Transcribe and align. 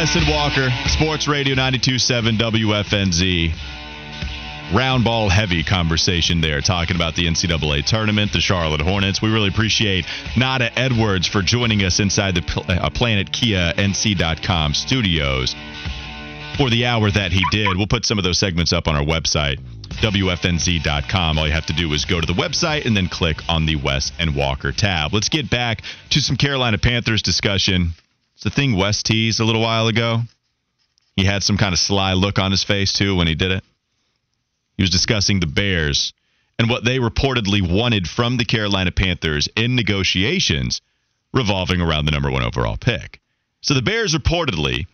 On 0.00 0.06
Wes 0.06 0.16
and 0.16 0.28
Walker, 0.28 0.70
Sports 0.88 1.28
Radio 1.28 1.54
92.7 1.54 2.38
WFNZ. 2.38 3.52
Round 4.74 5.04
ball 5.04 5.28
heavy 5.28 5.62
conversation 5.62 6.40
there, 6.40 6.62
talking 6.62 6.96
about 6.96 7.16
the 7.16 7.26
NCAA 7.26 7.84
tournament, 7.84 8.32
the 8.32 8.40
Charlotte 8.40 8.80
Hornets. 8.80 9.20
We 9.20 9.30
really 9.30 9.48
appreciate 9.48 10.06
Nada 10.38 10.70
Edwards 10.78 11.26
for 11.26 11.42
joining 11.42 11.82
us 11.84 12.00
inside 12.00 12.34
the 12.34 12.64
uh, 12.66 12.88
Planet 12.90 13.30
Kia 13.30 13.74
NC.com 13.76 14.72
studios 14.72 15.54
for 16.56 16.70
the 16.70 16.86
hour 16.86 17.10
that 17.10 17.32
he 17.32 17.44
did. 17.50 17.76
We'll 17.76 17.86
put 17.86 18.06
some 18.06 18.16
of 18.16 18.24
those 18.24 18.38
segments 18.38 18.72
up 18.72 18.88
on 18.88 18.96
our 18.96 19.04
website, 19.04 19.60
WFNZ.com. 20.00 21.38
All 21.38 21.46
you 21.46 21.52
have 21.52 21.66
to 21.66 21.74
do 21.74 21.92
is 21.92 22.06
go 22.06 22.20
to 22.20 22.26
the 22.26 22.32
website 22.32 22.86
and 22.86 22.96
then 22.96 23.08
click 23.08 23.36
on 23.50 23.66
the 23.66 23.76
Wes 23.76 24.12
and 24.18 24.34
Walker 24.34 24.72
tab. 24.72 25.12
Let's 25.12 25.28
get 25.28 25.50
back 25.50 25.82
to 26.10 26.20
some 26.20 26.36
Carolina 26.36 26.78
Panthers 26.78 27.22
discussion. 27.22 27.92
The 28.42 28.50
thing 28.50 28.76
Wes 28.76 29.02
teased 29.02 29.40
a 29.40 29.44
little 29.44 29.60
while 29.62 29.86
ago. 29.88 30.22
He 31.16 31.24
had 31.24 31.42
some 31.42 31.58
kind 31.58 31.72
of 31.72 31.78
sly 31.78 32.14
look 32.14 32.38
on 32.38 32.50
his 32.50 32.64
face, 32.64 32.92
too, 32.92 33.14
when 33.16 33.26
he 33.26 33.34
did 33.34 33.52
it. 33.52 33.64
He 34.76 34.82
was 34.82 34.90
discussing 34.90 35.40
the 35.40 35.46
Bears 35.46 36.14
and 36.58 36.70
what 36.70 36.84
they 36.84 36.98
reportedly 36.98 37.60
wanted 37.60 38.08
from 38.08 38.36
the 38.36 38.44
Carolina 38.44 38.90
Panthers 38.90 39.48
in 39.56 39.76
negotiations 39.76 40.80
revolving 41.34 41.80
around 41.80 42.06
the 42.06 42.12
number 42.12 42.30
one 42.30 42.42
overall 42.42 42.76
pick. 42.78 43.20
So 43.60 43.74
the 43.74 43.82
Bears 43.82 44.14
reportedly 44.14 44.86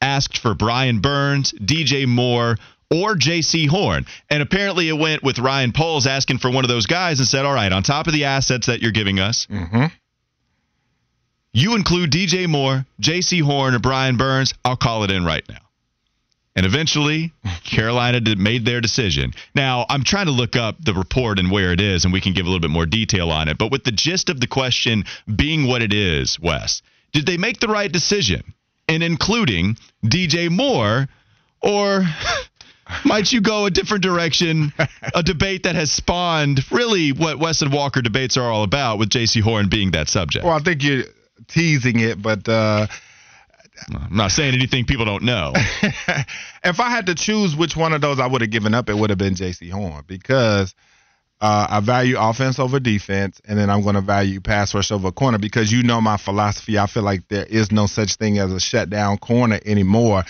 asked 0.00 0.38
for 0.38 0.54
Brian 0.54 1.00
Burns, 1.00 1.52
DJ 1.52 2.06
Moore, 2.06 2.58
or 2.90 3.14
Jaycee 3.14 3.68
Horn. 3.68 4.04
And 4.28 4.42
apparently 4.42 4.88
it 4.88 4.98
went 4.98 5.22
with 5.22 5.38
Ryan 5.38 5.72
Poles 5.72 6.06
asking 6.06 6.38
for 6.38 6.50
one 6.50 6.64
of 6.64 6.68
those 6.68 6.86
guys 6.86 7.20
and 7.20 7.28
said, 7.28 7.46
all 7.46 7.54
right, 7.54 7.72
on 7.72 7.82
top 7.82 8.06
of 8.06 8.12
the 8.12 8.24
assets 8.24 8.66
that 8.66 8.82
you're 8.82 8.92
giving 8.92 9.18
us, 9.18 9.46
Mm-hmm. 9.50 9.86
You 11.54 11.74
include 11.76 12.10
DJ 12.10 12.48
Moore, 12.48 12.86
Jaycee 13.00 13.42
Horn, 13.42 13.74
or 13.74 13.78
Brian 13.78 14.16
Burns. 14.16 14.54
I'll 14.64 14.76
call 14.76 15.04
it 15.04 15.10
in 15.10 15.24
right 15.24 15.46
now. 15.48 15.58
And 16.56 16.64
eventually, 16.64 17.32
Carolina 17.64 18.20
did, 18.20 18.38
made 18.38 18.64
their 18.64 18.80
decision. 18.80 19.32
Now, 19.54 19.84
I'm 19.88 20.02
trying 20.02 20.26
to 20.26 20.32
look 20.32 20.56
up 20.56 20.76
the 20.82 20.94
report 20.94 21.38
and 21.38 21.50
where 21.50 21.72
it 21.72 21.80
is, 21.80 22.04
and 22.04 22.12
we 22.12 22.22
can 22.22 22.32
give 22.32 22.46
a 22.46 22.48
little 22.48 22.60
bit 22.60 22.70
more 22.70 22.86
detail 22.86 23.30
on 23.30 23.48
it. 23.48 23.58
But 23.58 23.70
with 23.70 23.84
the 23.84 23.92
gist 23.92 24.30
of 24.30 24.40
the 24.40 24.46
question 24.46 25.04
being 25.34 25.66
what 25.66 25.82
it 25.82 25.92
is, 25.92 26.40
Wes, 26.40 26.80
did 27.12 27.26
they 27.26 27.36
make 27.36 27.60
the 27.60 27.68
right 27.68 27.92
decision 27.92 28.54
in 28.88 29.02
including 29.02 29.76
DJ 30.04 30.50
Moore, 30.50 31.06
or 31.60 32.06
might 33.04 33.30
you 33.30 33.42
go 33.42 33.66
a 33.66 33.70
different 33.70 34.02
direction? 34.02 34.72
A 35.14 35.22
debate 35.22 35.64
that 35.64 35.74
has 35.74 35.92
spawned 35.92 36.60
really 36.70 37.12
what 37.12 37.38
Wes 37.38 37.60
and 37.60 37.70
Walker 37.70 38.00
debates 38.00 38.38
are 38.38 38.50
all 38.50 38.62
about, 38.62 38.98
with 38.98 39.10
Jaycee 39.10 39.42
Horn 39.42 39.68
being 39.68 39.90
that 39.90 40.08
subject. 40.08 40.46
Well, 40.46 40.54
I 40.54 40.60
think 40.60 40.82
you're 40.82 41.04
teasing 41.48 42.00
it, 42.00 42.20
but 42.20 42.48
uh, 42.48 42.86
I'm 43.94 44.16
not 44.16 44.32
saying 44.32 44.54
anything 44.54 44.84
people 44.84 45.04
don't 45.04 45.24
know. 45.24 45.52
if 46.64 46.80
I 46.80 46.90
had 46.90 47.06
to 47.06 47.14
choose 47.14 47.56
which 47.56 47.76
one 47.76 47.92
of 47.92 48.00
those 48.00 48.20
I 48.20 48.26
would 48.26 48.40
have 48.40 48.50
given 48.50 48.74
up, 48.74 48.88
it 48.88 48.96
would 48.96 49.10
have 49.10 49.18
been 49.18 49.34
Jaycee 49.34 49.70
Horn 49.70 50.04
because 50.06 50.74
uh, 51.40 51.66
I 51.68 51.80
value 51.80 52.16
offense 52.18 52.58
over 52.58 52.78
defense, 52.78 53.40
and 53.44 53.58
then 53.58 53.68
I'm 53.68 53.82
going 53.82 53.96
to 53.96 54.00
value 54.00 54.40
pass 54.40 54.74
rush 54.74 54.92
over 54.92 55.10
corner 55.10 55.38
because 55.38 55.72
you 55.72 55.82
know 55.82 56.00
my 56.00 56.16
philosophy. 56.16 56.78
I 56.78 56.86
feel 56.86 57.02
like 57.02 57.28
there 57.28 57.46
is 57.46 57.72
no 57.72 57.86
such 57.86 58.16
thing 58.16 58.38
as 58.38 58.52
a 58.52 58.60
shutdown 58.60 59.18
corner 59.18 59.58
anymore. 59.64 60.24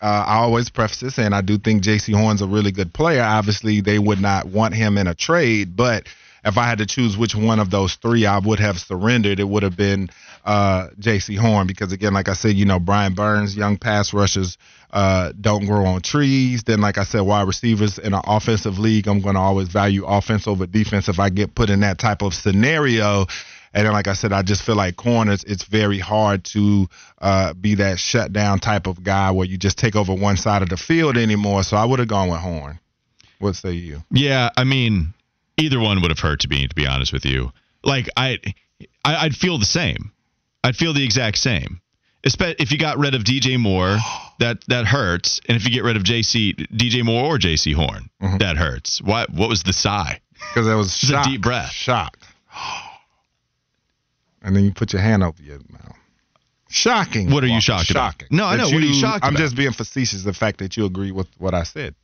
Uh, 0.00 0.24
I 0.26 0.38
always 0.38 0.68
preface 0.68 0.98
this 0.98 1.18
and 1.18 1.32
I 1.32 1.42
do 1.42 1.58
think 1.58 1.84
Jaycee 1.84 2.14
Horn's 2.14 2.42
a 2.42 2.46
really 2.46 2.72
good 2.72 2.92
player. 2.92 3.22
Obviously, 3.22 3.80
they 3.80 4.00
would 4.00 4.20
not 4.20 4.46
want 4.46 4.74
him 4.74 4.98
in 4.98 5.06
a 5.06 5.14
trade, 5.14 5.76
but 5.76 6.08
if 6.44 6.58
I 6.58 6.66
had 6.66 6.78
to 6.78 6.86
choose 6.86 7.16
which 7.16 7.34
one 7.34 7.60
of 7.60 7.70
those 7.70 7.94
three 7.94 8.26
I 8.26 8.38
would 8.38 8.58
have 8.58 8.78
surrendered, 8.78 9.38
it 9.38 9.48
would 9.48 9.62
have 9.62 9.76
been 9.76 10.10
uh, 10.44 10.88
Jaycee 10.98 11.38
Horn 11.38 11.66
because 11.66 11.92
again, 11.92 12.14
like 12.14 12.28
I 12.28 12.34
said, 12.34 12.54
you 12.56 12.64
know 12.64 12.78
Brian 12.78 13.14
Burns, 13.14 13.56
young 13.56 13.76
pass 13.76 14.12
rushers 14.12 14.58
uh, 14.92 15.32
don't 15.40 15.66
grow 15.66 15.84
on 15.86 16.02
trees. 16.02 16.64
Then, 16.64 16.80
like 16.80 16.98
I 16.98 17.04
said, 17.04 17.20
wide 17.20 17.46
receivers 17.46 17.98
in 17.98 18.12
an 18.12 18.22
offensive 18.24 18.78
league, 18.78 19.06
I'm 19.06 19.20
going 19.20 19.34
to 19.34 19.40
always 19.40 19.68
value 19.68 20.04
offense 20.04 20.46
over 20.46 20.66
defense 20.66 21.08
if 21.08 21.18
I 21.18 21.30
get 21.30 21.54
put 21.54 21.70
in 21.70 21.80
that 21.80 21.98
type 21.98 22.22
of 22.22 22.34
scenario. 22.34 23.26
And 23.74 23.86
then, 23.86 23.92
like 23.92 24.06
I 24.06 24.12
said, 24.12 24.32
I 24.32 24.42
just 24.42 24.62
feel 24.62 24.76
like 24.76 24.96
corners, 24.96 25.44
it's 25.44 25.64
very 25.64 25.98
hard 25.98 26.44
to 26.46 26.88
uh, 27.20 27.54
be 27.54 27.76
that 27.76 27.98
shutdown 27.98 28.58
type 28.58 28.86
of 28.86 29.02
guy 29.02 29.30
where 29.30 29.46
you 29.46 29.56
just 29.56 29.78
take 29.78 29.96
over 29.96 30.12
one 30.12 30.36
side 30.36 30.60
of 30.60 30.68
the 30.68 30.76
field 30.76 31.16
anymore. 31.16 31.62
So 31.62 31.76
I 31.76 31.84
would 31.84 31.98
have 31.98 32.08
gone 32.08 32.28
with 32.28 32.40
Horn. 32.40 32.78
What 33.38 33.56
say 33.56 33.72
you? 33.72 34.02
Yeah, 34.10 34.50
I 34.56 34.64
mean, 34.64 35.14
either 35.58 35.78
one 35.80 36.00
would 36.02 36.10
have 36.10 36.18
hurt 36.20 36.40
to 36.40 36.48
me, 36.48 36.66
to 36.66 36.74
be 36.74 36.86
honest 36.86 37.12
with 37.12 37.24
you. 37.24 37.52
Like 37.84 38.08
I, 38.16 38.38
I 39.04 39.16
I'd 39.26 39.34
feel 39.36 39.58
the 39.58 39.64
same. 39.64 40.12
I'd 40.64 40.76
feel 40.76 40.92
the 40.92 41.04
exact 41.04 41.38
same. 41.38 41.80
If 42.24 42.70
you 42.70 42.78
got 42.78 42.98
rid 42.98 43.16
of 43.16 43.22
DJ 43.24 43.58
Moore, 43.58 43.98
that 44.38 44.62
that 44.68 44.86
hurts, 44.86 45.40
and 45.48 45.56
if 45.56 45.64
you 45.64 45.70
get 45.70 45.82
rid 45.84 45.96
of 45.96 46.02
JC 46.04 46.54
DJ 46.68 47.04
Moore 47.04 47.24
or 47.34 47.38
Jaycee 47.38 47.74
Horn, 47.74 48.08
Mhm. 48.22 48.38
that 48.38 48.56
hurts. 48.56 49.02
What 49.02 49.30
what 49.30 49.48
was 49.48 49.62
the 49.64 49.72
sigh? 49.72 50.20
Because 50.34 50.66
that 50.66 50.74
was 50.76 50.92
It's 51.02 51.10
a 51.10 51.22
deep 51.24 51.40
breath. 51.42 51.70
Shock. 51.70 52.16
And 54.42 54.56
then 54.56 54.64
you 54.64 54.72
put 54.72 54.92
your 54.92 55.02
hand 55.02 55.22
over 55.22 55.40
your 55.42 55.58
mouth. 55.68 55.96
Shocking. 56.68 57.30
What 57.30 57.44
are 57.44 57.48
you 57.48 57.60
shocked 57.60 57.90
about? 57.90 58.12
Shocking. 58.14 58.28
No, 58.30 58.44
I 58.46 58.56
know. 58.56 58.64
What 58.64 58.74
are 58.74 58.80
you 58.80 58.94
shocked 58.94 59.24
I'm 59.24 59.34
about? 59.34 59.42
just 59.44 59.56
being 59.56 59.72
facetious. 59.72 60.22
The 60.24 60.32
fact 60.32 60.58
that 60.58 60.76
you 60.76 60.86
agree 60.86 61.12
with 61.12 61.28
what 61.38 61.54
I 61.54 61.64
said. 61.64 61.94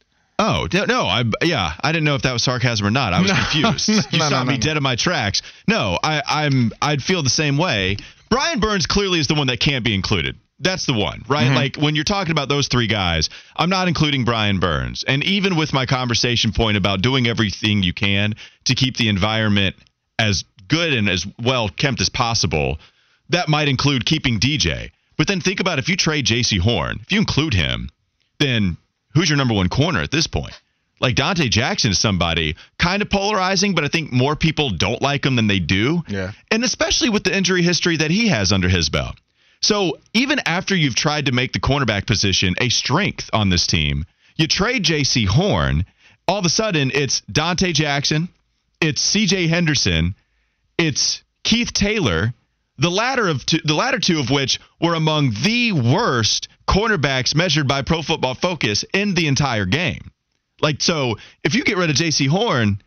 Oh 0.41 0.69
no, 0.73 0.85
no, 0.85 1.03
I 1.03 1.25
yeah, 1.43 1.73
I 1.81 1.91
didn't 1.93 2.05
know 2.05 2.15
if 2.15 2.23
that 2.23 2.33
was 2.33 2.43
sarcasm 2.45 2.87
or 2.87 2.91
not. 2.91 3.13
I 3.13 3.21
was 3.21 3.31
No. 3.31 3.35
confused. 3.37 3.89
You 4.13 4.19
No, 4.21 4.27
stopped 4.27 4.47
no, 4.47 4.53
me 4.53 4.59
no. 4.59 4.61
dead 4.61 4.77
in 4.77 4.83
my 4.83 4.95
tracks. 4.97 5.43
No, 5.67 5.99
I, 6.03 6.23
I'm 6.27 6.73
I'd 6.81 7.03
feel 7.03 7.23
the 7.23 7.31
same 7.31 7.57
way. 7.59 7.97
Brian 8.31 8.61
Burns 8.61 8.87
clearly 8.87 9.19
is 9.19 9.27
the 9.27 9.35
one 9.35 9.47
that 9.49 9.59
can't 9.59 9.85
be 9.85 9.95
included. 9.95 10.37
That's 10.61 10.87
the 10.87 10.93
one, 10.93 11.23
right? 11.29 11.47
Mm-hmm. 11.47 11.55
Like 11.55 11.77
when 11.77 11.95
you're 11.95 12.05
talking 12.05 12.33
about 12.33 12.49
those 12.49 12.69
three 12.69 12.89
guys, 12.89 13.31
I'm 13.57 13.71
not 13.71 13.89
including 13.89 14.25
Brian 14.25 14.59
Burns. 14.61 15.05
And 15.07 15.23
even 15.25 15.57
with 15.57 15.73
my 15.73 15.87
conversation 15.87 16.53
point 16.53 16.77
about 16.77 17.01
doing 17.01 17.27
everything 17.29 17.83
you 17.83 17.93
can 17.93 18.35
to 18.65 18.75
keep 18.75 18.97
the 18.97 19.09
environment 19.09 19.77
as 20.19 20.45
good 20.67 20.93
and 20.93 21.09
as 21.09 21.27
well 21.43 21.69
kept 21.69 22.01
as 22.01 22.09
possible, 22.09 22.79
that 23.31 23.49
might 23.49 23.69
include 23.69 24.05
keeping 24.05 24.39
DJ. 24.41 24.91
But 25.17 25.27
then 25.29 25.41
think 25.41 25.61
about 25.61 25.79
if 25.79 25.89
you 25.89 25.97
trade 25.97 26.27
Jaycee 26.27 26.59
Horn, 26.61 26.99
if 27.03 27.13
you 27.13 27.19
include 27.19 27.55
him, 27.55 27.89
then 28.41 28.77
who's 29.19 29.29
your 29.29 29.37
number 29.37 29.55
one 29.55 29.69
corner 29.69 30.01
at 30.01 30.13
this 30.13 30.29
point? 30.29 30.53
Like 31.01 31.17
Donte 31.17 31.51
Jackson 31.51 31.91
is 31.91 31.99
somebody 31.99 32.55
kind 32.79 33.03
of 33.03 33.11
polarizing, 33.11 33.75
but 33.75 33.83
I 33.83 33.89
think 33.89 34.13
more 34.13 34.37
people 34.37 34.71
don't 34.71 35.03
like 35.03 35.27
him 35.27 35.35
than 35.35 35.49
they 35.49 35.59
do. 35.59 36.03
Yeah. 36.07 36.31
And 36.53 36.63
especially 36.63 37.09
with 37.09 37.25
the 37.25 37.37
injury 37.37 37.63
history 37.63 37.97
that 37.97 38.13
he 38.13 38.29
has 38.29 38.53
under 38.53 38.69
his 38.69 38.89
belt. 38.89 39.17
So 39.61 39.99
even 40.15 40.39
after 40.47 40.77
you've 40.77 40.95
tried 40.95 41.27
to 41.27 41.33
make 41.33 41.53
the 41.53 41.59
cornerback 41.59 42.07
position 42.07 42.55
a 42.61 42.69
strength 42.69 43.29
on 43.33 43.49
this 43.49 43.67
team, 43.67 44.05
you 44.37 44.47
trade 44.47 44.85
Jaycee 44.85 45.27
Horn, 45.27 45.85
all 46.29 46.39
of 46.39 46.45
a 46.45 46.49
sudden 46.49 46.93
it's 46.95 47.23
Donte 47.23 47.75
Jackson, 47.75 48.29
it's 48.81 49.01
C.J. 49.01 49.49
Henderson, 49.49 50.15
it's 50.79 51.25
Keith 51.43 51.73
Taylor, 51.73 52.35
the 52.79 52.91
latter 52.91 53.29
of 53.29 53.45
two, 53.45 53.59
the 53.65 53.75
latter 53.75 53.99
two 53.99 54.21
of 54.21 54.31
which 54.31 54.61
were 54.81 54.95
among 54.95 55.33
the 55.43 55.73
worst 55.73 56.49
cornerbacks 56.67 57.35
measured 57.35 57.67
by 57.67 57.83
Pro 57.83 58.03
Football 58.03 58.35
Focus 58.35 58.85
in 58.95 59.15
the 59.15 59.27
entire 59.27 59.67
game. 59.67 60.11
Like 60.61 60.81
so, 60.81 61.17
if 61.45 61.55
you 61.55 61.65
get 61.65 61.77
rid 61.77 61.91
of 61.91 61.97
Jaycee 61.97 62.29
Horn, 62.29 62.81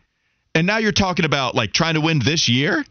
and 0.54 0.66
now 0.66 0.78
you're 0.78 0.92
talking 0.92 1.24
about 1.24 1.54
like 1.54 1.72
trying 1.72 1.94
to 1.94 2.00
win 2.00 2.18
this 2.18 2.48
year, 2.48 2.84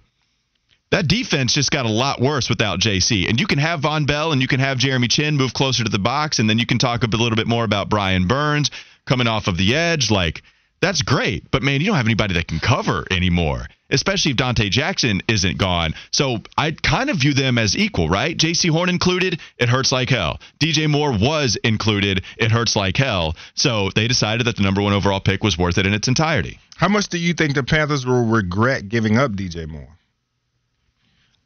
that 0.92 1.08
defense 1.08 1.54
just 1.54 1.72
got 1.72 1.86
a 1.86 1.90
lot 1.90 2.20
worse 2.20 2.50
without 2.50 2.80
Jaycee. 2.80 3.30
And 3.30 3.40
you 3.40 3.48
can 3.48 3.60
have 3.60 3.82
Vonn 3.82 4.06
Bell 4.06 4.32
and 4.32 4.42
you 4.42 4.48
can 4.48 4.60
have 4.60 4.78
Jeremy 4.78 5.08
Chinn 5.08 5.38
move 5.38 5.54
closer 5.54 5.84
to 5.84 5.90
the 5.90 6.00
box, 6.00 6.40
and 6.40 6.50
then 6.50 6.60
you 6.60 6.66
can 6.66 6.78
talk 6.78 7.04
a 7.04 7.08
little 7.08 7.36
bit 7.36 7.48
more 7.48 7.64
about 7.64 7.90
Brian 7.90 8.28
Burns 8.28 8.70
coming 9.06 9.28
off 9.28 9.48
of 9.48 9.58
the 9.58 9.76
edge. 9.76 10.12
Like, 10.12 10.44
that's 10.82 11.02
great. 11.02 11.50
But 11.50 11.64
man, 11.64 11.80
you 11.80 11.88
don't 11.88 11.96
have 11.96 12.06
anybody 12.06 12.34
that 12.34 12.48
can 12.48 12.60
cover 12.60 13.06
anymore, 13.10 13.68
especially 13.92 14.32
if 14.32 14.38
Donte 14.38 14.70
Jackson 14.70 15.22
isn't 15.28 15.58
gone. 15.58 15.94
So 16.12 16.38
I 16.58 16.72
kind 16.72 17.10
of 17.10 17.18
view 17.18 17.34
them 17.34 17.58
as 17.58 17.78
equal, 17.78 18.10
right? 18.10 18.38
Jaycee 18.38 18.70
Horn 18.70 18.90
included, 18.90 19.40
it 19.58 19.70
hurts 19.70 19.92
like 19.92 20.10
hell. 20.10 20.40
DJ 20.60 20.90
Moore 20.90 21.12
was 21.12 21.58
included, 21.64 22.24
it 22.38 22.52
hurts 22.52 22.76
like 22.76 22.98
hell. 22.98 23.36
So 23.56 23.90
they 23.96 24.08
decided 24.08 24.48
that 24.48 24.56
the 24.56 24.64
number 24.64 24.82
one 24.82 24.94
overall 24.94 25.20
pick 25.20 25.44
was 25.44 25.58
worth 25.58 25.78
it 25.78 25.86
in 25.86 25.94
its 25.94 26.08
entirety. 26.08 26.60
How 26.78 26.88
much 26.88 27.10
do 27.10 27.20
you 27.20 27.34
think 27.34 27.54
the 27.54 27.64
Panthers 27.64 28.06
will 28.06 28.26
regret 28.26 28.90
giving 28.90 29.18
up 29.18 29.32
DJ 29.32 29.68
Moore? 29.68 29.98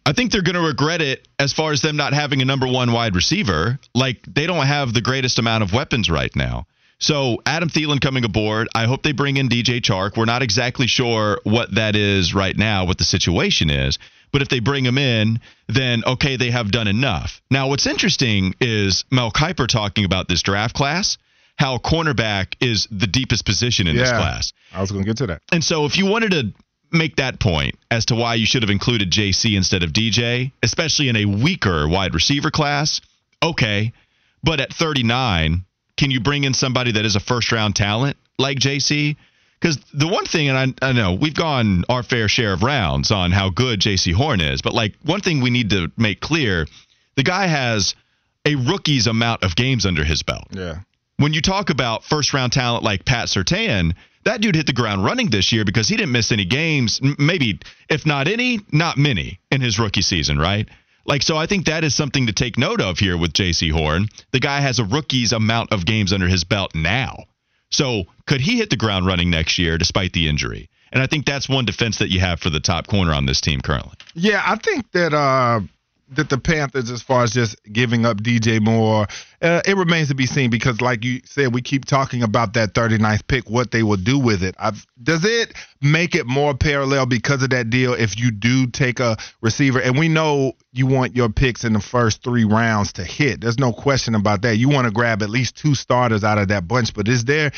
I 0.05 0.13
think 0.13 0.31
they're 0.31 0.43
going 0.43 0.55
to 0.55 0.61
regret 0.61 1.01
it 1.01 1.27
as 1.39 1.51
far 1.51 1.71
as 1.71 1.81
them 1.81 1.97
not 1.97 2.13
having 2.13 2.41
a 2.41 2.45
number 2.45 2.67
one 2.67 2.91
wide 2.91 3.15
receiver. 3.15 3.79
Like, 3.95 4.21
they 4.27 4.45
don't 4.45 4.65
have 4.65 4.93
the 4.93 5.01
greatest 5.01 5.39
amount 5.39 5.63
of 5.63 5.73
weapons 5.73 6.11
right 6.11 6.33
now. 6.35 6.67
So, 6.99 7.41
Adam 7.45 7.69
Thielen 7.69 7.99
coming 7.99 8.23
aboard. 8.23 8.67
I 8.73 8.85
hope 8.85 9.03
they 9.03 9.11
bring 9.11 9.37
in 9.37 9.49
DJ 9.49 9.81
Chark. 9.81 10.17
We're 10.17 10.25
not 10.25 10.41
exactly 10.41 10.87
sure 10.87 11.39
what 11.43 11.75
that 11.75 11.95
is 11.95 12.33
right 12.33 12.55
now, 12.55 12.85
what 12.85 12.97
the 12.97 13.03
situation 13.03 13.69
is. 13.69 13.99
But 14.31 14.41
if 14.41 14.49
they 14.49 14.59
bring 14.59 14.85
him 14.85 14.97
in, 14.97 15.39
then 15.67 16.03
okay, 16.05 16.37
they 16.37 16.51
have 16.51 16.71
done 16.71 16.87
enough. 16.87 17.41
Now, 17.51 17.69
what's 17.69 17.85
interesting 17.85 18.55
is 18.59 19.05
Mel 19.11 19.31
Kiper 19.31 19.67
talking 19.67 20.05
about 20.05 20.27
this 20.27 20.41
draft 20.41 20.75
class, 20.75 21.17
how 21.57 21.77
cornerback 21.77 22.55
is 22.59 22.87
the 22.91 23.07
deepest 23.07 23.45
position 23.45 23.87
in 23.87 23.95
yeah, 23.95 24.01
this 24.01 24.11
class. 24.11 24.53
I 24.73 24.81
was 24.81 24.91
going 24.91 25.03
to 25.03 25.09
get 25.09 25.17
to 25.17 25.27
that. 25.27 25.41
And 25.51 25.63
so, 25.63 25.85
if 25.85 25.97
you 25.97 26.05
wanted 26.05 26.31
to 26.31 26.53
make 26.91 27.17
that 27.17 27.39
point 27.39 27.75
as 27.91 28.05
to 28.05 28.15
why 28.15 28.35
you 28.35 28.45
should 28.45 28.63
have 28.63 28.69
included 28.69 29.11
Jaycee 29.11 29.55
instead 29.55 29.83
of 29.83 29.91
DJ, 29.91 30.51
especially 30.63 31.09
in 31.09 31.15
a 31.15 31.25
weaker 31.25 31.87
wide 31.87 32.13
receiver 32.13 32.51
class. 32.51 33.01
Okay. 33.43 33.91
But 34.43 34.59
at 34.59 34.73
39, 34.73 35.65
can 35.97 36.11
you 36.11 36.19
bring 36.19 36.43
in 36.43 36.53
somebody 36.53 36.93
that 36.93 37.05
is 37.05 37.15
a 37.15 37.19
first 37.19 37.51
round 37.51 37.75
talent 37.75 38.17
like 38.37 38.57
Jaycee? 38.57 39.15
Because 39.59 39.77
the 39.93 40.07
one 40.07 40.25
thing, 40.25 40.49
and 40.49 40.75
I, 40.81 40.89
I, 40.89 40.91
know 40.91 41.13
we've 41.13 41.33
gone 41.33 41.85
our 41.89 42.03
fair 42.03 42.27
share 42.27 42.53
of 42.53 42.61
rounds 42.61 43.11
on 43.11 43.31
how 43.31 43.49
good 43.49 43.79
Jaycee 43.79 44.13
Horn 44.13 44.41
is, 44.41 44.61
but 44.61 44.73
like 44.73 44.93
one 45.03 45.21
thing 45.21 45.41
we 45.41 45.49
need 45.49 45.69
to 45.71 45.91
make 45.97 46.19
clear 46.19 46.67
the 47.15 47.23
guy 47.23 47.47
has 47.47 47.95
a 48.45 48.55
rookie's 48.55 49.07
amount 49.07 49.43
of 49.43 49.55
games 49.55 49.85
under 49.85 50.03
his 50.03 50.21
belt. 50.21 50.47
Yeah. 50.51 50.79
When 51.17 51.33
you 51.33 51.41
talk 51.41 51.69
about 51.69 52.03
first 52.03 52.33
round 52.33 52.51
talent 52.51 52.83
like 52.83 53.05
Pat 53.05 53.27
Surtain, 53.27 53.95
that 54.25 54.41
dude 54.41 54.55
hit 54.55 54.67
the 54.67 54.73
ground 54.73 55.05
running 55.05 55.29
this 55.29 55.51
year 55.51 55.63
because 55.63 55.87
he 55.87 55.95
didn't 55.95 56.11
miss 56.11 56.31
any 56.31 56.45
games, 56.45 56.99
maybe 57.17 57.59
if 57.89 58.05
not 58.05 58.27
any, 58.27 58.59
not 58.71 58.97
many 58.97 59.39
in 59.51 59.61
his 59.61 59.79
rookie 59.79 60.01
season, 60.01 60.37
right? 60.37 60.67
Like 61.05 61.23
so 61.23 61.37
I 61.37 61.45
think 61.45 61.65
that 61.65 61.83
is 61.83 61.95
something 61.95 62.27
to 62.27 62.33
take 62.33 62.57
note 62.57 62.81
of 62.81 62.99
here 62.99 63.17
with 63.17 63.33
Jaycee 63.33 63.71
Horn. 63.71 64.07
The 64.31 64.39
guy 64.39 64.61
has 64.61 64.79
a 64.79 64.83
rookie's 64.83 65.31
amount 65.31 65.71
of 65.71 65.85
games 65.85 66.11
under 66.13 66.27
his 66.27 66.43
belt 66.43 66.73
now. 66.73 67.25
So 67.69 68.05
could 68.25 68.41
he 68.41 68.57
hit 68.57 68.69
the 68.69 68.77
ground 68.77 69.05
running 69.05 69.29
next 69.29 69.57
year 69.57 69.77
despite 69.77 70.13
the 70.13 70.27
injury? 70.27 70.69
And 70.91 71.01
I 71.03 71.07
think 71.07 71.25
that's 71.25 71.49
one 71.49 71.65
defense 71.65 71.97
that 71.99 72.09
you 72.09 72.19
have 72.21 72.39
for 72.39 72.49
the 72.49 72.59
top 72.59 72.87
corner 72.87 73.13
on 73.13 73.25
this 73.25 73.41
team 73.41 73.59
currently. 73.61 73.93
Yeah, 74.13 74.41
I 74.45 74.55
think 74.55 74.91
that 74.91 75.13
uh 75.13 75.61
that 76.15 76.29
the 76.29 76.37
Panthers, 76.37 76.89
as 76.89 77.01
far 77.01 77.23
as 77.23 77.31
just 77.31 77.55
giving 77.71 78.05
up 78.05 78.17
DJ 78.17 78.61
Moore, 78.61 79.07
uh, 79.41 79.61
it 79.65 79.75
remains 79.77 80.07
to 80.09 80.15
be 80.15 80.25
seen 80.25 80.49
because, 80.49 80.81
like 80.81 81.03
you 81.03 81.21
said, 81.25 81.53
we 81.53 81.61
keep 81.61 81.85
talking 81.85 82.23
about 82.23 82.53
that 82.53 82.73
39th 82.73 83.27
pick, 83.27 83.49
what 83.49 83.71
they 83.71 83.83
will 83.83 83.97
do 83.97 84.17
with 84.17 84.43
it. 84.43 84.55
I've, 84.57 84.85
does 85.01 85.23
it 85.23 85.53
make 85.81 86.15
it 86.15 86.25
more 86.25 86.55
parallel 86.55 87.05
because 87.05 87.43
of 87.43 87.51
that 87.51 87.69
deal 87.69 87.93
if 87.93 88.19
you 88.19 88.31
do 88.31 88.67
take 88.67 88.99
a 88.99 89.17
receiver? 89.41 89.79
And 89.79 89.97
we 89.97 90.09
know 90.09 90.53
you 90.71 90.87
want 90.87 91.15
your 91.15 91.29
picks 91.29 91.63
in 91.63 91.73
the 91.73 91.79
first 91.79 92.23
three 92.23 92.45
rounds 92.45 92.93
to 92.93 93.03
hit. 93.03 93.41
There's 93.41 93.59
no 93.59 93.73
question 93.73 94.15
about 94.15 94.41
that. 94.43 94.57
You 94.57 94.69
want 94.69 94.85
to 94.85 94.91
grab 94.91 95.21
at 95.21 95.29
least 95.29 95.57
two 95.57 95.75
starters 95.75 96.23
out 96.23 96.37
of 96.37 96.47
that 96.49 96.67
bunch, 96.67 96.93
but 96.93 97.07
is 97.07 97.25
there 97.25 97.51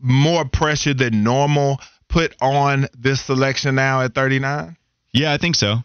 more 0.00 0.44
pressure 0.44 0.94
than 0.94 1.22
normal 1.22 1.80
put 2.08 2.34
on 2.40 2.88
this 2.98 3.20
selection 3.20 3.74
now 3.74 4.00
at 4.02 4.14
39? 4.14 4.76
Yeah, 5.12 5.32
I 5.32 5.38
think 5.38 5.56
so 5.56 5.82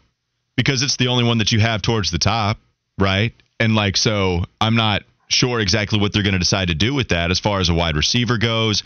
because 0.56 0.82
it's 0.82 0.96
the 0.96 1.08
only 1.08 1.24
one 1.24 1.38
that 1.38 1.52
you 1.52 1.60
have 1.60 1.82
towards 1.82 2.10
the 2.10 2.18
top, 2.18 2.58
right? 2.98 3.32
And 3.60 3.74
like, 3.74 3.96
so 3.96 4.44
I'm 4.60 4.76
not 4.76 5.02
sure 5.28 5.60
exactly 5.60 5.98
what 5.98 6.12
they're 6.12 6.22
going 6.22 6.34
to 6.34 6.38
decide 6.38 6.68
to 6.68 6.74
do 6.74 6.94
with 6.94 7.08
that 7.08 7.30
as 7.30 7.40
far 7.40 7.60
as 7.60 7.68
a 7.68 7.74
wide 7.74 7.96
receiver 7.96 8.38
goes. 8.38 8.82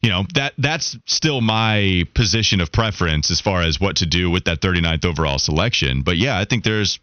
You 0.00 0.10
know, 0.10 0.24
that 0.34 0.54
that's 0.58 0.96
still 1.06 1.40
my 1.40 2.04
position 2.14 2.60
of 2.60 2.70
preference 2.70 3.32
as 3.32 3.40
far 3.40 3.62
as 3.62 3.80
what 3.80 3.96
to 3.96 4.06
do 4.06 4.30
with 4.30 4.44
that 4.44 4.60
39th 4.60 5.04
overall 5.04 5.40
selection. 5.40 6.02
But 6.02 6.16
yeah, 6.16 6.38
I 6.38 6.44
think 6.44 6.62
there's 6.62 7.00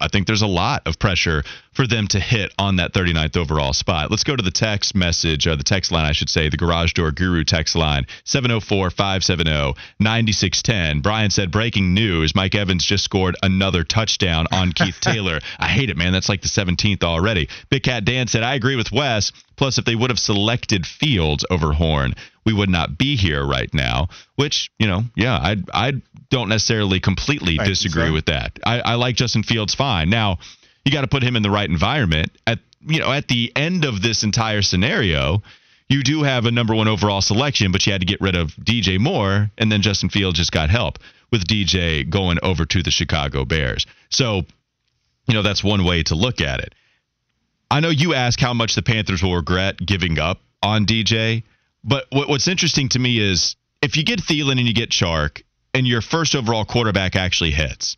I 0.00 0.08
think 0.08 0.26
there's 0.26 0.42
a 0.42 0.46
lot 0.46 0.86
of 0.86 0.98
pressure 0.98 1.44
for 1.72 1.86
them 1.86 2.06
to 2.08 2.20
hit 2.20 2.52
on 2.58 2.76
that 2.76 2.92
39th 2.92 3.36
overall 3.36 3.72
spot. 3.72 4.10
Let's 4.10 4.24
go 4.24 4.36
to 4.36 4.42
the 4.42 4.50
text 4.50 4.94
message, 4.94 5.46
or 5.46 5.56
the 5.56 5.64
text 5.64 5.90
line, 5.90 6.04
I 6.04 6.12
should 6.12 6.28
say, 6.28 6.48
the 6.48 6.56
Garage 6.56 6.92
Door 6.92 7.12
Guru 7.12 7.44
text 7.44 7.74
line, 7.74 8.06
704 8.24 8.90
570 8.90 9.74
9610. 9.98 11.00
Brian 11.00 11.30
said, 11.30 11.50
Breaking 11.50 11.94
news 11.94 12.34
Mike 12.34 12.54
Evans 12.54 12.84
just 12.84 13.04
scored 13.04 13.36
another 13.42 13.84
touchdown 13.84 14.46
on 14.52 14.72
Keith 14.72 14.98
Taylor. 15.00 15.40
I 15.58 15.68
hate 15.68 15.90
it, 15.90 15.96
man. 15.96 16.12
That's 16.12 16.28
like 16.28 16.42
the 16.42 16.48
17th 16.48 17.02
already. 17.04 17.48
Big 17.70 17.82
Cat 17.82 18.04
Dan 18.04 18.26
said, 18.26 18.42
I 18.42 18.54
agree 18.54 18.76
with 18.76 18.92
Wes. 18.92 19.32
Plus, 19.62 19.78
if 19.78 19.84
they 19.84 19.94
would 19.94 20.10
have 20.10 20.18
selected 20.18 20.84
Fields 20.84 21.44
over 21.48 21.72
Horn, 21.72 22.14
we 22.44 22.52
would 22.52 22.68
not 22.68 22.98
be 22.98 23.14
here 23.14 23.46
right 23.46 23.72
now. 23.72 24.08
Which, 24.34 24.72
you 24.80 24.88
know, 24.88 25.04
yeah, 25.14 25.36
I 25.36 25.56
I 25.72 25.92
don't 26.30 26.48
necessarily 26.48 26.98
completely 26.98 27.58
disagree 27.58 28.06
you, 28.06 28.12
with 28.12 28.24
that. 28.24 28.58
I, 28.66 28.80
I 28.80 28.94
like 28.96 29.14
Justin 29.14 29.44
Fields 29.44 29.72
fine. 29.72 30.10
Now, 30.10 30.38
you 30.84 30.90
got 30.90 31.02
to 31.02 31.06
put 31.06 31.22
him 31.22 31.36
in 31.36 31.44
the 31.44 31.50
right 31.50 31.70
environment. 31.70 32.32
At 32.44 32.58
you 32.80 32.98
know, 32.98 33.12
at 33.12 33.28
the 33.28 33.52
end 33.54 33.84
of 33.84 34.02
this 34.02 34.24
entire 34.24 34.62
scenario, 34.62 35.44
you 35.88 36.02
do 36.02 36.24
have 36.24 36.44
a 36.44 36.50
number 36.50 36.74
one 36.74 36.88
overall 36.88 37.20
selection, 37.20 37.70
but 37.70 37.86
you 37.86 37.92
had 37.92 38.00
to 38.00 38.06
get 38.08 38.20
rid 38.20 38.34
of 38.34 38.48
DJ 38.56 38.98
Moore, 38.98 39.48
and 39.58 39.70
then 39.70 39.80
Justin 39.80 40.08
Fields 40.08 40.38
just 40.38 40.50
got 40.50 40.70
help 40.70 40.98
with 41.30 41.46
DJ 41.46 42.10
going 42.10 42.38
over 42.42 42.64
to 42.64 42.82
the 42.82 42.90
Chicago 42.90 43.44
Bears. 43.44 43.86
So, 44.10 44.42
you 45.28 45.34
know, 45.34 45.42
that's 45.42 45.62
one 45.62 45.84
way 45.84 46.02
to 46.02 46.16
look 46.16 46.40
at 46.40 46.58
it. 46.58 46.74
I 47.72 47.80
know 47.80 47.88
you 47.88 48.12
ask 48.12 48.38
how 48.38 48.52
much 48.52 48.74
the 48.74 48.82
Panthers 48.82 49.22
will 49.22 49.34
regret 49.34 49.78
giving 49.78 50.18
up 50.18 50.42
on 50.62 50.84
DJ, 50.84 51.42
but 51.82 52.04
what, 52.12 52.28
what's 52.28 52.46
interesting 52.46 52.90
to 52.90 52.98
me 52.98 53.18
is 53.18 53.56
if 53.80 53.96
you 53.96 54.04
get 54.04 54.20
Thielen 54.20 54.58
and 54.58 54.68
you 54.68 54.74
get 54.74 54.90
Chark, 54.90 55.40
and 55.72 55.86
your 55.86 56.02
first 56.02 56.34
overall 56.34 56.66
quarterback 56.66 57.16
actually 57.16 57.52
hits, 57.52 57.96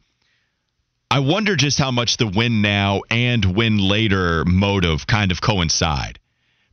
I 1.10 1.18
wonder 1.18 1.56
just 1.56 1.76
how 1.76 1.90
much 1.90 2.18
the 2.18 2.28
win 2.28 2.62
now 2.62 3.00
and 3.10 3.56
win 3.56 3.78
later 3.78 4.44
motive 4.44 5.08
kind 5.08 5.32
of 5.32 5.40
coincide. 5.40 6.20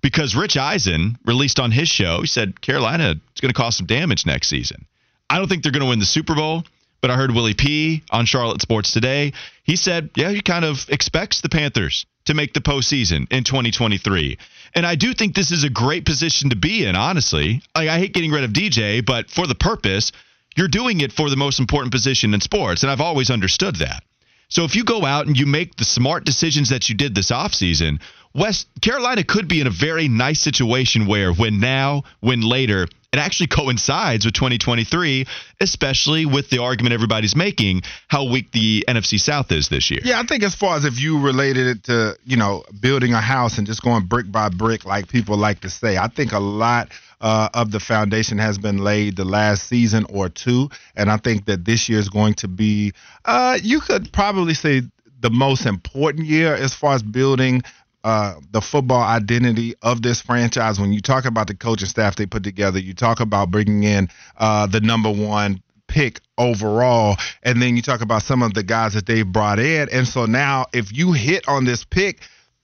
Because 0.01 0.35
Rich 0.35 0.55
Eisen 0.55 1.17
released 1.25 1.59
on 1.59 1.71
his 1.71 1.89
show, 1.89 2.21
he 2.21 2.27
said 2.27 2.61
Carolina 2.61 3.15
is 3.33 3.41
going 3.41 3.51
to 3.51 3.59
cause 3.59 3.77
some 3.77 3.87
damage 3.87 4.27
next 4.27 4.47
season. 4.47 4.85
I 5.27 5.39
don't 5.39 5.47
think 5.47 5.63
they're 5.63 5.71
going 5.71 5.81
to 5.81 5.89
win 5.89 5.97
the 5.97 6.05
Super 6.05 6.35
Bowl, 6.35 6.65
but 7.01 7.09
I 7.09 7.15
heard 7.15 7.31
Willie 7.31 7.55
P 7.55 8.03
on 8.11 8.27
Charlotte 8.27 8.61
Sports 8.61 8.93
today. 8.93 9.33
He 9.63 9.75
said, 9.75 10.11
yeah, 10.15 10.29
he 10.29 10.41
kind 10.41 10.65
of 10.65 10.87
expects 10.87 11.41
the 11.41 11.49
Panthers 11.49 12.05
to 12.25 12.33
make 12.33 12.53
the 12.53 12.61
postseason 12.61 13.31
in 13.31 13.43
2023. 13.43 14.37
And 14.73 14.85
I 14.85 14.95
do 14.95 15.13
think 15.13 15.35
this 15.35 15.51
is 15.51 15.63
a 15.63 15.69
great 15.69 16.05
position 16.05 16.49
to 16.51 16.55
be 16.55 16.85
in, 16.85 16.95
honestly. 16.95 17.61
Like, 17.75 17.89
I 17.89 17.99
hate 17.99 18.13
getting 18.13 18.31
rid 18.31 18.43
of 18.43 18.51
DJ, 18.51 19.05
but 19.05 19.29
for 19.29 19.47
the 19.47 19.55
purpose, 19.55 20.11
you're 20.55 20.67
doing 20.67 21.01
it 21.01 21.11
for 21.11 21.29
the 21.29 21.35
most 21.35 21.59
important 21.59 21.91
position 21.91 22.33
in 22.33 22.41
sports. 22.41 22.83
And 22.83 22.91
I've 22.91 23.01
always 23.01 23.29
understood 23.29 23.77
that. 23.77 24.03
So 24.49 24.65
if 24.65 24.75
you 24.75 24.83
go 24.83 25.05
out 25.05 25.27
and 25.27 25.37
you 25.37 25.45
make 25.45 25.75
the 25.77 25.85
smart 25.85 26.25
decisions 26.25 26.69
that 26.69 26.89
you 26.89 26.95
did 26.95 27.15
this 27.15 27.31
offseason, 27.31 28.01
Wes 28.33 28.65
Carolina 28.81 29.23
could 29.23 29.47
be 29.47 29.61
in 29.61 29.67
a 29.67 29.71
very 29.71 30.07
nice 30.07 30.39
situation 30.39 31.05
where 31.05 31.33
when 31.33 31.59
now, 31.59 32.03
when 32.19 32.41
later, 32.41 32.87
it 33.13 33.19
actually 33.19 33.47
coincides 33.47 34.23
with 34.23 34.33
2023, 34.35 35.25
especially 35.59 36.25
with 36.25 36.49
the 36.49 36.59
argument 36.59 36.93
everybody's 36.93 37.35
making 37.35 37.81
how 38.07 38.29
weak 38.29 38.51
the 38.51 38.85
NFC 38.87 39.19
South 39.19 39.51
is 39.51 39.67
this 39.67 39.91
year. 39.91 39.99
Yeah, 40.03 40.19
I 40.19 40.23
think 40.23 40.43
as 40.43 40.55
far 40.55 40.77
as 40.77 40.85
if 40.85 40.99
you 40.99 41.19
related 41.19 41.67
it 41.67 41.83
to, 41.85 42.17
you 42.23 42.37
know, 42.37 42.63
building 42.79 43.13
a 43.13 43.19
house 43.19 43.57
and 43.57 43.67
just 43.67 43.81
going 43.81 44.05
brick 44.05 44.31
by 44.31 44.47
brick, 44.47 44.85
like 44.85 45.09
people 45.09 45.35
like 45.35 45.59
to 45.61 45.69
say, 45.69 45.97
I 45.97 46.07
think 46.07 46.31
a 46.31 46.39
lot 46.39 46.89
uh, 47.19 47.49
of 47.53 47.71
the 47.71 47.81
foundation 47.81 48.37
has 48.37 48.57
been 48.57 48.77
laid 48.77 49.17
the 49.17 49.25
last 49.25 49.67
season 49.67 50.05
or 50.09 50.29
two. 50.29 50.69
And 50.95 51.11
I 51.11 51.17
think 51.17 51.45
that 51.45 51.65
this 51.65 51.89
year 51.89 51.99
is 51.99 52.07
going 52.07 52.35
to 52.35 52.47
be, 52.47 52.93
uh, 53.25 53.59
you 53.61 53.81
could 53.81 54.13
probably 54.13 54.53
say, 54.53 54.83
the 55.21 55.29
most 55.29 55.67
important 55.67 56.25
year 56.25 56.55
as 56.55 56.73
far 56.73 56.95
as 56.95 57.03
building 57.03 57.61
uh, 58.03 58.35
the 58.51 58.61
football 58.61 59.03
identity 59.03 59.75
of 59.81 60.01
this 60.01 60.21
franchise. 60.21 60.79
When 60.79 60.93
you 60.93 61.01
talk 61.01 61.25
about 61.25 61.47
the 61.47 61.55
coaching 61.55 61.87
staff 61.87 62.15
they 62.15 62.25
put 62.25 62.43
together, 62.43 62.79
you 62.79 62.93
talk 62.93 63.19
about 63.19 63.51
bringing 63.51 63.83
in 63.83 64.09
uh, 64.37 64.67
the 64.67 64.81
number 64.81 65.11
one 65.11 65.61
pick 65.87 66.21
overall, 66.37 67.17
and 67.43 67.61
then 67.61 67.75
you 67.75 67.81
talk 67.81 68.01
about 68.01 68.23
some 68.23 68.41
of 68.41 68.53
the 68.53 68.63
guys 68.63 68.93
that 68.93 69.05
they've 69.05 69.27
brought 69.27 69.59
in. 69.59 69.89
And 69.89 70.07
so 70.07 70.25
now, 70.25 70.65
if 70.73 70.95
you 70.95 71.11
hit 71.11 71.47
on 71.47 71.65
this 71.65 71.83
pick, 71.83 72.21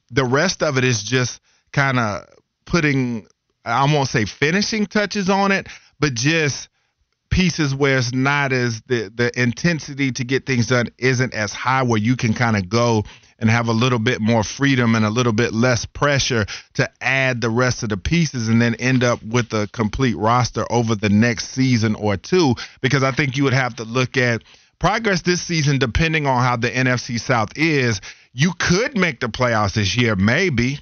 the 0.09 0.23
rest 0.23 0.63
of 0.63 0.77
it 0.77 0.83
is 0.83 1.03
just 1.03 1.41
kind 1.73 1.99
of 1.99 2.25
putting, 2.65 3.27
I 3.65 3.83
won't 3.93 4.07
say 4.07 4.25
finishing 4.25 4.85
touches 4.85 5.29
on 5.29 5.51
it, 5.51 5.67
but 5.99 6.13
just 6.13 6.69
pieces 7.29 7.75
where 7.75 7.97
it's 7.97 8.13
not 8.13 8.53
as 8.53 8.81
the 8.87 9.11
the 9.13 9.31
intensity 9.39 10.11
to 10.13 10.23
get 10.23 10.45
things 10.45 10.67
done 10.67 10.87
isn't 10.97 11.33
as 11.33 11.51
high 11.51 11.83
where 11.83 11.99
you 11.99 12.15
can 12.15 12.33
kind 12.33 12.55
of 12.55 12.69
go 12.69 13.03
and 13.39 13.49
have 13.49 13.67
a 13.67 13.73
little 13.73 13.99
bit 13.99 14.19
more 14.19 14.43
freedom 14.43 14.95
and 14.95 15.05
a 15.05 15.09
little 15.09 15.33
bit 15.33 15.53
less 15.53 15.85
pressure 15.85 16.45
to 16.73 16.89
add 17.01 17.41
the 17.41 17.49
rest 17.49 17.83
of 17.83 17.89
the 17.89 17.97
pieces 17.97 18.47
and 18.47 18.61
then 18.61 18.75
end 18.75 19.03
up 19.03 19.21
with 19.23 19.53
a 19.53 19.67
complete 19.71 20.17
roster 20.17 20.65
over 20.71 20.95
the 20.95 21.09
next 21.09 21.49
season 21.49 21.95
or 21.95 22.17
two 22.17 22.55
because 22.81 23.03
I 23.03 23.11
think 23.11 23.37
you 23.37 23.43
would 23.43 23.53
have 23.53 23.75
to 23.75 23.83
look 23.83 24.17
at 24.17 24.43
progress 24.79 25.21
this 25.21 25.41
season 25.41 25.79
depending 25.79 26.25
on 26.25 26.43
how 26.43 26.55
the 26.55 26.69
NFC 26.69 27.19
South 27.19 27.49
is 27.55 28.01
you 28.33 28.53
could 28.57 28.97
make 28.97 29.19
the 29.19 29.27
playoffs 29.27 29.73
this 29.73 29.95
year 29.97 30.15
maybe 30.15 30.79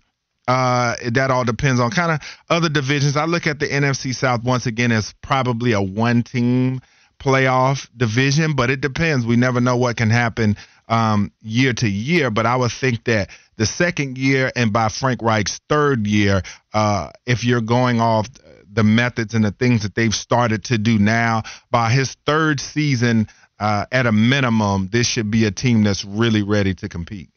uh, 0.48 0.96
that 1.12 1.32
all 1.32 1.44
depends 1.44 1.80
on 1.80 1.90
kind 1.90 2.12
of 2.12 2.20
other 2.50 2.70
divisions. 2.70 3.18
I 3.18 3.26
look 3.26 3.48
at 3.48 3.60
the 3.60 3.68
NFC 3.68 4.14
South 4.14 4.44
once 4.44 4.66
again 4.66 4.92
as 4.92 5.14
probably 5.22 5.72
a 5.72 5.82
one 5.82 6.22
team 6.22 6.82
playoff 7.20 7.88
division, 7.96 8.56
but 8.56 8.70
it 8.70 8.82
depends. 8.82 9.26
We 9.26 9.38
never 9.38 9.60
know 9.60 9.78
what 9.78 9.98
can 9.98 10.10
happen 10.10 10.56
um, 10.88 11.32
year 11.42 11.74
to 11.74 11.88
year, 11.88 12.30
but 12.30 12.46
I 12.46 12.56
would 12.56 12.72
think 12.72 13.04
that 13.06 13.30
the 13.58 13.66
second 13.66 14.18
year 14.18 14.52
and 14.56 14.72
by 14.74 14.90
Frank 14.90 15.22
Reich's 15.22 15.60
third 15.70 16.08
year, 16.08 16.42
uh, 16.74 17.12
if 17.26 17.44
you're 17.44 17.62
going 17.62 18.02
off 18.02 18.28
the 18.72 18.84
methods 18.84 19.34
and 19.34 19.46
the 19.46 19.52
things 19.52 19.84
that 19.84 19.96
they've 19.96 20.14
started 20.14 20.66
to 20.66 20.78
do 20.78 21.00
now, 21.00 21.44
by 21.72 21.90
his 21.92 22.16
third 22.26 22.60
season, 22.60 23.28
uh, 23.60 23.86
at 23.92 24.06
a 24.06 24.12
minimum, 24.12 24.90
this 24.92 25.08
should 25.08 25.32
be 25.32 25.46
a 25.46 25.52
team 25.52 25.84
that's 25.84 26.04
really 26.04 26.44
ready 26.44 26.74
to 26.76 26.90
compete. 26.90 27.30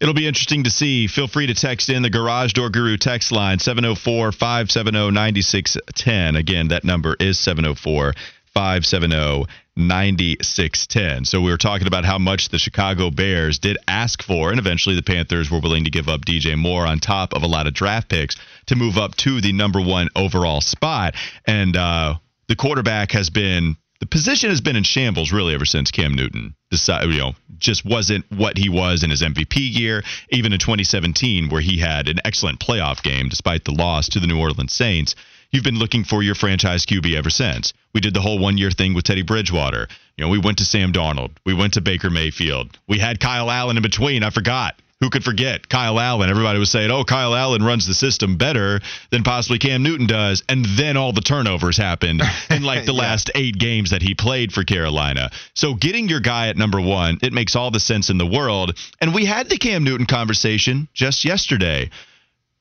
It'll 0.00 0.14
be 0.14 0.26
interesting 0.26 0.64
to 0.64 0.70
see. 0.70 1.06
Feel 1.06 1.26
free 1.26 1.46
to 1.46 1.54
text 1.54 1.88
in 1.88 2.02
the 2.02 2.10
Garage 2.10 2.52
Door 2.52 2.70
Guru 2.70 2.96
text 2.98 3.32
line 3.32 3.58
704 3.58 4.32
570 4.32 5.10
9610. 5.10 6.36
Again, 6.36 6.68
that 6.68 6.84
number 6.84 7.16
is 7.18 7.38
704 7.38 8.12
570 8.52 9.46
9610. 9.76 11.24
So 11.24 11.40
we 11.40 11.50
were 11.50 11.56
talking 11.56 11.86
about 11.86 12.04
how 12.04 12.18
much 12.18 12.48
the 12.48 12.58
Chicago 12.58 13.10
Bears 13.10 13.58
did 13.58 13.76
ask 13.86 14.22
for, 14.22 14.50
and 14.50 14.58
eventually 14.58 14.96
the 14.96 15.02
Panthers 15.02 15.50
were 15.50 15.60
willing 15.60 15.84
to 15.84 15.90
give 15.90 16.08
up 16.08 16.24
DJ 16.24 16.56
Moore 16.56 16.86
on 16.86 16.98
top 16.98 17.34
of 17.34 17.42
a 17.42 17.46
lot 17.46 17.66
of 17.66 17.74
draft 17.74 18.08
picks 18.08 18.36
to 18.66 18.76
move 18.76 18.96
up 18.96 19.14
to 19.16 19.40
the 19.40 19.52
number 19.52 19.80
one 19.80 20.08
overall 20.16 20.60
spot. 20.60 21.14
And 21.46 21.76
uh, 21.76 22.14
the 22.48 22.56
quarterback 22.56 23.12
has 23.12 23.30
been 23.30 23.76
the 24.00 24.06
position 24.06 24.50
has 24.50 24.60
been 24.60 24.76
in 24.76 24.82
shambles 24.82 25.32
really 25.32 25.54
ever 25.54 25.64
since 25.64 25.90
Cam 25.90 26.14
Newton 26.14 26.54
decided, 26.70 27.12
you 27.12 27.18
know, 27.18 27.32
just 27.56 27.84
wasn't 27.84 28.24
what 28.30 28.58
he 28.58 28.68
was 28.68 29.02
in 29.02 29.10
his 29.10 29.22
MVP 29.22 29.54
year, 29.56 30.02
even 30.30 30.52
in 30.52 30.58
2017, 30.58 31.48
where 31.48 31.62
he 31.62 31.78
had 31.78 32.08
an 32.08 32.20
excellent 32.24 32.60
playoff 32.60 33.02
game 33.02 33.28
despite 33.28 33.64
the 33.64 33.72
loss 33.72 34.08
to 34.10 34.20
the 34.20 34.26
New 34.26 34.38
Orleans 34.38 34.74
Saints. 34.74 35.14
You've 35.56 35.64
been 35.64 35.78
looking 35.78 36.04
for 36.04 36.22
your 36.22 36.34
franchise 36.34 36.84
QB 36.84 37.16
ever 37.16 37.30
since. 37.30 37.72
We 37.94 38.02
did 38.02 38.12
the 38.12 38.20
whole 38.20 38.38
one 38.38 38.58
year 38.58 38.70
thing 38.70 38.92
with 38.92 39.04
Teddy 39.04 39.22
Bridgewater. 39.22 39.88
You 40.18 40.24
know, 40.24 40.28
we 40.28 40.36
went 40.36 40.58
to 40.58 40.66
Sam 40.66 40.92
Darnold. 40.92 41.30
We 41.46 41.54
went 41.54 41.72
to 41.72 41.80
Baker 41.80 42.10
Mayfield. 42.10 42.76
We 42.86 42.98
had 42.98 43.20
Kyle 43.20 43.50
Allen 43.50 43.78
in 43.78 43.82
between. 43.82 44.22
I 44.22 44.28
forgot. 44.28 44.74
Who 45.00 45.08
could 45.08 45.24
forget 45.24 45.66
Kyle 45.66 45.98
Allen? 45.98 46.28
Everybody 46.28 46.58
was 46.58 46.70
saying, 46.70 46.90
"Oh, 46.90 47.04
Kyle 47.04 47.34
Allen 47.34 47.62
runs 47.62 47.86
the 47.86 47.94
system 47.94 48.36
better 48.36 48.82
than 49.10 49.22
possibly 49.22 49.58
Cam 49.58 49.82
Newton 49.82 50.06
does," 50.06 50.44
and 50.46 50.62
then 50.76 50.98
all 50.98 51.14
the 51.14 51.22
turnovers 51.22 51.78
happened 51.78 52.20
in 52.50 52.62
like 52.62 52.84
the 52.84 52.92
yeah. 52.92 53.00
last 53.00 53.30
eight 53.34 53.56
games 53.56 53.92
that 53.92 54.02
he 54.02 54.14
played 54.14 54.52
for 54.52 54.62
Carolina. 54.62 55.30
So 55.54 55.72
getting 55.72 56.10
your 56.10 56.20
guy 56.20 56.48
at 56.48 56.58
number 56.58 56.82
one, 56.82 57.16
it 57.22 57.32
makes 57.32 57.56
all 57.56 57.70
the 57.70 57.80
sense 57.80 58.10
in 58.10 58.18
the 58.18 58.26
world. 58.26 58.76
And 59.00 59.14
we 59.14 59.24
had 59.24 59.48
the 59.48 59.56
Cam 59.56 59.84
Newton 59.84 60.04
conversation 60.04 60.86
just 60.92 61.24
yesterday. 61.24 61.88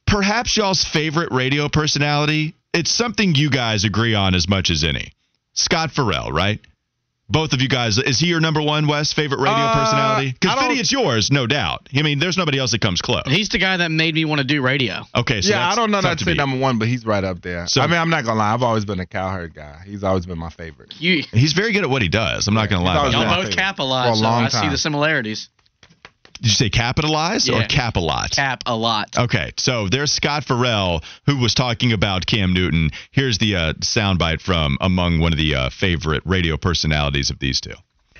Perhaps 0.08 0.58
y'all's 0.58 0.84
favorite 0.84 1.32
radio 1.32 1.68
personality. 1.70 2.56
It's 2.74 2.92
something 2.92 3.36
you 3.36 3.50
guys 3.50 3.84
agree 3.84 4.16
on 4.16 4.36
as 4.36 4.48
much 4.48 4.70
as 4.70 4.84
any. 4.84 5.14
Scott 5.54 5.92
Ferrall, 5.92 6.32
right? 6.32 6.60
both 7.28 7.54
of 7.54 7.62
you 7.62 7.68
guys, 7.68 7.98
is 7.98 8.20
he 8.20 8.28
your 8.28 8.40
number 8.40 8.62
one 8.62 8.88
West 8.88 9.16
favorite 9.16 9.40
radio 9.40 9.56
uh, 9.56 9.74
personality? 9.74 10.32
Because 10.40 10.60
Fitty, 10.60 10.80
it's 10.80 10.92
yours, 10.92 11.32
no 11.32 11.48
doubt. 11.48 11.90
I 11.96 12.04
mean, 12.04 12.20
there's 12.20 12.38
nobody 12.38 12.60
else 12.60 12.72
that 12.72 12.82
comes 12.82 13.02
close. 13.02 13.24
He's 13.26 13.50
the 13.50 13.58
guy 13.58 13.78
that 13.78 13.90
made 13.90 14.14
me 14.14 14.26
want 14.26 14.40
to 14.40 14.48
do 14.48 14.62
radio. 14.62 15.02
Okay, 15.16 15.42
so 15.42 15.50
yeah, 15.50 15.68
I 15.68 15.76
don't 15.76 15.92
know 15.92 16.02
that 16.02 16.20
to 16.20 16.24
say 16.24 16.34
number 16.36 16.58
one, 16.58 16.78
but 16.78 16.88
he's 16.88 17.06
right 17.06 17.24
up 17.24 17.42
there. 17.42 17.68
So, 17.68 17.82
I 17.82 17.88
mean, 17.88 17.98
I'm 17.98 18.10
not 18.10 18.26
gonna 18.26 18.40
lie, 18.40 18.54
I've 18.54 18.64
always 18.64 18.86
been 18.86 19.00
a 19.00 19.06
cowherd 19.06 19.56
guy. 19.56 19.82
He's 19.86 20.04
always 20.04 20.26
been 20.26 20.38
my 20.38 20.50
favorite. 20.50 20.94
You, 21.00 21.24
he's 21.32 21.54
very 21.54 21.72
good 21.74 21.84
at 21.84 21.90
what 21.90 22.02
he 22.02 22.10
does. 22.10 22.48
I'm 22.48 22.54
not 22.54 22.70
gonna 22.70 22.84
lie. 22.84 23.10
Y'all 23.10 23.44
both 23.44 23.56
capitalize, 23.56 24.20
so 24.20 24.26
I 24.26 24.50
see 24.50 24.70
the 24.70 24.78
similarities. 24.78 25.50
Did 26.36 26.48
you 26.48 26.52
say 26.52 26.70
capitalize 26.70 27.48
yeah. 27.48 27.64
or 27.64 27.68
cap 27.68 27.96
a 27.96 28.00
lot? 28.00 28.32
Cap 28.32 28.64
a 28.66 28.76
lot. 28.76 29.18
Okay, 29.18 29.52
so 29.58 29.88
there's 29.88 30.12
Scott 30.12 30.44
Ferrall 30.44 31.02
who 31.26 31.38
was 31.38 31.54
talking 31.54 31.94
about 31.94 32.26
Cam 32.26 32.54
Newton. 32.54 32.92
Here's 33.12 33.38
the 33.38 33.56
uh, 33.56 33.74
soundbite 33.76 34.42
from 34.42 34.78
among 34.82 35.20
one 35.20 35.32
of 35.32 35.38
the 35.38 35.56
uh, 35.56 35.70
favorite 35.70 36.24
radio 36.26 36.58
personalities 36.58 37.30
of 37.30 37.40
these 37.40 37.62
two. 37.62 37.76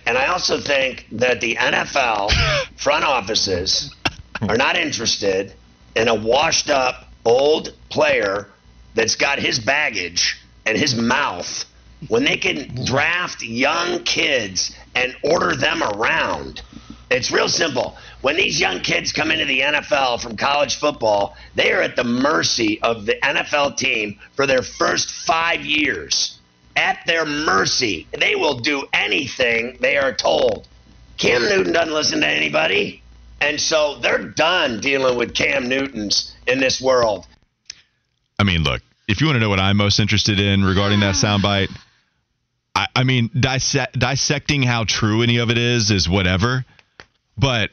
And 0.06 0.18
I 0.18 0.28
also 0.28 0.60
think 0.60 1.08
that 1.14 1.42
the 1.42 1.56
NFL 1.56 2.32
front 2.78 3.04
offices 3.04 3.94
are 4.42 4.58
not 4.58 4.76
interested 4.76 5.54
in 5.96 6.08
a 6.08 6.16
washed 6.16 6.70
up 6.70 7.10
old 7.26 7.74
player 7.90 8.48
that's 8.94 9.16
got 9.16 9.40
his 9.40 9.60
baggage 9.60 10.40
and 10.66 10.78
his 10.78 10.96
mouth 10.96 11.66
when 12.08 12.24
they 12.24 12.38
can 12.38 12.86
draft 12.86 13.42
young 13.42 14.04
kids 14.04 14.76
and 14.94 15.16
order 15.24 15.56
them 15.56 15.82
around. 15.84 16.62
It's 17.12 17.32
real 17.32 17.50
simple. 17.50 17.98
When 18.22 18.36
these 18.36 18.60
young 18.60 18.80
kids 18.80 19.12
come 19.12 19.32
into 19.32 19.46
the 19.46 19.60
NFL 19.60 20.22
from 20.22 20.38
college 20.38 20.78
football, 20.78 21.36
they 21.54 21.72
are 21.72 21.82
at 21.82 21.96
the 21.96 22.04
mercy 22.04 22.82
of 22.82 23.06
the 23.06 23.16
NFL 23.22 23.78
team 23.78 24.20
for 24.36 24.48
their 24.48 24.64
first 24.64 25.12
five 25.12 25.62
years 25.62 26.40
at 26.76 27.00
their 27.06 27.26
mercy. 27.26 28.08
They 28.18 28.36
will 28.36 28.60
do 28.60 28.88
anything 28.94 29.78
they 29.80 29.98
are 29.98 30.14
told. 30.14 30.68
Cam 31.18 31.44
Newton 31.44 31.74
doesn't 31.74 31.94
listen 31.94 32.22
to 32.22 32.28
anybody. 32.28 33.02
And 33.40 33.60
so 33.60 34.00
they're 34.00 34.24
done 34.24 34.82
dealing 34.82 35.18
with 35.18 35.34
Cam 35.36 35.68
Newtons 35.70 36.34
in 36.48 36.60
this 36.60 36.82
world. 36.82 37.26
I 38.40 38.44
mean, 38.44 38.64
look, 38.64 38.82
if 39.08 39.22
you 39.22 39.28
want 39.28 39.36
to 39.36 39.40
know 39.40 39.50
what 39.50 39.60
I'm 39.60 39.78
most 39.78 40.00
interested 40.00 40.40
in 40.40 40.64
regarding 40.64 41.02
that 41.02 41.16
soundbite, 41.16 41.70
I, 42.76 42.88
I 42.96 43.04
mean, 43.04 43.30
dissect, 43.40 43.98
dissecting 43.98 44.64
how 44.64 44.84
true 44.84 45.22
any 45.22 45.38
of 45.38 45.50
it 45.50 45.58
is 45.58 45.92
is 45.92 46.10
whatever. 46.10 46.66
But 47.38 47.72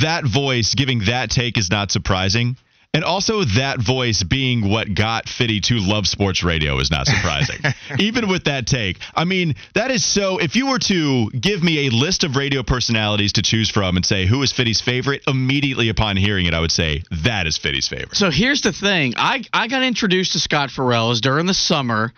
that 0.00 0.24
voice 0.24 0.74
giving 0.74 1.00
that 1.06 1.30
take 1.30 1.58
is 1.58 1.70
not 1.70 1.90
surprising. 1.90 2.56
And 2.94 3.04
also, 3.04 3.44
that 3.44 3.80
voice 3.80 4.22
being 4.22 4.68
what 4.68 4.92
got 4.92 5.26
Fitty 5.26 5.60
to 5.60 5.78
love 5.78 6.06
sports 6.06 6.42
radio 6.42 6.78
is 6.78 6.90
not 6.90 7.06
surprising. 7.06 7.56
Even 7.98 8.28
with 8.28 8.44
that 8.44 8.66
take. 8.66 8.98
I 9.14 9.24
mean, 9.24 9.54
that 9.74 9.90
is 9.90 10.04
so. 10.04 10.36
If 10.36 10.56
you 10.56 10.66
were 10.66 10.78
to 10.80 11.30
give 11.30 11.62
me 11.62 11.86
a 11.86 11.90
list 11.90 12.22
of 12.22 12.36
radio 12.36 12.62
personalities 12.62 13.32
to 13.34 13.42
choose 13.42 13.70
from 13.70 13.96
and 13.96 14.04
say, 14.04 14.26
who 14.26 14.42
is 14.42 14.52
Fitty's 14.52 14.82
favorite, 14.82 15.22
immediately 15.26 15.88
upon 15.88 16.18
hearing 16.18 16.44
it, 16.44 16.52
I 16.52 16.60
would 16.60 16.70
say, 16.70 17.02
that 17.24 17.46
is 17.46 17.56
Fitty's 17.56 17.88
favorite. 17.88 18.14
So 18.14 18.30
here's 18.30 18.60
the 18.60 18.74
thing 18.74 19.14
I, 19.16 19.42
I 19.54 19.68
got 19.68 19.82
introduced 19.82 20.32
to 20.32 20.38
Scott 20.38 20.70
Ferrall 20.70 21.14
during 21.14 21.46
the 21.46 21.54
summer, 21.54 22.12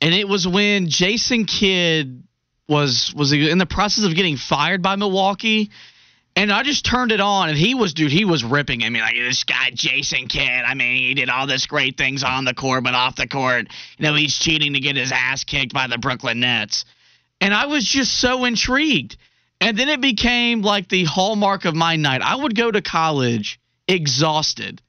and 0.00 0.14
it 0.14 0.28
was 0.28 0.46
when 0.46 0.88
Jason 0.88 1.46
Kidd 1.46 2.22
was 2.68 3.12
was 3.16 3.32
in 3.32 3.58
the 3.58 3.66
process 3.66 4.04
of 4.04 4.14
getting 4.14 4.36
fired 4.36 4.82
by 4.82 4.94
Milwaukee 4.94 5.72
and 6.34 6.50
I 6.50 6.62
just 6.62 6.84
turned 6.84 7.12
it 7.12 7.20
on, 7.20 7.50
and 7.50 7.58
he 7.58 7.74
was, 7.74 7.92
dude, 7.92 8.10
he 8.10 8.24
was 8.24 8.42
ripping 8.42 8.84
at 8.84 8.90
me 8.90 9.00
like 9.00 9.14
this 9.14 9.44
guy, 9.44 9.70
Jason 9.74 10.28
Kidd. 10.28 10.64
I 10.66 10.74
mean, 10.74 11.08
he 11.08 11.14
did 11.14 11.28
all 11.28 11.46
this 11.46 11.66
great 11.66 11.98
things 11.98 12.22
on 12.24 12.44
the 12.44 12.54
court, 12.54 12.84
but 12.84 12.94
off 12.94 13.16
the 13.16 13.28
court, 13.28 13.68
you 13.98 14.02
know, 14.04 14.14
he's 14.14 14.38
cheating 14.38 14.72
to 14.72 14.80
get 14.80 14.96
his 14.96 15.12
ass 15.12 15.44
kicked 15.44 15.74
by 15.74 15.88
the 15.88 15.98
Brooklyn 15.98 16.40
Nets. 16.40 16.84
And 17.40 17.52
I 17.52 17.66
was 17.66 17.84
just 17.84 18.18
so 18.18 18.44
intrigued. 18.44 19.16
And 19.60 19.76
then 19.78 19.88
it 19.88 20.00
became 20.00 20.62
like 20.62 20.88
the 20.88 21.04
hallmark 21.04 21.66
of 21.66 21.74
my 21.74 21.96
night. 21.96 22.22
I 22.22 22.34
would 22.34 22.56
go 22.56 22.70
to 22.70 22.80
college 22.80 23.60
exhausted, 23.86 24.80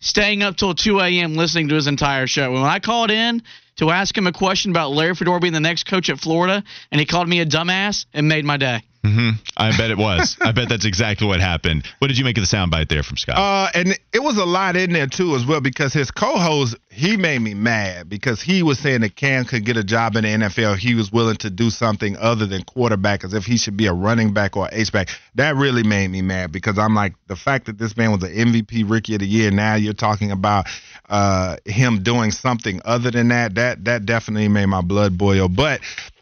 staying 0.00 0.42
up 0.42 0.56
till 0.56 0.74
2 0.74 1.00
a.m. 1.00 1.34
listening 1.34 1.68
to 1.68 1.76
his 1.76 1.86
entire 1.86 2.26
show. 2.26 2.44
And 2.44 2.54
when 2.54 2.64
I 2.64 2.78
called 2.78 3.10
in 3.10 3.42
to 3.76 3.90
ask 3.90 4.16
him 4.16 4.26
a 4.26 4.32
question 4.32 4.70
about 4.70 4.92
Larry 4.92 5.14
Fedora 5.14 5.40
being 5.40 5.52
the 5.52 5.60
next 5.60 5.84
coach 5.84 6.10
at 6.10 6.18
Florida, 6.20 6.62
and 6.92 7.00
he 7.00 7.06
called 7.06 7.28
me 7.28 7.40
a 7.40 7.46
dumbass, 7.46 8.04
it 8.12 8.22
made 8.22 8.44
my 8.44 8.56
day. 8.56 8.82
Mm-hmm. 9.04 9.30
I 9.56 9.76
bet 9.76 9.90
it 9.90 9.96
was. 9.96 10.36
I 10.40 10.52
bet 10.52 10.68
that's 10.68 10.84
exactly 10.84 11.26
what 11.26 11.40
happened. 11.40 11.86
What 11.98 12.08
did 12.08 12.18
you 12.18 12.24
make 12.24 12.36
of 12.36 12.48
the 12.48 12.56
soundbite 12.56 12.88
there 12.88 13.02
from 13.02 13.16
Scott? 13.16 13.36
Uh, 13.38 13.70
and 13.74 13.98
it 14.12 14.22
was 14.22 14.36
a 14.36 14.44
lot 14.44 14.76
in 14.76 14.92
there 14.92 15.06
too, 15.06 15.34
as 15.36 15.46
well, 15.46 15.60
because 15.60 15.94
his 15.94 16.10
co-host 16.10 16.76
he 16.90 17.16
made 17.16 17.40
me 17.40 17.54
mad 17.54 18.08
because 18.08 18.42
he 18.42 18.62
was 18.62 18.78
saying 18.78 19.00
that 19.02 19.14
Cam 19.14 19.44
could 19.44 19.64
get 19.64 19.76
a 19.76 19.84
job 19.84 20.16
in 20.16 20.24
the 20.24 20.28
NFL. 20.28 20.76
He 20.76 20.94
was 20.94 21.10
willing 21.12 21.36
to 21.36 21.48
do 21.48 21.70
something 21.70 22.16
other 22.18 22.46
than 22.46 22.62
quarterback, 22.64 23.24
as 23.24 23.32
if 23.32 23.44
he 23.44 23.56
should 23.56 23.76
be 23.76 23.86
a 23.86 23.92
running 23.92 24.34
back 24.34 24.56
or 24.56 24.68
H 24.72 24.92
back. 24.92 25.08
That 25.36 25.56
really 25.56 25.84
made 25.84 26.08
me 26.08 26.20
mad 26.20 26.52
because 26.52 26.78
I'm 26.78 26.94
like 26.94 27.14
the 27.28 27.36
fact 27.36 27.66
that 27.66 27.78
this 27.78 27.96
man 27.96 28.10
was 28.10 28.22
an 28.24 28.34
MVP 28.34 28.90
Rookie 28.90 29.14
of 29.14 29.20
the 29.20 29.26
Year. 29.26 29.50
Now 29.50 29.76
you're 29.76 29.94
talking 29.94 30.32
about 30.32 30.66
uh, 31.08 31.56
him 31.64 32.02
doing 32.02 32.32
something 32.32 32.80
other 32.84 33.10
than 33.10 33.28
that. 33.28 33.54
That 33.54 33.84
that 33.84 34.04
definitely 34.04 34.48
made 34.48 34.66
my 34.66 34.82
blood 34.82 35.16
boil. 35.16 35.48
But 35.48 35.80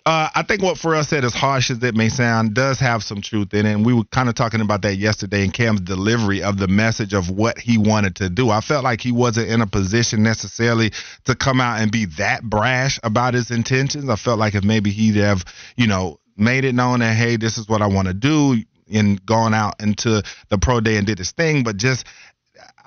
uh, 0.08 0.30
I 0.34 0.42
think 0.42 0.62
what 0.62 0.78
Ferrall 0.78 1.04
said, 1.04 1.22
as 1.26 1.34
harsh 1.34 1.70
as 1.70 1.82
it 1.82 1.94
may 1.94 2.08
sound, 2.08 2.54
does 2.54 2.80
have 2.80 3.02
some 3.02 3.20
truth 3.20 3.52
in 3.52 3.66
it. 3.66 3.74
And 3.74 3.84
we 3.84 3.92
were 3.92 4.04
kind 4.04 4.30
of 4.30 4.34
talking 4.34 4.62
about 4.62 4.80
that 4.80 4.96
yesterday 4.96 5.44
in 5.44 5.50
Cam's 5.50 5.82
delivery 5.82 6.42
of 6.42 6.56
the 6.56 6.66
message 6.66 7.12
of 7.12 7.28
what 7.28 7.58
he 7.58 7.76
wanted 7.76 8.16
to 8.16 8.30
do. 8.30 8.48
I 8.48 8.62
felt 8.62 8.84
like 8.84 9.02
he 9.02 9.12
wasn't 9.12 9.50
in 9.50 9.60
a 9.60 9.66
position 9.66 10.22
necessarily 10.22 10.92
to 11.26 11.34
come 11.34 11.60
out 11.60 11.80
and 11.82 11.92
be 11.92 12.06
that 12.16 12.42
brash 12.42 12.98
about 13.02 13.34
his 13.34 13.50
intentions. 13.50 14.08
I 14.08 14.16
felt 14.16 14.38
like 14.38 14.54
if 14.54 14.64
maybe 14.64 14.88
he'd 14.88 15.16
have, 15.16 15.44
you 15.76 15.86
know, 15.86 16.20
made 16.38 16.64
it 16.64 16.74
known 16.74 17.00
that, 17.00 17.14
hey, 17.14 17.36
this 17.36 17.58
is 17.58 17.68
what 17.68 17.82
I 17.82 17.88
want 17.88 18.08
to 18.08 18.14
do, 18.14 18.62
and 18.90 19.24
gone 19.26 19.52
out 19.52 19.74
into 19.82 20.22
the 20.48 20.56
pro 20.56 20.80
day 20.80 20.96
and 20.96 21.06
did 21.06 21.18
his 21.18 21.32
thing, 21.32 21.64
but 21.64 21.76
just 21.76 22.06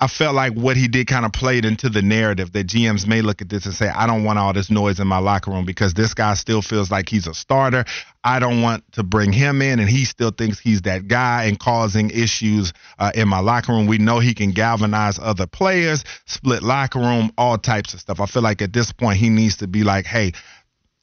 I 0.02 0.08
felt 0.08 0.34
like 0.34 0.54
what 0.54 0.76
he 0.76 0.88
did 0.88 1.06
kind 1.06 1.24
of 1.24 1.32
played 1.32 1.64
into 1.64 1.88
the 1.88 2.02
narrative 2.02 2.50
that 2.54 2.66
GMs 2.66 3.06
may 3.06 3.22
look 3.22 3.40
at 3.40 3.48
this 3.48 3.66
and 3.66 3.72
say, 3.72 3.88
I 3.88 4.08
don't 4.08 4.24
want 4.24 4.36
all 4.36 4.52
this 4.52 4.68
noise 4.68 4.98
in 4.98 5.06
my 5.06 5.18
locker 5.18 5.52
room 5.52 5.64
because 5.64 5.94
this 5.94 6.12
guy 6.12 6.34
still 6.34 6.60
feels 6.60 6.90
like 6.90 7.08
he's 7.08 7.28
a 7.28 7.34
starter. 7.34 7.84
I 8.24 8.40
don't 8.40 8.62
want 8.62 8.82
to 8.94 9.04
bring 9.04 9.32
him 9.32 9.62
in, 9.62 9.78
and 9.78 9.88
he 9.88 10.04
still 10.04 10.32
thinks 10.32 10.58
he's 10.58 10.82
that 10.82 11.06
guy 11.06 11.44
and 11.44 11.56
causing 11.56 12.10
issues 12.10 12.72
uh, 12.98 13.12
in 13.14 13.28
my 13.28 13.38
locker 13.38 13.72
room. 13.72 13.86
We 13.86 13.98
know 13.98 14.18
he 14.18 14.34
can 14.34 14.50
galvanize 14.50 15.20
other 15.20 15.46
players, 15.46 16.02
split 16.26 16.64
locker 16.64 16.98
room, 16.98 17.30
all 17.38 17.56
types 17.56 17.94
of 17.94 18.00
stuff. 18.00 18.18
I 18.18 18.26
feel 18.26 18.42
like 18.42 18.60
at 18.60 18.72
this 18.72 18.90
point 18.90 19.18
he 19.18 19.28
needs 19.28 19.58
to 19.58 19.68
be 19.68 19.84
like, 19.84 20.06
hey, 20.06 20.32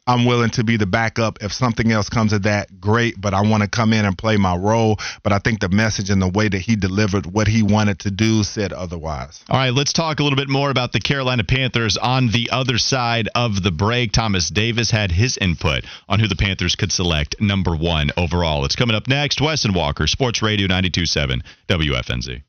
I'm 0.10 0.26
willing 0.26 0.50
to 0.52 0.64
be 0.64 0.76
the 0.76 0.88
backup. 0.88 1.38
If 1.44 1.54
something 1.54 1.92
else 1.92 2.10
comes 2.10 2.34
of 2.34 2.42
that, 2.42 2.82
great, 2.82 3.22
but 3.22 3.36
I 3.36 3.42
want 3.42 3.62
to 3.62 3.70
come 3.70 3.94
in 3.94 4.06
and 4.06 4.18
play 4.18 4.38
my 4.38 4.56
role. 4.56 4.98
But 5.22 5.34
I 5.34 5.38
think 5.38 5.60
the 5.60 5.70
message 5.70 6.10
and 6.10 6.20
the 6.20 6.28
way 6.28 6.50
that 6.50 6.58
he 6.58 6.76
delivered 6.76 7.28
what 7.28 7.48
he 7.48 7.62
wanted 7.62 8.00
to 8.00 8.10
do 8.10 8.42
said 8.44 8.74
otherwise. 8.74 9.44
All 9.52 9.60
right, 9.60 9.72
let's 9.72 9.94
talk 9.94 10.20
a 10.20 10.24
little 10.24 10.36
bit 10.36 10.50
more 10.50 10.72
about 10.72 10.94
the 10.94 11.00
Carolina 11.00 11.44
Panthers 11.44 11.96
on 11.96 12.30
the 12.30 12.50
other 12.52 12.80
side 12.80 13.30
of 13.36 13.62
the 13.62 13.70
break. 13.70 14.12
Thomas 14.12 14.50
Davis 14.50 14.90
had 14.90 15.12
his 15.12 15.38
input 15.38 15.86
on 16.08 16.20
who 16.20 16.28
the 16.28 16.36
Panthers 16.36 16.76
could 16.76 16.92
select 16.92 17.40
number 17.40 17.76
one 17.76 18.10
overall. 18.18 18.66
It's 18.66 18.76
coming 18.76 18.96
up 18.96 19.08
next. 19.08 19.40
Wes 19.40 19.64
and 19.64 19.76
Walker, 19.76 20.08
Sports 20.08 20.42
Radio 20.42 20.66
927 20.66 21.44
WFNZ. 21.68 22.42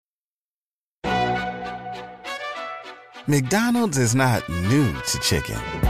McDonald's 3.26 3.99
is 3.99 4.14
not 4.14 4.49
new 4.49 4.95
to 5.02 5.19
chicken. 5.21 5.89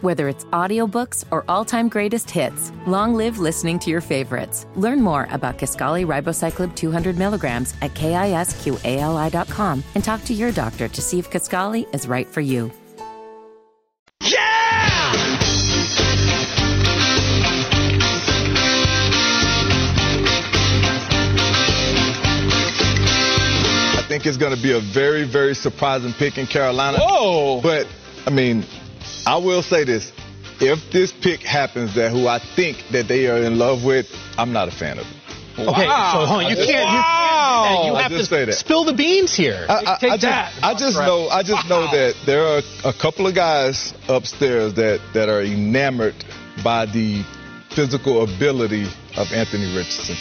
Whether 0.00 0.28
it's 0.28 0.46
audiobooks 0.46 1.26
or 1.30 1.44
all-time 1.46 1.90
greatest 1.90 2.30
hits, 2.30 2.72
long 2.86 3.14
live 3.14 3.38
listening 3.38 3.78
to 3.80 3.90
your 3.90 4.00
favorites. 4.00 4.66
Learn 4.74 5.02
more 5.02 5.28
about 5.30 5.58
Kisqali 5.58 6.06
Ribociclib 6.06 6.74
200 6.74 7.18
milligrams 7.18 7.74
at 7.82 7.92
kisqali.com 7.92 9.84
and 9.94 10.02
talk 10.02 10.24
to 10.24 10.32
your 10.32 10.52
doctor 10.52 10.88
to 10.88 11.02
see 11.02 11.18
if 11.18 11.30
Kisqali 11.30 11.94
is 11.94 12.08
right 12.08 12.26
for 12.26 12.40
you. 12.40 12.72
Yeah! 14.22 14.38
I 23.98 24.04
think 24.08 24.24
it's 24.24 24.38
going 24.38 24.56
to 24.56 24.62
be 24.62 24.72
a 24.72 24.80
very, 24.80 25.24
very 25.24 25.54
surprising 25.54 26.14
pick 26.14 26.38
in 26.38 26.46
Carolina. 26.46 26.98
Whoa! 27.00 27.60
But, 27.60 27.86
I 28.26 28.30
mean, 28.30 28.64
I 29.26 29.36
will 29.36 29.62
say 29.62 29.84
this. 29.84 30.12
If 30.60 30.90
this 30.92 31.12
pick 31.12 31.40
happens 31.40 31.94
that 31.94 32.10
who 32.10 32.26
I 32.26 32.38
think 32.38 32.84
that 32.92 33.08
they 33.08 33.28
are 33.28 33.38
in 33.38 33.58
love 33.58 33.82
with, 33.84 34.06
I'm 34.36 34.52
not 34.52 34.68
a 34.68 34.70
fan 34.70 34.98
of 34.98 35.06
it. 35.06 35.16
Okay, 35.58 35.66
so 35.66 36.26
hold 36.26 36.44
on. 36.44 36.50
You 36.50 36.56
can't. 36.56 36.68
You 36.68 36.74
can't 36.74 37.84
do 37.84 37.84
that. 37.84 37.84
You 37.86 37.94
have 37.94 38.10
to 38.12 38.24
say 38.24 38.44
that. 38.44 38.54
spill 38.54 38.84
the 38.84 38.92
beans 38.92 39.34
here. 39.34 39.66
I, 39.68 39.82
I, 39.86 39.98
Take 39.98 40.12
I 40.12 40.16
that. 40.18 40.52
Just, 40.52 40.64
I 40.64 40.74
just 40.74 40.96
know. 40.96 41.28
I 41.28 41.42
just 41.42 41.68
know 41.68 41.82
that 41.90 42.14
there 42.24 42.46
are 42.46 42.62
a 42.84 42.92
couple 42.92 43.26
of 43.26 43.34
guys 43.34 43.94
upstairs 44.08 44.74
that 44.74 45.00
that 45.14 45.28
are 45.28 45.42
enamored 45.42 46.14
by 46.62 46.86
the 46.86 47.24
physical 47.70 48.22
ability 48.22 48.84
of 49.16 49.32
Anthony 49.32 49.74
Richardson. 49.76 50.16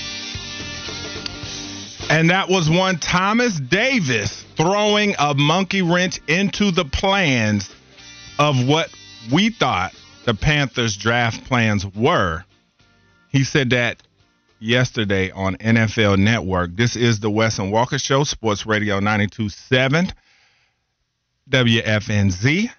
And 2.10 2.32
that 2.32 2.50
was 2.50 2.70
one 2.70 2.98
Thomas 2.98 3.60
Davis 3.60 4.44
throwing 4.58 5.16
a 5.20 5.36
monkey 5.36 5.84
wrench 5.84 6.20
into 6.28 6.72
the 6.72 6.86
plans 6.86 7.70
of 8.40 8.68
what 8.68 8.90
we 9.32 9.52
thought 9.52 9.94
the 10.26 10.34
Panthers 10.34 10.98
draft 10.98 11.46
plans 11.46 11.86
were. 11.86 12.44
He 13.30 13.44
said 13.44 13.70
that 13.72 14.02
yesterday 14.60 15.32
on 15.32 15.58
NFL 15.58 16.18
Network. 16.18 16.76
This 16.76 16.96
is 16.96 17.20
the 17.20 17.30
Wes 17.30 17.60
and 17.60 17.72
Walker 17.72 18.00
Show, 18.00 18.24
Sports 18.24 18.66
Radio 18.66 18.96
927 18.96 20.12
WFNZ. 21.50 22.70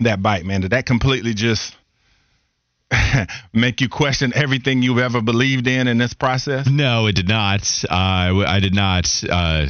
that 0.00 0.22
bite, 0.22 0.44
man? 0.44 0.60
Did 0.60 0.72
that 0.72 0.86
completely 0.86 1.34
just 1.34 1.74
make 3.52 3.80
you 3.80 3.88
question 3.88 4.32
everything 4.34 4.82
you've 4.82 4.98
ever 4.98 5.20
believed 5.20 5.66
in 5.66 5.88
in 5.88 5.98
this 5.98 6.14
process? 6.14 6.68
No, 6.68 7.06
it 7.06 7.14
did 7.14 7.28
not. 7.28 7.62
Uh, 7.84 8.44
I 8.46 8.60
did 8.60 8.74
not 8.74 9.08
uh, 9.28 9.66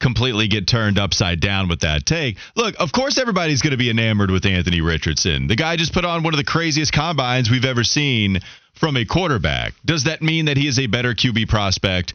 completely 0.00 0.48
get 0.48 0.66
turned 0.66 0.98
upside 0.98 1.40
down 1.40 1.68
with 1.68 1.80
that 1.80 2.04
take. 2.04 2.36
Look, 2.56 2.74
of 2.78 2.92
course, 2.92 3.18
everybody's 3.18 3.62
going 3.62 3.70
to 3.70 3.76
be 3.76 3.90
enamored 3.90 4.30
with 4.30 4.44
Anthony 4.44 4.80
Richardson. 4.80 5.46
The 5.46 5.56
guy 5.56 5.76
just 5.76 5.92
put 5.92 6.04
on 6.04 6.22
one 6.22 6.34
of 6.34 6.38
the 6.38 6.44
craziest 6.44 6.92
combines 6.92 7.50
we've 7.50 7.64
ever 7.64 7.84
seen 7.84 8.40
from 8.74 8.96
a 8.96 9.04
quarterback. 9.04 9.74
Does 9.84 10.04
that 10.04 10.22
mean 10.22 10.46
that 10.46 10.56
he 10.56 10.66
is 10.66 10.78
a 10.78 10.86
better 10.86 11.14
QB 11.14 11.48
prospect 11.48 12.14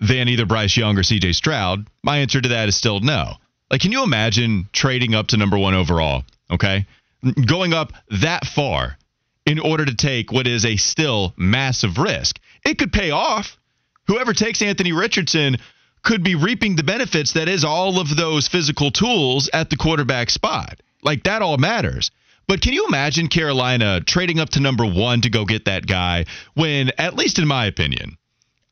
than 0.00 0.28
either 0.28 0.46
Bryce 0.46 0.76
Young 0.76 0.98
or 0.98 1.02
CJ 1.02 1.34
Stroud? 1.34 1.86
My 2.02 2.18
answer 2.18 2.40
to 2.40 2.48
that 2.50 2.68
is 2.68 2.76
still 2.76 3.00
no. 3.00 3.34
Like, 3.70 3.80
can 3.80 3.92
you 3.92 4.02
imagine 4.02 4.68
trading 4.72 5.14
up 5.14 5.28
to 5.28 5.36
number 5.36 5.58
one 5.58 5.74
overall? 5.74 6.24
Okay. 6.50 6.86
Going 7.46 7.72
up 7.72 7.92
that 8.10 8.44
far 8.44 8.98
in 9.46 9.58
order 9.58 9.84
to 9.84 9.94
take 9.94 10.32
what 10.32 10.46
is 10.46 10.64
a 10.64 10.76
still 10.76 11.32
massive 11.36 11.98
risk. 11.98 12.38
It 12.64 12.78
could 12.78 12.92
pay 12.92 13.10
off. 13.10 13.56
Whoever 14.06 14.34
takes 14.34 14.62
Anthony 14.62 14.92
Richardson 14.92 15.56
could 16.02 16.22
be 16.22 16.34
reaping 16.34 16.76
the 16.76 16.82
benefits 16.82 17.32
that 17.32 17.48
is 17.48 17.64
all 17.64 18.00
of 18.00 18.16
those 18.16 18.48
physical 18.48 18.90
tools 18.90 19.48
at 19.52 19.70
the 19.70 19.76
quarterback 19.76 20.30
spot. 20.30 20.80
Like 21.02 21.24
that 21.24 21.42
all 21.42 21.58
matters. 21.58 22.10
But 22.46 22.60
can 22.60 22.72
you 22.72 22.86
imagine 22.86 23.28
Carolina 23.28 24.00
trading 24.00 24.38
up 24.38 24.50
to 24.50 24.60
number 24.60 24.84
one 24.84 25.20
to 25.22 25.30
go 25.30 25.44
get 25.44 25.66
that 25.66 25.86
guy 25.86 26.26
when, 26.54 26.90
at 26.98 27.14
least 27.14 27.38
in 27.38 27.46
my 27.46 27.66
opinion, 27.66 28.16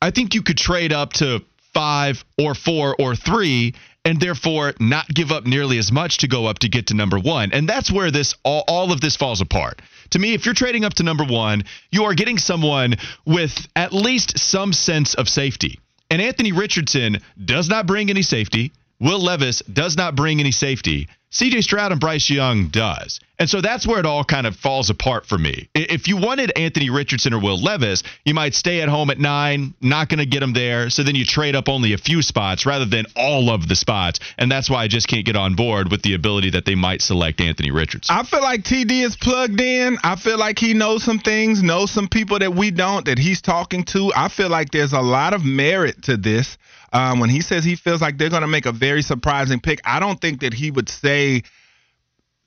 I 0.01 0.11
think 0.11 0.33
you 0.33 0.41
could 0.41 0.57
trade 0.57 0.93
up 0.93 1.13
to 1.13 1.43
five 1.73 2.23
or 2.37 2.53
four 2.53 2.95
or 2.99 3.15
three 3.15 3.73
and 4.03 4.19
therefore 4.19 4.73
not 4.79 5.07
give 5.07 5.31
up 5.31 5.45
nearly 5.45 5.77
as 5.77 5.91
much 5.91 6.19
to 6.19 6.27
go 6.27 6.45
up 6.47 6.59
to 6.59 6.69
get 6.69 6.87
to 6.87 6.95
number 6.95 7.19
one. 7.19 7.51
And 7.53 7.69
that's 7.69 7.91
where 7.91 8.11
this 8.11 8.33
all, 8.43 8.63
all 8.67 8.91
of 8.91 8.99
this 8.99 9.15
falls 9.15 9.41
apart. 9.41 9.81
To 10.11 10.19
me, 10.19 10.33
if 10.33 10.45
you're 10.45 10.55
trading 10.55 10.83
up 10.83 10.95
to 10.95 11.03
number 11.03 11.23
one, 11.23 11.63
you 11.91 12.05
are 12.05 12.13
getting 12.13 12.37
someone 12.37 12.95
with 13.25 13.67
at 13.75 13.93
least 13.93 14.39
some 14.39 14.73
sense 14.73 15.13
of 15.13 15.29
safety. 15.29 15.79
And 16.09 16.21
Anthony 16.21 16.51
Richardson 16.51 17.19
does 17.43 17.69
not 17.69 17.87
bring 17.87 18.09
any 18.09 18.23
safety. 18.23 18.73
Will 19.01 19.19
Levis 19.19 19.63
does 19.63 19.97
not 19.97 20.15
bring 20.15 20.39
any 20.39 20.51
safety. 20.51 21.07
CJ 21.31 21.63
Stroud 21.63 21.91
and 21.91 21.99
Bryce 21.99 22.29
Young 22.29 22.67
does. 22.67 23.19
And 23.39 23.49
so 23.49 23.61
that's 23.61 23.87
where 23.87 23.99
it 23.99 24.05
all 24.05 24.23
kind 24.23 24.45
of 24.45 24.55
falls 24.57 24.91
apart 24.91 25.25
for 25.25 25.37
me. 25.37 25.69
If 25.73 26.07
you 26.07 26.17
wanted 26.17 26.51
Anthony 26.55 26.91
Richardson 26.91 27.33
or 27.33 27.39
Will 27.39 27.59
Levis, 27.59 28.03
you 28.25 28.35
might 28.35 28.53
stay 28.53 28.81
at 28.81 28.89
home 28.89 29.09
at 29.09 29.17
nine, 29.17 29.73
not 29.81 30.09
going 30.09 30.19
to 30.19 30.25
get 30.27 30.41
them 30.41 30.53
there. 30.53 30.91
So 30.91 31.01
then 31.01 31.15
you 31.15 31.25
trade 31.25 31.55
up 31.55 31.67
only 31.67 31.93
a 31.93 31.97
few 31.97 32.21
spots 32.21 32.67
rather 32.67 32.85
than 32.85 33.05
all 33.15 33.49
of 33.49 33.67
the 33.67 33.75
spots. 33.75 34.19
And 34.37 34.51
that's 34.51 34.69
why 34.69 34.83
I 34.83 34.87
just 34.87 35.07
can't 35.07 35.25
get 35.25 35.35
on 35.35 35.55
board 35.55 35.89
with 35.89 36.03
the 36.03 36.13
ability 36.13 36.51
that 36.51 36.65
they 36.65 36.75
might 36.75 37.01
select 37.01 37.41
Anthony 37.41 37.71
Richardson. 37.71 38.15
I 38.15 38.21
feel 38.21 38.41
like 38.41 38.63
TD 38.63 39.03
is 39.03 39.15
plugged 39.15 39.61
in. 39.61 39.97
I 40.03 40.17
feel 40.17 40.37
like 40.37 40.59
he 40.59 40.75
knows 40.75 41.01
some 41.03 41.17
things, 41.17 41.63
knows 41.63 41.89
some 41.89 42.09
people 42.09 42.37
that 42.39 42.53
we 42.53 42.69
don't, 42.69 43.05
that 43.05 43.17
he's 43.17 43.41
talking 43.41 43.83
to. 43.85 44.11
I 44.15 44.27
feel 44.27 44.49
like 44.49 44.69
there's 44.69 44.93
a 44.93 45.01
lot 45.01 45.33
of 45.33 45.43
merit 45.43 46.03
to 46.03 46.17
this. 46.17 46.57
Um, 46.93 47.19
when 47.19 47.29
he 47.29 47.41
says 47.41 47.63
he 47.63 47.75
feels 47.75 48.01
like 48.01 48.17
they're 48.17 48.29
going 48.29 48.41
to 48.41 48.47
make 48.47 48.65
a 48.65 48.71
very 48.71 49.01
surprising 49.01 49.59
pick, 49.59 49.79
I 49.85 49.99
don't 49.99 50.19
think 50.19 50.41
that 50.41 50.53
he 50.53 50.71
would 50.71 50.89
say 50.89 51.43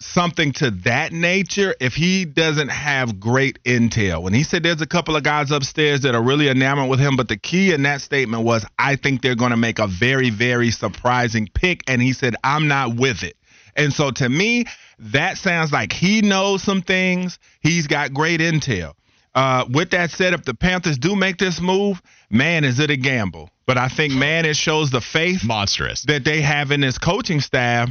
something 0.01 0.53
to 0.53 0.71
that 0.71 1.13
nature 1.13 1.75
if 1.81 1.95
he 1.95 2.25
doesn't 2.25 2.69
have 2.69 3.21
great 3.21 3.63
intel. 3.65 4.23
When 4.23 4.35
he 4.35 4.43
said 4.43 4.63
there's 4.63 4.83
a 4.83 4.87
couple 4.87 5.17
of 5.17 5.23
guys 5.23 5.51
upstairs 5.51 6.03
that 6.03 6.15
are 6.15 6.23
really 6.23 6.49
enamored 6.49 6.91
with 6.91 7.01
him, 7.01 7.17
but 7.17 7.29
the 7.29 7.37
key 7.37 7.73
in 7.73 7.83
that 7.85 8.01
statement 8.01 8.45
was, 8.45 8.67
I 8.79 8.97
think 8.97 9.23
they're 9.23 9.37
going 9.37 9.53
to 9.53 9.57
make 9.57 9.79
a 9.79 9.87
very, 9.87 10.31
very 10.31 10.71
surprising 10.71 11.49
pick. 11.53 11.83
And 11.87 12.03
he 12.03 12.13
said, 12.13 12.35
I'm 12.45 12.69
not 12.69 12.97
with 12.97 13.23
it. 13.23 13.37
And 13.77 13.93
so 13.93 14.11
to 14.11 14.29
me, 14.29 14.67
that 14.99 15.39
sounds 15.39 15.73
like 15.73 15.93
he 15.93 16.23
knows 16.23 16.63
some 16.63 16.83
things. 16.83 17.39
He's 17.61 17.87
got 17.87 18.13
great 18.13 18.41
intel. 18.41 18.93
Uh, 19.35 19.65
with 19.69 19.91
that 19.91 20.11
said, 20.13 20.33
if 20.33 20.45
the 20.45 20.55
Panthers 20.55 20.97
do 20.97 21.17
make 21.17 21.39
this 21.39 21.61
move, 21.61 22.01
man, 22.35 22.65
is 22.65 22.81
it 22.81 22.91
a 22.91 22.97
gamble? 22.97 23.51
But 23.67 23.79
I 23.79 23.89
think, 23.89 24.13
man, 24.13 24.45
it 24.45 24.57
shows 24.57 24.91
the 24.91 25.01
faith 25.01 25.45
monstrous 25.45 26.03
that 26.03 26.25
they 26.25 26.43
have 26.43 26.71
in 26.71 26.81
this 26.81 26.99
coaching 26.99 27.41
staff 27.41 27.91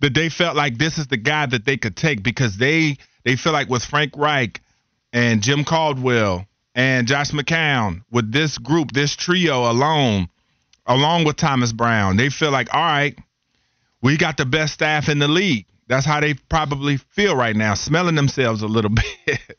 that 0.00 0.14
they 0.14 0.28
felt 0.28 0.56
like 0.56 0.76
this 0.76 0.98
is 0.98 1.06
the 1.06 1.16
guy 1.16 1.46
that 1.46 1.64
they 1.64 1.76
could 1.76 1.96
take 1.96 2.22
because 2.22 2.56
they 2.56 2.96
they 3.24 3.36
feel 3.36 3.52
like 3.52 3.68
with 3.68 3.84
Frank 3.84 4.16
Reich 4.16 4.60
and 5.12 5.40
Jim 5.42 5.64
Caldwell 5.64 6.46
and 6.74 7.06
Josh 7.06 7.30
McCown 7.30 8.02
with 8.10 8.32
this 8.32 8.58
group, 8.58 8.92
this 8.92 9.14
trio 9.14 9.70
alone, 9.70 10.28
along 10.86 11.24
with 11.24 11.36
Thomas 11.36 11.72
Brown, 11.72 12.16
they 12.16 12.28
feel 12.28 12.50
like 12.50 12.74
all 12.74 12.80
right, 12.80 13.16
we 14.02 14.16
got 14.16 14.36
the 14.36 14.46
best 14.46 14.74
staff 14.74 15.08
in 15.08 15.20
the 15.20 15.28
league. 15.28 15.66
That's 15.86 16.06
how 16.06 16.20
they 16.20 16.34
probably 16.34 16.96
feel 16.96 17.36
right 17.36 17.54
now, 17.54 17.74
smelling 17.74 18.14
themselves 18.14 18.62
a 18.62 18.66
little 18.66 18.90
bit. 19.26 19.58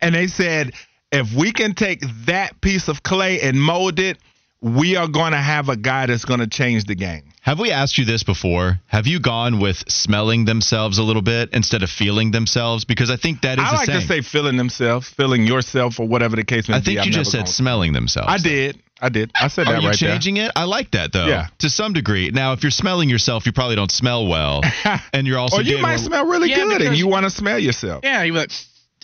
and 0.00 0.14
they 0.14 0.26
said, 0.26 0.72
if 1.12 1.32
we 1.34 1.52
can 1.52 1.74
take 1.74 2.00
that 2.26 2.60
piece 2.60 2.88
of 2.88 3.02
clay 3.02 3.40
and 3.40 3.60
mold 3.60 3.98
it, 3.98 4.18
we 4.60 4.96
are 4.96 5.06
going 5.06 5.32
to 5.32 5.38
have 5.38 5.68
a 5.68 5.76
guy 5.76 6.06
that's 6.06 6.24
going 6.24 6.40
to 6.40 6.46
change 6.46 6.84
the 6.86 6.94
game. 6.94 7.22
Have 7.42 7.60
we 7.60 7.70
asked 7.70 7.96
you 7.98 8.04
this 8.04 8.24
before? 8.24 8.80
Have 8.86 9.06
you 9.06 9.20
gone 9.20 9.60
with 9.60 9.84
smelling 9.88 10.46
themselves 10.46 10.98
a 10.98 11.02
little 11.04 11.22
bit 11.22 11.50
instead 11.52 11.82
of 11.84 11.90
feeling 11.90 12.32
themselves? 12.32 12.84
Because 12.84 13.08
I 13.10 13.16
think 13.16 13.42
that 13.42 13.58
is 13.58 13.64
I 13.64 13.70
a 13.70 13.74
like 13.74 13.86
saying. 13.86 14.00
to 14.00 14.06
say 14.06 14.20
feeling 14.22 14.56
themselves, 14.56 15.08
feeling 15.08 15.46
yourself, 15.46 16.00
or 16.00 16.08
whatever 16.08 16.34
the 16.34 16.44
case 16.44 16.68
may 16.68 16.76
I 16.76 16.78
be. 16.80 16.84
think 16.86 16.98
I've 17.00 17.06
you 17.06 17.12
just 17.12 17.30
said 17.30 17.48
smelling 17.48 17.92
themselves. 17.92 18.28
I 18.30 18.38
did. 18.38 18.82
I 19.00 19.10
did. 19.10 19.30
I 19.40 19.48
said 19.48 19.66
that 19.66 19.72
Are 19.72 19.74
that 19.74 19.82
you 19.82 19.88
right 19.90 19.96
changing 19.98 20.38
it? 20.38 20.50
I 20.56 20.64
like 20.64 20.90
that 20.92 21.12
though. 21.12 21.26
Yeah. 21.26 21.48
To 21.58 21.68
some 21.70 21.92
degree. 21.92 22.30
Now, 22.30 22.54
if 22.54 22.62
you're 22.64 22.70
smelling 22.72 23.08
yourself, 23.10 23.44
you 23.46 23.52
probably 23.52 23.76
don't 23.76 23.92
smell 23.92 24.26
well, 24.26 24.62
and 25.12 25.26
you're 25.26 25.38
also. 25.38 25.58
Or 25.58 25.62
you 25.62 25.78
might 25.78 25.96
a- 25.96 25.98
smell 25.98 26.26
really 26.26 26.48
Yeah, 26.48 26.56
good 26.64 26.82
and 26.82 26.96
you 26.96 27.06
want 27.06 27.24
to 27.24 27.30
smell 27.30 27.58
yourself. 27.58 28.00
Yeah, 28.02 28.22
you 28.24 28.32
like, 28.32 28.50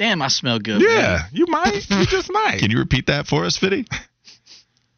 damn, 0.02 0.20
I 0.20 0.28
smell 0.28 0.58
good. 0.58 0.80
Yeah, 0.82 0.88
man. 0.88 1.20
you 1.32 1.46
might. 1.46 1.88
You 1.88 2.06
just 2.16 2.30
might. 2.32 2.58
Can 2.58 2.70
you 2.72 2.78
repeat 2.78 3.06
that 3.06 3.26
for 3.28 3.44
us, 3.44 3.56
Fitty? 3.56 3.86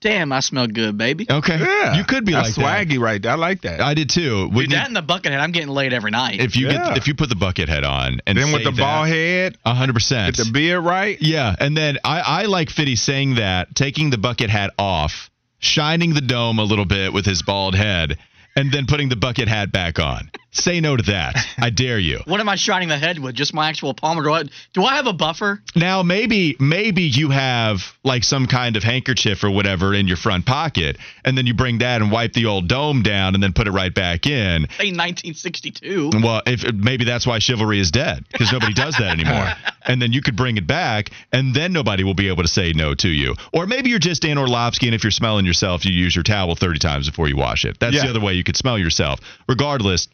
Damn, 0.00 0.32
I 0.32 0.40
smell 0.40 0.66
good, 0.66 0.98
baby. 0.98 1.26
Okay. 1.30 1.58
Yeah. 1.58 1.94
You 1.96 2.04
could 2.04 2.26
be 2.26 2.32
That's 2.32 2.58
like 2.58 2.88
swaggy 2.88 2.98
right. 2.98 3.24
I 3.24 3.36
like 3.36 3.62
that. 3.62 3.78
that. 3.78 3.80
I 3.86 3.94
did 3.94 4.10
too. 4.10 4.48
When 4.48 4.64
Dude, 4.64 4.70
you- 4.72 4.76
that 4.76 4.86
and 4.86 4.94
the 4.96 5.00
bucket 5.02 5.32
head, 5.32 5.40
I'm 5.40 5.50
getting 5.52 5.70
laid 5.70 5.92
every 5.94 6.10
night. 6.10 6.40
if 6.40 6.56
you 6.56 6.66
Yeah. 6.68 6.88
get 6.88 6.98
if 6.98 7.06
you 7.08 7.14
put 7.14 7.28
the 7.30 7.36
bucket 7.36 7.68
head 7.70 7.84
on 7.84 8.20
and 8.26 8.36
then 8.36 8.52
with 8.52 8.64
say 8.64 8.70
the 8.70 8.76
ball 8.76 9.04
head, 9.04 9.56
a 9.64 9.72
hundred 9.74 9.94
percent. 9.94 10.36
get 10.36 10.44
the 10.46 10.52
beard 10.52 10.84
right. 10.84 11.16
Yeah, 11.22 11.54
and 11.58 11.74
then 11.76 11.98
I, 12.04 12.20
I 12.20 12.44
like 12.44 12.68
Fitty 12.70 12.96
saying 12.96 13.36
that, 13.36 13.74
taking 13.74 14.10
the 14.10 14.18
bucket 14.18 14.50
hat 14.50 14.72
off, 14.78 15.30
shining 15.58 16.12
the 16.12 16.20
dome 16.20 16.58
a 16.58 16.64
little 16.64 16.84
bit 16.86 17.12
with 17.14 17.24
his 17.24 17.40
bald 17.42 17.74
head, 17.74 18.18
and 18.56 18.70
then 18.70 18.84
putting 18.86 19.08
the 19.08 19.16
bucket 19.16 19.48
hat 19.48 19.72
back 19.72 19.98
on. 19.98 20.30
Say 20.54 20.80
no 20.80 20.96
to 20.96 21.02
that. 21.04 21.36
I 21.58 21.70
dare 21.70 21.98
you. 21.98 22.20
what 22.26 22.40
am 22.40 22.48
I 22.48 22.54
shining 22.56 22.88
the 22.88 22.96
head 22.96 23.18
with? 23.18 23.34
Just 23.34 23.52
my 23.52 23.68
actual 23.68 23.92
palm? 23.92 24.18
Or 24.18 24.22
do 24.22 24.32
I, 24.32 24.44
do 24.72 24.84
I 24.84 24.94
have 24.96 25.06
a 25.06 25.12
buffer? 25.12 25.60
Now 25.76 26.02
maybe 26.02 26.56
maybe 26.58 27.02
you 27.02 27.30
have 27.30 27.80
like 28.04 28.24
some 28.24 28.46
kind 28.46 28.76
of 28.76 28.82
handkerchief 28.82 29.42
or 29.44 29.50
whatever 29.50 29.92
in 29.94 30.06
your 30.06 30.16
front 30.16 30.46
pocket, 30.46 30.96
and 31.24 31.36
then 31.36 31.46
you 31.46 31.54
bring 31.54 31.78
that 31.78 32.00
and 32.02 32.10
wipe 32.10 32.32
the 32.32 32.46
old 32.46 32.68
dome 32.68 33.02
down 33.02 33.34
and 33.34 33.42
then 33.42 33.52
put 33.52 33.66
it 33.66 33.72
right 33.72 33.92
back 33.94 34.26
in. 34.26 34.62
Say 34.78 34.92
1962. 34.92 36.10
Well, 36.22 36.42
if 36.46 36.72
maybe 36.72 37.04
that's 37.04 37.26
why 37.26 37.38
chivalry 37.40 37.80
is 37.80 37.90
dead 37.90 38.24
because 38.30 38.52
nobody 38.52 38.72
does 38.72 38.96
that 38.98 39.10
anymore. 39.18 39.48
And 39.86 40.00
then 40.00 40.12
you 40.12 40.22
could 40.22 40.34
bring 40.34 40.56
it 40.56 40.66
back, 40.66 41.10
and 41.30 41.54
then 41.54 41.74
nobody 41.74 42.04
will 42.04 42.14
be 42.14 42.28
able 42.28 42.42
to 42.42 42.48
say 42.48 42.72
no 42.74 42.94
to 42.94 43.08
you. 43.10 43.34
Or 43.52 43.66
maybe 43.66 43.90
you're 43.90 43.98
just 43.98 44.22
Dan 44.22 44.38
Orlovsky, 44.38 44.86
and 44.86 44.94
if 44.94 45.04
you're 45.04 45.10
smelling 45.10 45.44
yourself, 45.44 45.84
you 45.84 45.92
use 45.92 46.16
your 46.16 46.22
towel 46.22 46.54
30 46.54 46.78
times 46.78 47.10
before 47.10 47.28
you 47.28 47.36
wash 47.36 47.66
it. 47.66 47.78
That's 47.78 47.94
Yeah. 47.94 48.04
the 48.04 48.08
other 48.08 48.20
way 48.20 48.32
you 48.32 48.44
could 48.44 48.56
smell 48.56 48.78
yourself. 48.78 49.20
Regardless, 49.46 50.08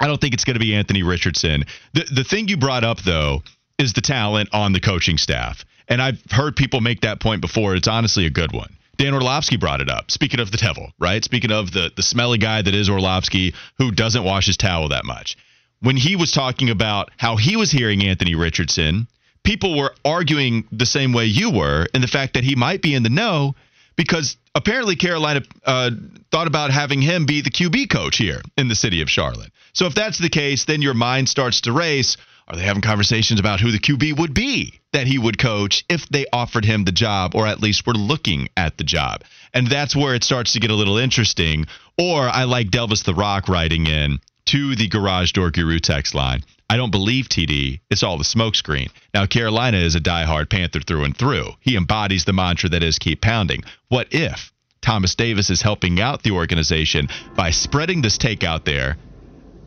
I 0.00 0.06
don't 0.06 0.20
think 0.20 0.34
it's 0.34 0.44
going 0.44 0.54
to 0.54 0.60
be 0.60 0.74
Anthony 0.74 1.02
Richardson. 1.02 1.64
The 1.92 2.04
the 2.12 2.24
thing 2.24 2.48
you 2.48 2.56
brought 2.56 2.84
up 2.84 3.02
though 3.02 3.42
is 3.78 3.92
the 3.92 4.00
talent 4.00 4.50
on 4.52 4.72
the 4.72 4.80
coaching 4.80 5.18
staff, 5.18 5.64
and 5.88 6.00
I've 6.00 6.20
heard 6.30 6.56
people 6.56 6.80
make 6.80 7.00
that 7.02 7.20
point 7.20 7.40
before. 7.40 7.74
It's 7.74 7.88
honestly 7.88 8.26
a 8.26 8.30
good 8.30 8.52
one. 8.52 8.76
Dan 8.96 9.14
Orlovsky 9.14 9.56
brought 9.56 9.80
it 9.80 9.90
up. 9.90 10.10
Speaking 10.10 10.40
of 10.40 10.50
the 10.52 10.56
devil, 10.56 10.92
right? 10.98 11.24
Speaking 11.24 11.50
of 11.50 11.72
the 11.72 11.90
the 11.94 12.02
smelly 12.02 12.38
guy 12.38 12.62
that 12.62 12.74
is 12.74 12.88
Orlovsky, 12.88 13.54
who 13.78 13.90
doesn't 13.90 14.24
wash 14.24 14.46
his 14.46 14.56
towel 14.56 14.88
that 14.88 15.04
much. 15.04 15.36
When 15.80 15.96
he 15.96 16.16
was 16.16 16.32
talking 16.32 16.70
about 16.70 17.10
how 17.16 17.36
he 17.36 17.56
was 17.56 17.70
hearing 17.70 18.04
Anthony 18.04 18.34
Richardson, 18.34 19.06
people 19.42 19.76
were 19.76 19.94
arguing 20.04 20.66
the 20.72 20.86
same 20.86 21.12
way 21.12 21.26
you 21.26 21.50
were, 21.50 21.86
in 21.92 22.00
the 22.00 22.08
fact 22.08 22.34
that 22.34 22.44
he 22.44 22.54
might 22.56 22.82
be 22.82 22.94
in 22.94 23.02
the 23.02 23.10
know 23.10 23.54
because 23.96 24.36
apparently 24.54 24.96
Carolina 24.96 25.42
uh, 25.64 25.90
thought 26.30 26.46
about 26.46 26.70
having 26.70 27.00
him 27.00 27.26
be 27.26 27.42
the 27.42 27.50
QB 27.50 27.90
coach 27.90 28.16
here 28.16 28.40
in 28.56 28.68
the 28.68 28.74
city 28.74 29.02
of 29.02 29.10
Charlotte. 29.10 29.52
So 29.72 29.86
if 29.86 29.94
that's 29.94 30.18
the 30.18 30.28
case, 30.28 30.64
then 30.64 30.82
your 30.82 30.94
mind 30.94 31.28
starts 31.28 31.62
to 31.62 31.72
race. 31.72 32.16
Are 32.46 32.56
they 32.56 32.62
having 32.62 32.82
conversations 32.82 33.40
about 33.40 33.60
who 33.60 33.70
the 33.70 33.78
QB 33.78 34.18
would 34.18 34.34
be 34.34 34.78
that 34.92 35.06
he 35.06 35.18
would 35.18 35.38
coach 35.38 35.84
if 35.88 36.06
they 36.08 36.26
offered 36.32 36.64
him 36.64 36.84
the 36.84 36.92
job, 36.92 37.34
or 37.34 37.46
at 37.46 37.60
least 37.62 37.86
were 37.86 37.94
looking 37.94 38.48
at 38.56 38.76
the 38.76 38.84
job? 38.84 39.22
And 39.54 39.66
that's 39.66 39.96
where 39.96 40.14
it 40.14 40.24
starts 40.24 40.52
to 40.52 40.60
get 40.60 40.70
a 40.70 40.74
little 40.74 40.98
interesting. 40.98 41.66
Or 41.98 42.28
I 42.28 42.44
like 42.44 42.70
Delvis 42.70 43.04
the 43.04 43.14
Rock 43.14 43.48
writing 43.48 43.86
in 43.86 44.18
to 44.46 44.76
the 44.76 44.88
Garage 44.88 45.32
Door 45.32 45.52
Guru 45.52 45.78
text 45.78 46.14
line. 46.14 46.42
I 46.74 46.76
don't 46.76 46.90
believe 46.90 47.28
TD. 47.28 47.78
It's 47.88 48.02
all 48.02 48.18
the 48.18 48.24
smokescreen. 48.24 48.90
Now, 49.14 49.26
Carolina 49.26 49.76
is 49.76 49.94
a 49.94 50.00
diehard 50.00 50.50
Panther 50.50 50.80
through 50.80 51.04
and 51.04 51.16
through. 51.16 51.50
He 51.60 51.76
embodies 51.76 52.24
the 52.24 52.32
mantra 52.32 52.68
that 52.70 52.82
is 52.82 52.98
keep 52.98 53.20
pounding. 53.20 53.62
What 53.90 54.08
if 54.10 54.52
Thomas 54.80 55.14
Davis 55.14 55.50
is 55.50 55.62
helping 55.62 56.00
out 56.00 56.24
the 56.24 56.32
organization 56.32 57.10
by 57.36 57.52
spreading 57.52 58.02
this 58.02 58.18
take 58.18 58.42
out 58.42 58.64
there 58.64 58.96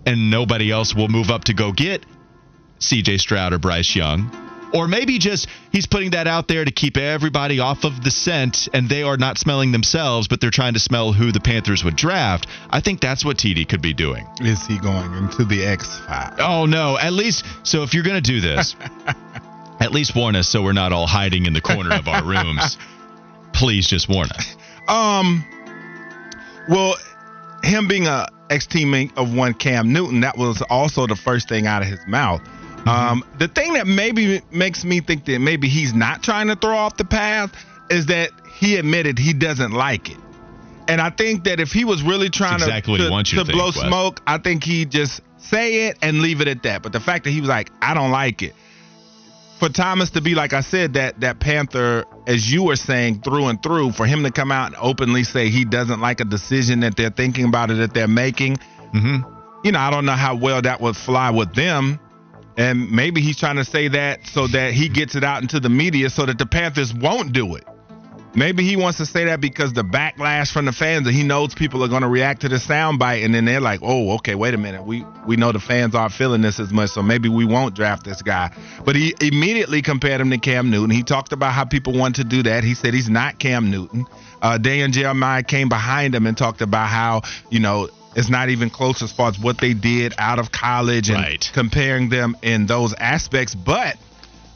and 0.06 0.30
nobody 0.30 0.70
else 0.70 0.94
will 0.94 1.08
move 1.08 1.30
up 1.30 1.46
to 1.46 1.54
go 1.54 1.72
get 1.72 2.06
CJ 2.82 3.22
Stroud 3.22 3.54
or 3.54 3.58
Bryce 3.58 3.96
Young? 3.96 4.47
Or 4.74 4.88
maybe 4.88 5.18
just 5.18 5.48
he's 5.72 5.86
putting 5.86 6.12
that 6.12 6.28
out 6.28 6.48
there 6.48 6.66
to 6.66 6.72
keep 6.72 6.98
everybody 6.98 7.60
off 7.60 7.84
of 7.84 8.04
the 8.04 8.12
scent 8.12 8.68
and 8.74 8.90
they 8.90 9.04
are 9.04 9.18
not 9.18 9.38
smelling 9.38 9.72
themselves, 9.72 10.28
but 10.28 10.42
they're 10.42 10.52
trying 10.52 10.74
to 10.74 10.80
smell 10.80 11.14
who 11.14 11.32
the 11.32 11.40
Panthers 11.40 11.84
would 11.84 11.96
draft. 11.96 12.48
I 12.70 12.82
think 12.82 13.00
that's 13.00 13.24
what 13.24 13.38
TD 13.38 13.68
could 13.68 13.82
be 13.82 13.94
doing. 13.94 14.28
Is 14.42 14.66
he 14.66 14.78
going 14.80 15.14
into 15.14 15.46
the 15.46 15.66
X 15.66 16.00
Five? 16.00 16.36
Oh 16.40 16.66
no! 16.66 16.98
At 16.98 17.14
least 17.14 17.46
so 17.64 17.84
if 17.84 17.94
you're 17.94 18.04
gonna 18.04 18.22
do 18.22 18.42
this, 18.42 18.76
at 19.80 19.92
least 19.92 20.16
warn 20.16 20.36
us 20.36 20.48
so 20.50 20.62
we're 20.62 20.74
not 20.74 20.92
all 20.92 21.08
hiding 21.08 21.46
in 21.46 21.54
the 21.54 21.62
corner 21.62 21.94
of 21.94 22.08
our 22.08 22.24
rooms. 22.24 22.78
Please 23.54 23.88
just 23.88 24.08
warn 24.10 24.30
us. 24.32 24.56
Um, 24.88 25.44
well, 26.70 26.96
him 27.64 27.88
being 27.88 28.08
a 28.08 28.28
ex 28.50 28.68
teammate 28.68 29.18
of 29.18 29.34
one 29.34 29.54
Cam 29.54 29.92
Newton, 29.92 30.22
that 30.22 30.38
was 30.38 30.62
also 30.70 31.08
the 31.08 31.16
first 31.16 31.50
thing 31.50 31.68
out 31.68 31.82
of 31.82 31.88
his 31.88 32.00
mouth. 32.08 32.42
Um, 32.86 33.24
the 33.38 33.48
thing 33.48 33.74
that 33.74 33.88
maybe 33.88 34.42
makes 34.52 34.86
me 34.86 35.02
think 35.02 35.26
that 35.26 35.40
maybe 35.40 35.68
he's 35.68 35.94
not 35.94 36.24
trying 36.24 36.48
to 36.48 36.56
throw 36.56 36.76
off 36.76 36.98
the 36.98 37.06
path 37.06 37.52
is 37.90 38.06
that 38.08 38.32
he 38.58 38.78
admitted 38.78 39.20
he 39.20 39.34
doesn't 39.34 39.72
like 39.72 40.10
it. 40.10 40.18
And 40.88 41.02
I 41.02 41.10
think 41.10 41.44
that 41.44 41.60
if 41.60 41.72
he 41.72 41.84
was 41.84 42.02
really 42.02 42.30
trying 42.30 42.56
exactly 42.56 43.00
to, 43.00 43.10
to, 43.10 43.24
to 43.24 43.24
to 43.24 43.36
think, 43.44 43.52
blow 43.52 43.68
Wes. 43.68 43.80
smoke, 43.80 44.22
I 44.26 44.38
think 44.38 44.64
he'd 44.64 44.90
just 44.90 45.22
say 45.38 45.88
it 45.88 45.98
and 46.02 46.20
leave 46.22 46.40
it 46.40 46.48
at 46.48 46.64
that. 46.64 46.82
But 46.82 46.94
the 46.94 47.02
fact 47.02 47.26
that 47.26 47.32
he 47.32 47.42
was 47.42 47.50
like, 47.50 47.72
I 47.82 47.94
don't 47.94 48.12
like 48.12 48.42
it. 48.42 48.54
For 49.60 49.70
Thomas 49.70 50.12
to 50.12 50.22
be 50.22 50.36
like 50.36 50.54
I 50.54 50.62
said, 50.62 50.94
that 50.94 51.20
that 51.22 51.40
Panther, 51.40 52.06
as 52.28 52.52
you 52.52 52.64
were 52.64 52.76
saying, 52.76 53.22
through 53.22 53.48
and 53.48 53.62
through, 53.62 53.92
for 53.94 54.06
him 54.06 54.24
to 54.24 54.32
come 54.32 54.52
out 54.52 54.68
and 54.68 54.76
openly 54.80 55.24
say 55.24 55.50
he 55.50 55.66
doesn't 55.66 56.00
like 56.00 56.20
a 56.20 56.26
decision 56.26 56.82
that 56.82 56.96
they're 56.96 57.10
thinking 57.10 57.46
about 57.46 57.72
it 57.72 57.76
that 57.76 57.94
they're 57.94 58.08
making, 58.08 58.58
hmm 58.94 59.18
you 59.64 59.72
know, 59.72 59.80
I 59.80 59.90
don't 59.90 60.06
know 60.06 60.14
how 60.14 60.36
well 60.36 60.62
that 60.62 60.80
would 60.80 60.96
fly 60.96 61.32
with 61.32 61.54
them. 61.54 62.00
And 62.58 62.92
maybe 62.92 63.22
he's 63.22 63.38
trying 63.38 63.58
to 63.58 63.66
say 63.66 63.88
that 63.90 64.26
so 64.28 64.48
that 64.48 64.74
he 64.74 64.90
gets 64.90 65.16
it 65.16 65.24
out 65.24 65.44
into 65.44 65.60
the 65.60 65.70
media 65.70 66.10
so 66.10 66.26
that 66.26 66.40
the 66.40 66.48
Panthers 66.48 66.94
won't 66.94 67.32
do 67.32 67.56
it. 67.56 67.64
Maybe 68.38 68.64
he 68.64 68.76
wants 68.76 69.00
to 69.00 69.06
say 69.08 69.26
that 69.26 69.42
because 69.42 69.74
the 69.74 69.84
backlash 69.84 70.52
from 70.52 70.66
the 70.66 70.72
fans 70.72 71.08
and 71.08 71.16
he 71.16 71.24
knows 71.24 71.56
people 71.56 71.84
are 71.84 71.88
going 71.88 72.04
to 72.04 72.08
react 72.08 72.42
to 72.42 72.50
the 72.50 72.58
soundbite 72.58 73.26
and 73.26 73.34
then 73.34 73.46
they're 73.46 73.60
like, 73.62 73.80
"Oh, 73.82 74.12
okay, 74.18 74.36
wait 74.36 74.54
a 74.54 74.60
minute. 74.60 74.84
We 74.86 75.04
we 75.26 75.38
know 75.38 75.52
the 75.52 75.60
fans 75.60 75.96
aren't 75.96 76.14
feeling 76.14 76.42
this 76.42 76.60
as 76.60 76.72
much, 76.72 76.92
so 76.92 77.02
maybe 77.02 77.30
we 77.30 77.46
won't 77.46 77.74
draft 77.74 78.04
this 78.04 78.22
guy." 78.22 78.52
But 78.86 78.96
he 78.96 79.16
immediately 79.22 79.82
compared 79.82 80.22
him 80.22 80.30
to 80.30 80.38
Cam 80.38 80.70
Newton. 80.70 80.92
He 80.92 81.02
talked 81.02 81.32
about 81.32 81.54
how 81.54 81.66
people 81.66 81.94
want 81.94 82.18
to 82.18 82.24
do 82.24 82.44
that. 82.44 82.64
He 82.64 82.76
said 82.76 82.94
he's 82.94 83.10
not 83.10 83.40
Cam 83.40 83.72
Newton. 83.72 84.06
Uh, 84.40 84.60
Dan 84.60 84.92
Jeremiah 84.92 85.42
came 85.42 85.68
behind 85.68 86.14
him 86.14 86.28
and 86.28 86.38
talked 86.38 86.62
about 86.62 86.90
how 86.90 87.24
you 87.50 87.60
know 87.60 87.90
it's 88.18 88.30
not 88.30 88.50
even 88.50 88.70
close 88.70 89.02
as 89.04 89.12
far 89.12 89.30
as 89.30 89.40
what 89.40 89.60
they 89.60 89.74
did 89.74 90.14
out 90.18 90.40
of 90.40 90.52
college 90.52 91.10
and 91.10 91.20
Right. 91.20 91.50
comparing 91.54 92.10
them 92.10 92.36
in 92.42 92.66
those 92.66 92.94
aspects, 92.96 93.56
but. 93.56 93.96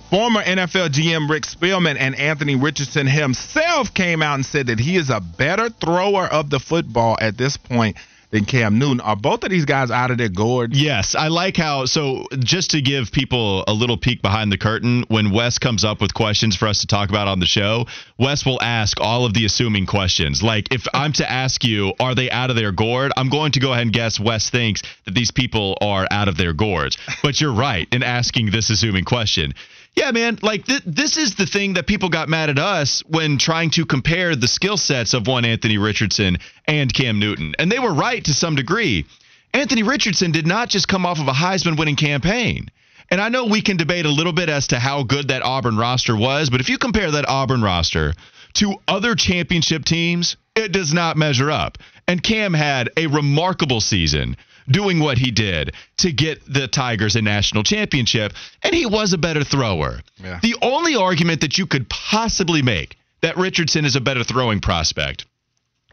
Former 0.09 0.41
NFL 0.43 0.89
GM 0.89 1.29
Rick 1.29 1.43
Spielman 1.43 1.95
and 1.97 2.15
Anthony 2.15 2.55
Richardson 2.55 3.07
himself 3.07 3.93
came 3.93 4.21
out 4.21 4.35
and 4.35 4.45
said 4.45 4.67
that 4.67 4.77
he 4.77 4.97
is 4.97 5.09
a 5.09 5.21
better 5.21 5.69
thrower 5.69 6.25
of 6.25 6.49
the 6.49 6.59
football 6.59 7.17
at 7.21 7.37
this 7.37 7.55
point 7.55 7.95
than 8.31 8.45
Cam 8.45 8.79
Newton. 8.79 9.01
Are 9.01 9.15
both 9.15 9.43
of 9.43 9.49
these 9.49 9.65
guys 9.65 9.91
out 9.91 10.11
of 10.11 10.17
their 10.17 10.29
gourd? 10.29 10.73
Yes, 10.73 11.15
I 11.15 11.27
like 11.27 11.57
how. 11.57 11.85
So, 11.85 12.25
just 12.39 12.71
to 12.71 12.81
give 12.81 13.11
people 13.11 13.63
a 13.67 13.73
little 13.73 13.97
peek 13.97 14.21
behind 14.21 14.51
the 14.51 14.57
curtain, 14.57 15.03
when 15.09 15.31
Wes 15.31 15.59
comes 15.59 15.83
up 15.83 16.01
with 16.01 16.13
questions 16.13 16.55
for 16.55 16.67
us 16.67 16.81
to 16.81 16.87
talk 16.87 17.09
about 17.09 17.27
on 17.27 17.39
the 17.39 17.45
show, 17.45 17.85
Wes 18.17 18.45
will 18.45 18.61
ask 18.61 18.99
all 18.99 19.25
of 19.25 19.33
the 19.33 19.45
assuming 19.45 19.85
questions. 19.85 20.41
Like, 20.41 20.73
if 20.73 20.87
I'm 20.93 21.13
to 21.13 21.29
ask 21.29 21.63
you, 21.63 21.93
are 21.99 22.15
they 22.15 22.31
out 22.31 22.49
of 22.49 22.55
their 22.55 22.71
gourd? 22.71 23.11
I'm 23.15 23.29
going 23.29 23.51
to 23.53 23.59
go 23.59 23.71
ahead 23.71 23.83
and 23.83 23.93
guess 23.93 24.19
Wes 24.19 24.49
thinks 24.49 24.81
that 25.05 25.13
these 25.13 25.31
people 25.31 25.77
are 25.81 26.07
out 26.09 26.27
of 26.27 26.37
their 26.37 26.53
gourds. 26.53 26.97
But 27.21 27.39
you're 27.39 27.53
right 27.53 27.87
in 27.91 28.03
asking 28.03 28.51
this 28.51 28.69
assuming 28.69 29.03
question. 29.03 29.53
Yeah, 29.95 30.11
man. 30.11 30.39
Like 30.41 30.65
th- 30.65 30.83
this 30.85 31.17
is 31.17 31.35
the 31.35 31.45
thing 31.45 31.73
that 31.73 31.85
people 31.87 32.09
got 32.09 32.29
mad 32.29 32.49
at 32.49 32.59
us 32.59 33.03
when 33.07 33.37
trying 33.37 33.71
to 33.71 33.85
compare 33.85 34.35
the 34.35 34.47
skill 34.47 34.77
sets 34.77 35.13
of 35.13 35.27
one 35.27 35.45
Anthony 35.45 35.77
Richardson 35.77 36.37
and 36.65 36.93
Cam 36.93 37.19
Newton, 37.19 37.53
and 37.59 37.71
they 37.71 37.79
were 37.79 37.93
right 37.93 38.23
to 38.25 38.33
some 38.33 38.55
degree. 38.55 39.05
Anthony 39.53 39.83
Richardson 39.83 40.31
did 40.31 40.47
not 40.47 40.69
just 40.69 40.87
come 40.87 41.05
off 41.05 41.19
of 41.19 41.27
a 41.27 41.33
Heisman 41.33 41.77
winning 41.77 41.97
campaign. 41.97 42.69
And 43.09 43.19
I 43.19 43.27
know 43.27 43.45
we 43.45 43.61
can 43.61 43.75
debate 43.75 44.05
a 44.05 44.09
little 44.09 44.31
bit 44.31 44.47
as 44.47 44.67
to 44.67 44.79
how 44.79 45.03
good 45.03 45.27
that 45.27 45.43
Auburn 45.43 45.75
roster 45.75 46.15
was, 46.15 46.49
but 46.49 46.61
if 46.61 46.69
you 46.69 46.77
compare 46.77 47.11
that 47.11 47.27
Auburn 47.27 47.61
roster 47.61 48.13
to 48.53 48.75
other 48.87 49.15
championship 49.15 49.83
teams, 49.83 50.37
it 50.55 50.71
does 50.71 50.93
not 50.93 51.17
measure 51.17 51.51
up. 51.51 51.77
And 52.07 52.23
Cam 52.23 52.53
had 52.53 52.89
a 52.95 53.07
remarkable 53.07 53.81
season 53.81 54.37
doing 54.69 54.99
what 54.99 55.17
he 55.17 55.31
did 55.31 55.73
to 55.97 56.11
get 56.11 56.41
the 56.51 56.67
Tigers 56.67 57.15
a 57.15 57.21
national 57.21 57.63
championship, 57.63 58.33
and 58.63 58.73
he 58.73 58.85
was 58.85 59.13
a 59.13 59.17
better 59.17 59.43
thrower. 59.43 60.01
Yeah. 60.17 60.39
The 60.41 60.55
only 60.61 60.95
argument 60.95 61.41
that 61.41 61.57
you 61.57 61.65
could 61.65 61.89
possibly 61.89 62.61
make 62.61 62.97
that 63.21 63.37
Richardson 63.37 63.85
is 63.85 63.95
a 63.95 64.01
better 64.01 64.23
throwing 64.23 64.59
prospect 64.59 65.25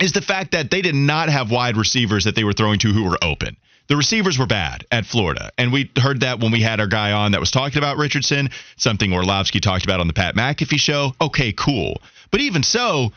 is 0.00 0.12
the 0.12 0.22
fact 0.22 0.52
that 0.52 0.70
they 0.70 0.82
did 0.82 0.94
not 0.94 1.28
have 1.28 1.50
wide 1.50 1.76
receivers 1.76 2.24
that 2.24 2.34
they 2.34 2.44
were 2.44 2.52
throwing 2.52 2.78
to 2.80 2.92
who 2.92 3.04
were 3.04 3.18
open. 3.22 3.56
The 3.88 3.96
receivers 3.96 4.38
were 4.38 4.46
bad 4.46 4.86
at 4.92 5.06
Florida. 5.06 5.50
And 5.56 5.72
we 5.72 5.90
heard 5.96 6.20
that 6.20 6.40
when 6.40 6.52
we 6.52 6.60
had 6.60 6.78
our 6.78 6.86
guy 6.86 7.12
on 7.12 7.32
that 7.32 7.40
was 7.40 7.50
talking 7.50 7.78
about 7.78 7.96
Richardson, 7.96 8.50
something 8.76 9.12
Orlovsky 9.12 9.60
talked 9.60 9.84
about 9.84 10.00
on 10.00 10.06
the 10.06 10.12
Pat 10.12 10.34
McAfee 10.36 10.78
show. 10.78 11.14
Okay, 11.20 11.52
cool. 11.52 12.00
But 12.30 12.40
even 12.40 12.62
so, 12.62 13.12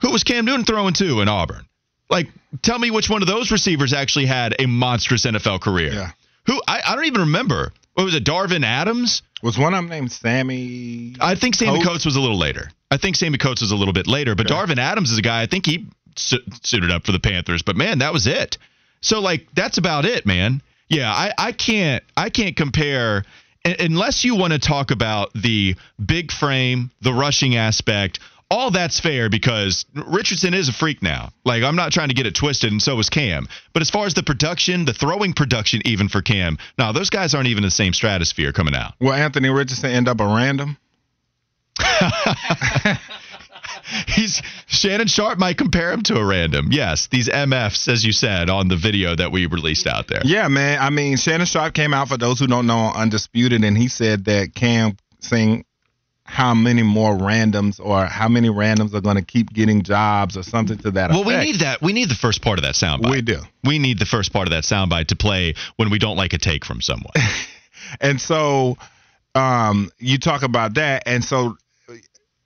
who 0.00 0.12
was 0.12 0.22
Cam 0.22 0.44
Newton 0.44 0.64
throwing 0.64 0.94
to 0.94 1.20
in 1.20 1.28
Auburn? 1.28 1.66
Like, 2.12 2.28
tell 2.62 2.78
me 2.78 2.90
which 2.90 3.10
one 3.10 3.22
of 3.22 3.28
those 3.28 3.50
receivers 3.50 3.92
actually 3.92 4.26
had 4.26 4.54
a 4.60 4.66
monstrous 4.66 5.24
NFL 5.26 5.60
career. 5.62 5.92
Yeah. 5.92 6.10
Who 6.46 6.60
I, 6.68 6.82
I 6.86 6.94
don't 6.94 7.06
even 7.06 7.22
remember. 7.22 7.72
What 7.94 8.04
was 8.04 8.14
it, 8.14 8.24
Darvin 8.24 8.64
Adams? 8.64 9.22
Was 9.42 9.58
one 9.58 9.74
of 9.74 9.78
them 9.78 9.88
named 9.88 10.12
Sammy? 10.12 11.16
I 11.20 11.34
think 11.34 11.54
Sammy 11.56 11.78
Coates? 11.78 11.86
Coates 11.86 12.04
was 12.04 12.16
a 12.16 12.20
little 12.20 12.38
later. 12.38 12.70
I 12.90 12.96
think 12.96 13.16
Sammy 13.16 13.38
Coates 13.38 13.60
was 13.60 13.70
a 13.72 13.76
little 13.76 13.94
bit 13.94 14.06
later, 14.06 14.34
but 14.34 14.50
Okay. 14.50 14.54
Darvin 14.54 14.78
Adams 14.78 15.10
is 15.10 15.18
a 15.18 15.22
guy 15.22 15.42
I 15.42 15.46
think 15.46 15.66
he 15.66 15.86
su- 16.16 16.38
suited 16.62 16.90
up 16.90 17.04
for 17.04 17.12
the 17.12 17.18
Panthers. 17.18 17.62
But 17.62 17.76
man, 17.76 17.98
that 17.98 18.12
was 18.12 18.26
it. 18.26 18.58
So 19.00 19.20
like 19.20 19.46
that's 19.54 19.78
about 19.78 20.04
it, 20.04 20.26
man. 20.26 20.62
Yeah, 20.88 21.10
I, 21.10 21.32
I 21.38 21.52
can't 21.52 22.04
I 22.16 22.28
can't 22.30 22.54
compare 22.56 23.24
un- 23.64 23.76
unless 23.80 24.24
you 24.24 24.36
want 24.36 24.52
to 24.52 24.58
talk 24.58 24.90
about 24.90 25.32
the 25.34 25.74
big 26.04 26.30
frame, 26.30 26.90
the 27.00 27.12
rushing 27.12 27.56
aspect. 27.56 28.20
All 28.52 28.70
that's 28.70 29.00
fair 29.00 29.30
because 29.30 29.86
Richardson 29.94 30.52
is 30.52 30.68
a 30.68 30.74
freak 30.74 31.02
now. 31.02 31.30
Like 31.42 31.62
I'm 31.62 31.74
not 31.74 31.90
trying 31.90 32.08
to 32.08 32.14
get 32.14 32.26
it 32.26 32.34
twisted, 32.34 32.70
and 32.70 32.82
so 32.82 32.98
is 32.98 33.08
Cam. 33.08 33.48
But 33.72 33.80
as 33.80 33.88
far 33.88 34.04
as 34.04 34.12
the 34.12 34.22
production, 34.22 34.84
the 34.84 34.92
throwing 34.92 35.32
production, 35.32 35.80
even 35.86 36.08
for 36.08 36.20
Cam, 36.20 36.58
now 36.76 36.92
those 36.92 37.08
guys 37.08 37.34
aren't 37.34 37.48
even 37.48 37.64
in 37.64 37.68
the 37.68 37.70
same 37.70 37.94
stratosphere 37.94 38.52
coming 38.52 38.74
out. 38.74 38.92
Will 39.00 39.14
Anthony 39.14 39.48
Richardson 39.48 39.90
end 39.90 40.06
up 40.06 40.20
a 40.20 40.26
random? 40.26 40.76
He's 44.08 44.42
Shannon 44.66 45.06
Sharpe 45.06 45.38
might 45.38 45.56
compare 45.56 45.90
him 45.90 46.02
to 46.02 46.16
a 46.16 46.24
random. 46.24 46.68
Yes, 46.72 47.06
these 47.06 47.30
MFs, 47.30 47.88
as 47.88 48.04
you 48.04 48.12
said 48.12 48.50
on 48.50 48.68
the 48.68 48.76
video 48.76 49.16
that 49.16 49.32
we 49.32 49.46
released 49.46 49.86
out 49.86 50.08
there. 50.08 50.20
Yeah, 50.24 50.48
man. 50.48 50.78
I 50.78 50.90
mean, 50.90 51.16
Shannon 51.16 51.46
Sharpe 51.46 51.72
came 51.72 51.94
out 51.94 52.08
for 52.08 52.18
those 52.18 52.38
who 52.38 52.46
don't 52.46 52.66
know 52.66 52.92
Undisputed, 52.94 53.64
and 53.64 53.78
he 53.78 53.88
said 53.88 54.26
that 54.26 54.54
Cam 54.54 54.98
saying 55.20 55.64
how 56.32 56.54
many 56.54 56.82
more 56.82 57.12
randoms 57.14 57.78
or 57.78 58.06
how 58.06 58.26
many 58.26 58.48
randoms 58.48 58.94
are 58.94 59.02
going 59.02 59.16
to 59.16 59.22
keep 59.22 59.52
getting 59.52 59.82
jobs 59.82 60.34
or 60.34 60.42
something 60.42 60.78
to 60.78 60.90
that 60.90 61.10
Well, 61.10 61.24
we 61.24 61.36
need 61.36 61.56
that. 61.56 61.82
We 61.82 61.92
need 61.92 62.08
the 62.08 62.14
first 62.14 62.40
part 62.40 62.58
of 62.58 62.62
that 62.62 62.74
soundbite. 62.74 63.10
We 63.10 63.20
do. 63.20 63.40
We 63.64 63.78
need 63.78 63.98
the 63.98 64.06
first 64.06 64.32
part 64.32 64.48
of 64.48 64.52
that 64.52 64.64
soundbite 64.64 65.08
to 65.08 65.16
play 65.16 65.56
when 65.76 65.90
we 65.90 65.98
don't 65.98 66.16
like 66.16 66.32
a 66.32 66.38
take 66.38 66.64
from 66.64 66.80
someone. 66.80 67.12
And 68.00 68.18
so 68.18 68.78
um, 69.34 69.90
you 69.98 70.16
talk 70.16 70.42
about 70.42 70.74
that. 70.74 71.02
And 71.04 71.22
so 71.22 71.58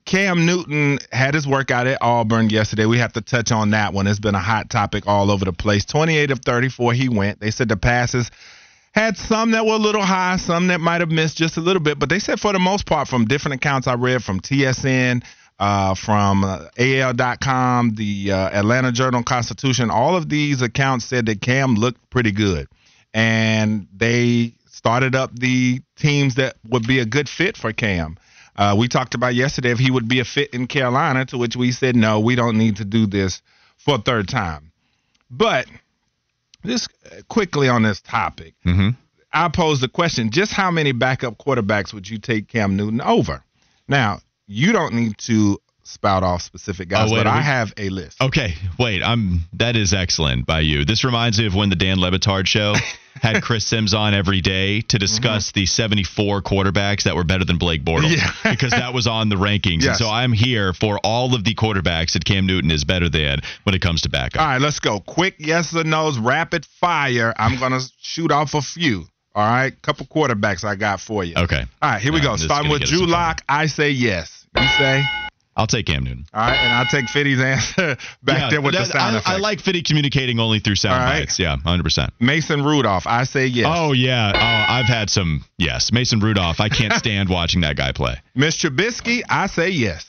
Cam 0.03 0.45
Newton 0.45 0.99
had 1.11 1.35
his 1.35 1.47
workout 1.47 1.87
at 1.87 1.99
Auburn 2.01 2.49
yesterday. 2.49 2.85
We 2.85 2.97
have 2.97 3.13
to 3.13 3.21
touch 3.21 3.51
on 3.51 3.69
that 3.69 3.93
one. 3.93 4.07
It's 4.07 4.19
been 4.19 4.35
a 4.35 4.39
hot 4.39 4.69
topic 4.69 5.07
all 5.07 5.31
over 5.31 5.45
the 5.45 5.53
place. 5.53 5.85
28 5.85 6.31
of 6.31 6.39
34, 6.39 6.93
he 6.93 7.07
went. 7.07 7.39
They 7.39 7.51
said 7.51 7.69
the 7.69 7.77
passes 7.77 8.31
had 8.97 9.15
some 9.15 9.51
that 9.51 9.63
were 9.63 9.73
a 9.73 9.77
little 9.77 10.01
high, 10.01 10.37
some 10.37 10.67
that 10.67 10.81
might 10.81 11.01
have 11.01 11.11
missed 11.11 11.37
just 11.37 11.55
a 11.57 11.61
little 11.61 11.81
bit. 11.81 11.99
But 11.99 12.09
they 12.09 12.17
said 12.17 12.39
for 12.39 12.51
the 12.51 12.57
most 12.57 12.87
part, 12.87 13.07
from 13.07 13.25
different 13.25 13.53
accounts 13.55 13.85
I 13.85 13.93
read 13.93 14.23
from 14.23 14.39
TSN, 14.39 15.23
uh, 15.59 15.93
from 15.93 16.43
uh, 16.43 16.65
AL.com, 16.79 17.93
the 17.93 18.31
uh, 18.31 18.49
Atlanta 18.49 18.91
Journal 18.91 19.21
Constitution, 19.21 19.91
all 19.91 20.15
of 20.15 20.29
these 20.29 20.63
accounts 20.63 21.05
said 21.05 21.27
that 21.27 21.41
Cam 21.41 21.75
looked 21.75 22.09
pretty 22.09 22.31
good. 22.31 22.67
And 23.13 23.87
they 23.95 24.53
started 24.65 25.13
up 25.13 25.31
the 25.31 25.79
teams 25.95 26.35
that 26.35 26.55
would 26.67 26.87
be 26.87 26.97
a 26.97 27.05
good 27.05 27.29
fit 27.29 27.55
for 27.55 27.71
Cam. 27.73 28.17
Uh, 28.55 28.75
we 28.79 28.87
talked 28.87 29.13
about 29.13 29.35
yesterday 29.35 29.69
if 29.69 29.77
he 29.77 29.91
would 29.91 30.07
be 30.07 30.21
a 30.21 30.25
fit 30.25 30.55
in 30.55 30.65
Carolina, 30.65 31.23
to 31.25 31.37
which 31.37 31.55
we 31.55 31.71
said, 31.71 31.95
no, 31.95 32.19
we 32.19 32.35
don't 32.35 32.57
need 32.57 32.77
to 32.77 32.85
do 32.85 33.05
this 33.05 33.43
for 33.77 33.95
a 33.95 33.99
third 33.99 34.27
time. 34.27 34.71
But 35.29 35.67
just 36.65 36.89
quickly 37.27 37.69
on 37.69 37.83
this 37.83 38.01
topic, 38.01 38.55
hmm 38.63 38.89
I 39.33 39.49
pose 39.49 39.81
the 39.81 39.89
question: 39.89 40.31
Just 40.31 40.51
how 40.53 40.71
many 40.71 40.93
backup 40.93 41.37
quarterbacks 41.37 41.93
would 41.93 42.09
you 42.09 42.17
take 42.17 42.47
Cam 42.47 42.75
Newton 42.77 43.01
over? 43.01 43.43
Now, 43.87 44.19
you 44.47 44.71
don't 44.71 44.93
need 44.93 45.17
to 45.19 45.59
spout 45.87 46.23
off 46.23 46.41
specific 46.41 46.89
guys, 46.89 47.09
Oh, 47.09 47.13
wait, 47.13 47.19
but 47.19 47.27
I 47.27 47.37
we- 47.37 47.43
have 47.43 47.73
a 47.77 47.89
list. 47.89 48.21
Okay, 48.21 48.55
wait. 48.77 49.01
I'm. 49.03 49.41
That 49.53 49.75
is 49.75 49.93
excellent 49.93 50.45
by 50.45 50.59
you. 50.61 50.85
This 50.85 51.03
reminds 51.03 51.39
me 51.39 51.45
of 51.47 51.55
when 51.55 51.69
the 51.69 51.75
Dan 51.75 51.99
Le 51.99 52.11
Batard 52.11 52.47
show 52.47 52.75
had 53.21 53.41
Chris 53.41 53.65
Sims 53.65 53.93
on 53.93 54.13
every 54.13 54.41
day 54.41 54.81
to 54.81 54.99
discuss 54.99 55.51
the 55.51 55.65
74 55.65 56.41
quarterbacks 56.43 57.03
that 57.03 57.15
were 57.15 57.23
better 57.23 57.45
than 57.45 57.57
Blake 57.57 57.83
Bortles 57.83 58.13
Mm-hmm. 58.15 58.47
Yeah. 58.47 58.51
because 58.51 58.71
that 58.71 58.93
was 58.93 59.07
on 59.07 59.29
the 59.29 59.35
rankings. 59.37 59.87
And 59.87 59.95
so 59.95 60.07
I'm 60.09 60.33
here 60.33 60.73
for 60.73 60.99
all 61.03 61.33
of 61.33 61.43
the 61.43 61.55
quarterbacks 61.55 62.13
that 62.13 62.25
Cam 62.25 62.45
Newton 62.45 62.69
is 62.69 62.83
better 62.83 63.09
than 63.09 63.39
when 63.63 63.73
it 63.73 63.81
comes 63.81 64.01
to 64.03 64.09
backup. 64.09 64.41
All 64.41 64.47
right, 64.47 64.61
let's 64.61 64.79
go. 64.79 64.99
Quick 64.99 65.35
yes 65.39 65.75
or 65.75 65.83
no's, 65.83 66.19
rapid 66.19 66.65
fire. 66.65 67.33
I'm 67.37 67.57
gonna 67.59 67.79
shoot 68.01 68.31
off 68.31 68.53
a 68.53 68.61
few. 68.61 69.05
All 69.33 69.47
right, 69.47 69.79
couple 69.83 70.05
quarterbacks 70.07 70.63
I 70.63 70.75
got 70.75 70.99
for 70.99 71.23
you. 71.23 71.35
Okay. 71.37 71.63
All 71.81 71.91
right, 71.91 72.01
here 72.01 72.11
we 72.11 72.21
go. 72.21 72.35
Starting 72.37 72.71
with 72.71 72.81
Drew. 72.83 73.05
Lock, 73.05 73.41
I 73.47 73.67
say 73.67 73.91
yes. 73.91 74.45
You 74.55 74.67
say? 74.79 75.03
I'll 75.57 75.65
take 75.67 75.87
Cam 75.87 76.03
Newton. 76.03 76.25
All 76.35 76.41
right, 76.41 76.55
and 76.55 76.71
I'll 76.71 76.85
take 76.85 77.09
Fitty's 77.09 77.41
answer 77.41 77.97
back 78.23 78.39
Yeah, 78.39 78.49
there 78.51 78.61
with 78.61 78.75
the 78.75 78.85
sound 78.85 79.15
I, 79.15 79.19
effect. 79.19 79.27
I 79.27 79.37
like 79.37 79.59
Fitty 79.59 79.81
communicating 79.81 80.39
only 80.39 80.59
through 80.59 80.75
sound 80.75 81.03
right. 81.03 81.21
bites. 81.21 81.39
Yeah, 81.39 81.57
100%. 81.65 82.11
Mason 82.19 82.63
Rudolph, 82.63 83.07
I 83.07 83.23
say 83.23 83.47
yes. 83.47 83.65
Oh, 83.67 83.91
yeah. 83.91 84.31
Oh, 84.35 84.73
I've 84.73 84.85
had 84.85 85.09
some. 85.09 85.43
Yes. 85.57 85.91
Mason 85.91 86.19
Rudolph. 86.19 86.59
I 86.59 86.69
can't 86.69 86.93
stand 86.97 87.27
watching 87.29 87.61
that 87.61 87.75
guy 87.75 87.91
play. 87.91 88.15
Mitch 88.35 88.59
Trubisky, 88.61 89.23
I 89.27 89.47
say 89.47 89.69
yes. 89.69 90.05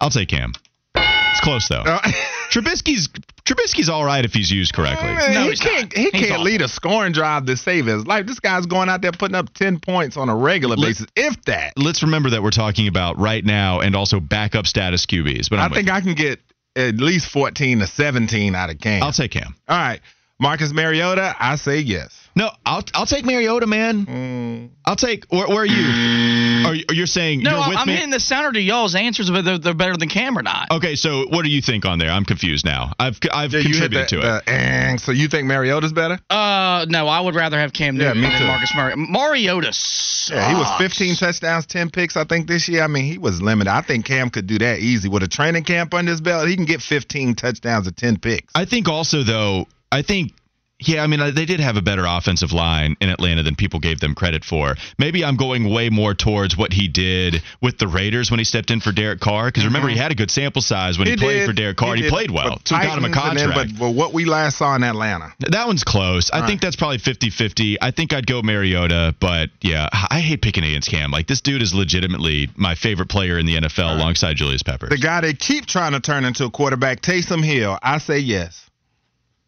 I'll 0.00 0.10
take 0.10 0.28
Cam. 0.28 0.52
It's 0.94 1.40
close, 1.40 1.68
though. 1.68 1.82
Uh, 1.84 1.98
Trubisky's 2.50 3.08
Trubisky's 3.46 3.88
all 3.88 4.04
right 4.04 4.24
if 4.24 4.34
he's 4.34 4.50
used 4.50 4.74
correctly. 4.74 5.06
Man, 5.08 5.32
No, 5.34 5.42
he 5.44 5.50
he's 5.50 5.60
can't. 5.60 5.82
not. 5.84 5.92
He 5.96 6.02
He's 6.10 6.12
can't 6.12 6.32
awful. 6.32 6.44
lead 6.44 6.62
a 6.62 6.68
scoring 6.68 7.12
drive 7.12 7.46
to 7.46 7.56
save 7.56 7.86
his 7.86 8.06
life. 8.06 8.26
This 8.26 8.40
guy's 8.40 8.66
going 8.66 8.88
out 8.88 9.02
there 9.02 9.12
putting 9.12 9.36
up 9.36 9.54
ten 9.54 9.78
points 9.78 10.16
on 10.16 10.28
a 10.28 10.36
regular 10.36 10.76
Let- 10.76 10.88
basis, 10.88 11.06
if 11.14 11.40
that. 11.44 11.72
Let's 11.76 12.02
remember 12.02 12.30
that 12.30 12.42
we're 12.42 12.50
talking 12.50 12.88
about 12.88 13.18
right 13.18 13.44
now 13.44 13.80
and 13.80 13.94
also 13.94 14.18
backup 14.20 14.66
status 14.66 15.06
QBs. 15.06 15.48
But 15.48 15.60
I 15.60 15.64
I'm 15.64 15.70
with 15.70 15.76
think 15.76 15.88
you. 15.88 15.94
I 15.94 16.00
can 16.00 16.14
get 16.14 16.40
at 16.74 16.96
least 16.96 17.30
fourteen 17.30 17.78
to 17.78 17.86
seventeen 17.86 18.54
out 18.54 18.68
of 18.70 18.78
Cam. 18.80 19.02
I'll 19.02 19.12
take 19.12 19.30
Cam. 19.30 19.54
All 19.68 19.78
right, 19.78 20.00
Marcus 20.40 20.72
Mariota, 20.72 21.34
I 21.38 21.56
say 21.56 21.78
yes. 21.78 22.25
No, 22.36 22.50
I'll 22.66 22.82
I'll 22.94 23.06
take 23.06 23.24
Mariota, 23.24 23.66
man. 23.66 24.04
Mm, 24.06 24.68
I'll 24.84 24.94
take. 24.94 25.24
Where, 25.32 25.48
where 25.48 25.60
are 25.62 25.66
you? 25.66 26.66
Are 26.66 26.74
you, 26.74 26.84
you're 26.90 27.06
saying 27.06 27.40
No, 27.40 27.60
you're 27.60 27.68
with 27.70 27.78
I'm 27.78 27.86
me? 27.88 27.94
hitting 27.94 28.10
the 28.10 28.20
sounder 28.20 28.52
to 28.52 28.60
y'all's 28.60 28.94
answers, 28.94 29.30
but 29.30 29.42
they're, 29.42 29.56
they're 29.58 29.72
better 29.74 29.96
than 29.96 30.10
Cam 30.10 30.36
or 30.36 30.42
not. 30.42 30.70
Okay, 30.70 30.96
so 30.96 31.26
what 31.28 31.44
do 31.44 31.48
you 31.50 31.62
think 31.62 31.86
on 31.86 31.98
there? 31.98 32.10
I'm 32.10 32.26
confused 32.26 32.66
now. 32.66 32.92
I've 32.98 33.18
I've 33.32 33.52
yeah, 33.54 33.60
you 33.60 33.68
hit 33.68 33.90
contributed 33.90 34.04
the, 34.20 34.20
to 34.22 34.36
it. 34.38 34.44
the, 34.44 34.52
eh, 34.52 34.96
so 34.98 35.12
you 35.12 35.28
think 35.28 35.46
Mariota's 35.46 35.94
better? 35.94 36.18
Uh, 36.28 36.84
no, 36.90 37.08
I 37.08 37.20
would 37.20 37.34
rather 37.34 37.58
have 37.58 37.72
Cam 37.72 37.96
Yeah, 37.96 38.08
Newton 38.08 38.22
me 38.22 38.28
than 38.28 38.38
too. 38.40 38.46
Marcus 38.46 38.72
Murray. 38.76 38.94
Mariota 38.96 39.72
sucks. 39.72 40.30
Yeah, 40.36 40.48
he 40.50 40.54
was 40.56 40.68
15 40.78 41.16
touchdowns, 41.16 41.64
10 41.66 41.90
picks, 41.90 42.16
I 42.18 42.24
think, 42.24 42.48
this 42.48 42.68
year. 42.68 42.82
I 42.82 42.86
mean, 42.88 43.04
he 43.04 43.16
was 43.16 43.40
limited. 43.40 43.70
I 43.70 43.80
think 43.80 44.04
Cam 44.04 44.28
could 44.28 44.46
do 44.46 44.58
that 44.58 44.80
easy. 44.80 45.08
With 45.08 45.22
a 45.22 45.28
training 45.28 45.64
camp 45.64 45.94
under 45.94 46.10
his 46.10 46.20
belt, 46.20 46.48
he 46.48 46.56
can 46.56 46.64
get 46.66 46.82
15 46.82 47.34
touchdowns 47.36 47.86
and 47.86 47.96
10 47.96 48.18
picks. 48.18 48.52
I 48.54 48.66
think 48.66 48.88
also 48.88 49.22
though, 49.22 49.66
I 49.90 50.02
think 50.02 50.32
yeah, 50.78 51.02
I 51.02 51.06
mean 51.06 51.20
uh, 51.20 51.30
they 51.30 51.46
did 51.46 51.60
have 51.60 51.76
a 51.76 51.82
better 51.82 52.04
offensive 52.06 52.52
line 52.52 52.96
in 53.00 53.08
Atlanta 53.08 53.42
than 53.42 53.56
people 53.56 53.80
gave 53.80 53.98
them 54.00 54.14
credit 54.14 54.44
for. 54.44 54.74
Maybe 54.98 55.24
I'm 55.24 55.36
going 55.36 55.70
way 55.70 55.88
more 55.88 56.12
towards 56.12 56.56
what 56.56 56.72
he 56.72 56.86
did 56.86 57.42
with 57.62 57.78
the 57.78 57.88
Raiders 57.88 58.30
when 58.30 58.38
he 58.38 58.44
stepped 58.44 58.70
in 58.70 58.80
for 58.80 58.92
Derek 58.92 59.20
Carr 59.20 59.46
because 59.46 59.64
remember 59.64 59.88
he 59.88 59.96
had 59.96 60.12
a 60.12 60.14
good 60.14 60.30
sample 60.30 60.60
size 60.60 60.98
when 60.98 61.08
he, 61.08 61.16
played 61.16 61.40
did. 61.40 61.46
for 61.46 61.52
Derek 61.54 61.78
Carr. 61.78 61.96
He, 61.96 62.02
did. 62.02 62.10
played 62.10 62.30
well. 62.30 62.60
So 62.64 62.76
got 62.76 62.98
him 62.98 63.04
a 63.04 63.06
and 63.06 63.14
then- 63.14 63.50
contract. 63.52 63.54
but, 63.54 63.78
but 63.78 63.90
what 63.94 64.12
we 64.12 64.26
last 64.26 64.58
saw 64.58 64.76
in 64.76 64.82
Atlanta. 64.82 65.32
that 65.40 65.66
one's 65.66 65.82
close. 65.84 66.30
I 66.30 66.40
think 66.40 66.48
right. 66.48 66.60
that's 66.60 66.76
probably 66.76 66.98
50-50. 66.98 67.76
I 67.80 67.90
think 67.90 68.12
I'd 68.12 68.26
go 68.26 68.42
Mariota, 68.42 69.14
but 69.18 69.50
yeah, 69.62 69.88
I 69.92 70.20
hate 70.20 70.42
picking 70.42 70.64
against 70.64 70.90
Cam. 70.90 71.10
Like 71.10 71.26
this 71.26 71.40
dude 71.40 71.62
is 71.62 71.72
legitimately 71.72 72.50
my 72.56 72.74
favorite 72.74 73.08
player 73.08 73.38
in 73.38 73.46
the 73.46 73.56
NFL 73.56 73.96
alongside 73.96 74.36
Julius 74.36 74.62
Peppers. 74.62 74.90
The 74.90 74.98
guy 74.98 75.22
they 75.22 75.32
keep 75.32 75.64
trying 75.64 75.92
to 75.92 76.00
turn 76.00 76.26
into 76.26 76.44
a 76.44 76.50
quarterback, 76.50 77.00
Taysom 77.00 77.42
Hill, 77.42 77.78
I 77.82 77.98
say 77.98 78.18
yes. 78.18 78.65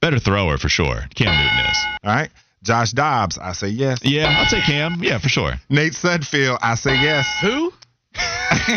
Better 0.00 0.18
thrower 0.18 0.58
for 0.58 0.68
sure. 0.68 1.02
Cam 1.14 1.34
Newton 1.36 1.70
is. 1.70 1.78
All 2.04 2.14
right. 2.14 2.30
Josh 2.62 2.90
Dobbs, 2.92 3.38
I 3.38 3.52
say 3.52 3.68
yes. 3.68 4.00
Yeah, 4.02 4.34
I'll 4.38 4.46
take 4.46 4.64
Cam. 4.64 4.96
Yeah, 5.00 5.18
for 5.18 5.28
sure. 5.28 5.54
Nate 5.70 5.92
Sudfeld, 5.92 6.58
I 6.60 6.74
say 6.74 6.94
yes. 7.00 7.26
Who? 7.40 7.72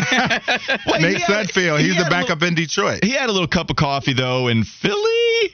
Wait, 0.86 1.00
Nate 1.00 1.16
he 1.16 1.22
had- 1.22 1.48
Sudfeld, 1.48 1.80
he's 1.80 1.94
had 1.94 2.04
the 2.04 2.06
a 2.06 2.10
backup 2.10 2.42
in 2.42 2.54
Detroit. 2.54 3.02
He 3.04 3.10
had 3.10 3.28
a 3.28 3.32
little 3.32 3.48
cup 3.48 3.70
of 3.70 3.76
coffee 3.76 4.12
though 4.12 4.48
in 4.48 4.62
Philly. 4.64 5.08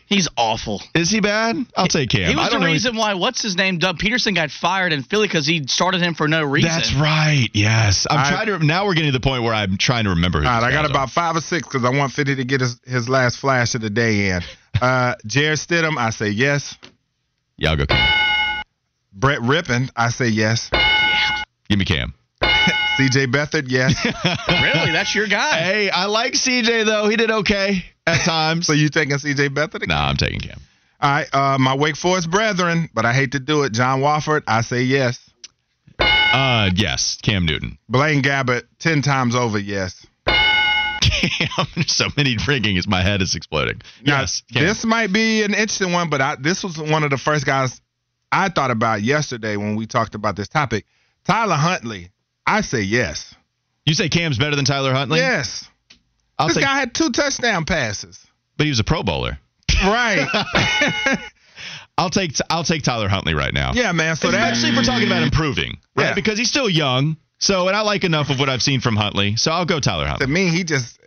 He's 0.06 0.28
awful. 0.36 0.82
Is 0.94 1.10
he 1.10 1.20
bad? 1.20 1.56
I'll 1.76 1.86
take 1.86 2.10
Cam. 2.10 2.28
He 2.28 2.36
was 2.36 2.46
I 2.46 2.50
don't 2.50 2.60
the 2.60 2.66
reason 2.66 2.96
why 2.96 3.14
what's 3.14 3.40
his 3.42 3.56
name 3.56 3.78
Doug 3.78 3.98
Pederson 3.98 4.34
got 4.34 4.50
fired 4.50 4.92
in 4.92 5.02
Philly 5.02 5.26
because 5.26 5.46
he 5.46 5.66
started 5.66 6.02
him 6.02 6.14
for 6.14 6.28
no 6.28 6.42
reason. 6.44 6.70
That's 6.70 6.92
right. 6.94 7.48
Yes, 7.54 8.06
I'm 8.10 8.18
I- 8.20 8.28
trying 8.30 8.46
to. 8.58 8.64
Now 8.64 8.84
we're 8.86 8.94
getting 8.94 9.12
to 9.12 9.18
the 9.18 9.22
point 9.22 9.42
where 9.42 9.54
I'm 9.54 9.78
trying 9.78 10.04
to 10.04 10.10
remember. 10.10 10.40
Who 10.42 10.46
All 10.46 10.60
right, 10.60 10.66
I 10.68 10.70
got 10.70 10.82
guys 10.82 10.88
are. 10.90 10.92
about 10.92 11.10
five 11.10 11.36
or 11.36 11.40
six 11.40 11.66
because 11.66 11.84
I 11.84 11.90
want 11.96 12.12
50 12.12 12.36
to 12.36 12.44
get 12.44 12.60
his, 12.60 12.78
his 12.86 13.08
last 13.08 13.38
flash 13.38 13.74
of 13.74 13.80
the 13.80 13.90
day 13.90 14.30
in. 14.30 14.42
Uh, 14.80 15.14
Jarrett 15.26 15.58
Stidham, 15.58 15.98
I 15.98 16.10
say 16.10 16.28
yes. 16.30 16.76
Yeah, 17.56 17.70
I'll 17.70 17.76
go. 17.76 17.86
Cam. 17.86 18.62
Brett 19.12 19.40
Rypien, 19.40 19.90
I 19.96 20.10
say 20.10 20.28
yes. 20.28 20.70
Give 21.68 21.78
me 21.78 21.84
Cam. 21.84 22.14
CJ 22.42 23.32
Beathard, 23.32 23.64
yes. 23.68 24.04
really, 24.48 24.92
that's 24.92 25.14
your 25.14 25.26
guy. 25.26 25.58
Hey, 25.60 25.90
I 25.90 26.06
like 26.06 26.34
CJ 26.34 26.84
though. 26.84 27.08
He 27.08 27.16
did 27.16 27.30
okay 27.30 27.84
at 28.06 28.24
times. 28.24 28.66
so 28.68 28.72
you 28.72 28.88
taking 28.88 29.16
CJ 29.16 29.50
Beathard? 29.50 29.86
nah, 29.88 30.08
I'm 30.08 30.16
taking 30.16 30.40
Cam. 30.40 30.60
All 31.00 31.10
right, 31.10 31.28
uh, 31.32 31.58
my 31.58 31.76
Wake 31.76 31.96
Forest 31.96 32.30
brethren, 32.30 32.90
but 32.92 33.04
I 33.04 33.12
hate 33.12 33.32
to 33.32 33.40
do 33.40 33.62
it. 33.62 33.72
John 33.72 34.00
Wolford, 34.00 34.42
I 34.48 34.62
say 34.62 34.82
yes. 34.82 35.18
Uh, 36.00 36.70
yes, 36.74 37.18
Cam 37.22 37.46
Newton. 37.46 37.78
Blaine 37.88 38.22
Gabbert, 38.22 38.64
10 38.80 39.02
times 39.02 39.34
over, 39.34 39.58
yes. 39.58 40.06
So 41.86 42.06
many 42.16 42.36
ringings. 42.36 42.86
My 42.86 43.02
head 43.02 43.22
is 43.22 43.34
exploding. 43.34 43.80
Now, 44.04 44.20
yes, 44.20 44.42
this 44.52 44.84
might 44.84 45.12
be 45.12 45.42
an 45.42 45.52
interesting 45.52 45.92
one, 45.92 46.10
but 46.10 46.20
I, 46.20 46.36
this 46.40 46.62
was 46.62 46.78
one 46.78 47.04
of 47.04 47.10
the 47.10 47.18
first 47.18 47.46
guys 47.46 47.80
I 48.30 48.48
thought 48.48 48.70
about 48.70 49.02
yesterday 49.02 49.56
when 49.56 49.76
we 49.76 49.86
talked 49.86 50.14
about 50.14 50.36
this 50.36 50.48
topic. 50.48 50.84
Tyler 51.24 51.56
Huntley, 51.56 52.10
I 52.46 52.60
say 52.62 52.80
yes. 52.82 53.34
you 53.86 53.94
say 53.94 54.08
Cam's 54.08 54.38
better 54.38 54.56
than 54.56 54.64
Tyler 54.64 54.92
Huntley? 54.92 55.18
Yes. 55.18 55.68
I'll 56.38 56.48
this 56.48 56.56
take. 56.56 56.64
guy 56.64 56.78
had 56.78 56.94
two 56.94 57.10
touchdown 57.10 57.64
passes. 57.64 58.18
but 58.56 58.64
he 58.64 58.70
was 58.70 58.80
a 58.80 58.84
Pro 58.84 59.02
Bowler. 59.02 59.38
Right. 59.82 60.26
I'll 61.98 62.10
take. 62.10 62.32
I'll 62.48 62.64
take 62.64 62.82
Tyler 62.82 63.08
Huntley 63.08 63.34
right 63.34 63.52
now. 63.52 63.72
yeah, 63.74 63.92
man. 63.92 64.14
So 64.16 64.30
that 64.30 64.52
Especially 64.52 64.70
if 64.70 64.76
we're 64.76 64.82
talking 64.84 65.06
about 65.08 65.22
improving, 65.22 65.78
right? 65.96 66.08
Yeah. 66.08 66.14
Because 66.14 66.38
he's 66.38 66.48
still 66.48 66.68
young. 66.68 67.16
So, 67.38 67.68
and 67.68 67.76
I 67.76 67.80
like 67.82 68.04
enough 68.04 68.30
of 68.30 68.38
what 68.40 68.48
I've 68.48 68.62
seen 68.62 68.80
from 68.80 68.96
Huntley. 68.96 69.36
So 69.36 69.50
I'll 69.52 69.64
go 69.64 69.78
Tyler 69.80 70.06
Huntley. 70.06 70.26
to 70.26 70.32
me, 70.32 70.48
he 70.48 70.64
just 70.64 70.98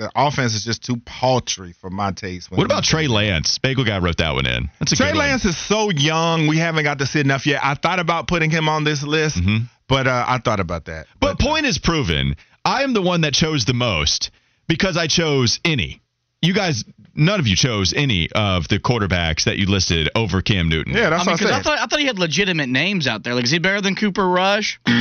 the 0.00 0.10
offense 0.16 0.54
is 0.54 0.64
just 0.64 0.82
too 0.82 0.96
paltry 1.04 1.72
for 1.78 1.90
my 1.90 2.10
taste. 2.10 2.50
What 2.50 2.64
about 2.64 2.84
Trey 2.84 3.06
Lance? 3.06 3.58
Bagel 3.58 3.84
guy 3.84 3.98
wrote 3.98 4.16
that 4.16 4.32
one 4.34 4.46
in. 4.46 4.70
That's 4.78 4.92
a 4.92 4.96
Trey 4.96 5.08
good 5.12 5.18
one. 5.18 5.28
Lance 5.28 5.44
is 5.44 5.56
so 5.58 5.90
young. 5.90 6.46
We 6.46 6.56
haven't 6.56 6.84
got 6.84 6.98
to 7.00 7.06
see 7.06 7.20
enough 7.20 7.46
yet. 7.46 7.60
I 7.62 7.74
thought 7.74 7.98
about 8.00 8.26
putting 8.26 8.50
him 8.50 8.68
on 8.68 8.84
this 8.84 9.02
list, 9.02 9.36
Mhm. 9.36 9.68
but 9.88 10.06
uh, 10.06 10.24
I 10.26 10.38
thought 10.38 10.58
about 10.58 10.86
that. 10.86 11.06
But 11.20 11.38
point 11.38 11.66
is 11.66 11.76
proven. 11.78 12.34
I 12.64 12.82
am 12.82 12.94
the 12.94 13.02
one 13.02 13.20
that 13.22 13.34
chose 13.34 13.66
the 13.66 13.74
most 13.74 14.30
because 14.68 14.96
I 14.96 15.06
chose 15.06 15.60
any. 15.64 16.00
You 16.42 16.54
guys, 16.54 16.84
none 17.14 17.38
of 17.38 17.46
you 17.46 17.54
chose 17.56 17.92
any 17.92 18.30
of 18.32 18.66
the 18.68 18.78
quarterbacks 18.78 19.44
that 19.44 19.58
you 19.58 19.66
listed 19.66 20.08
over 20.14 20.40
Cam 20.40 20.70
Newton. 20.70 20.94
yeah, 20.94 21.08
I 21.08 21.10
that's 21.10 21.26
mean, 21.26 21.32
what 21.34 21.40
I 21.42 21.44
because 21.44 21.50
I 21.52 21.62
thought 21.62 21.78
I 21.78 21.86
thought 21.86 21.98
he 22.00 22.06
had 22.06 22.18
legitimate 22.18 22.70
names 22.70 23.06
out 23.06 23.22
there. 23.22 23.34
Like, 23.34 23.44
is 23.44 23.50
he 23.50 23.58
better 23.58 23.82
than 23.82 23.94
Cooper 23.96 24.26
Rush? 24.26 24.80
No. 24.88 24.94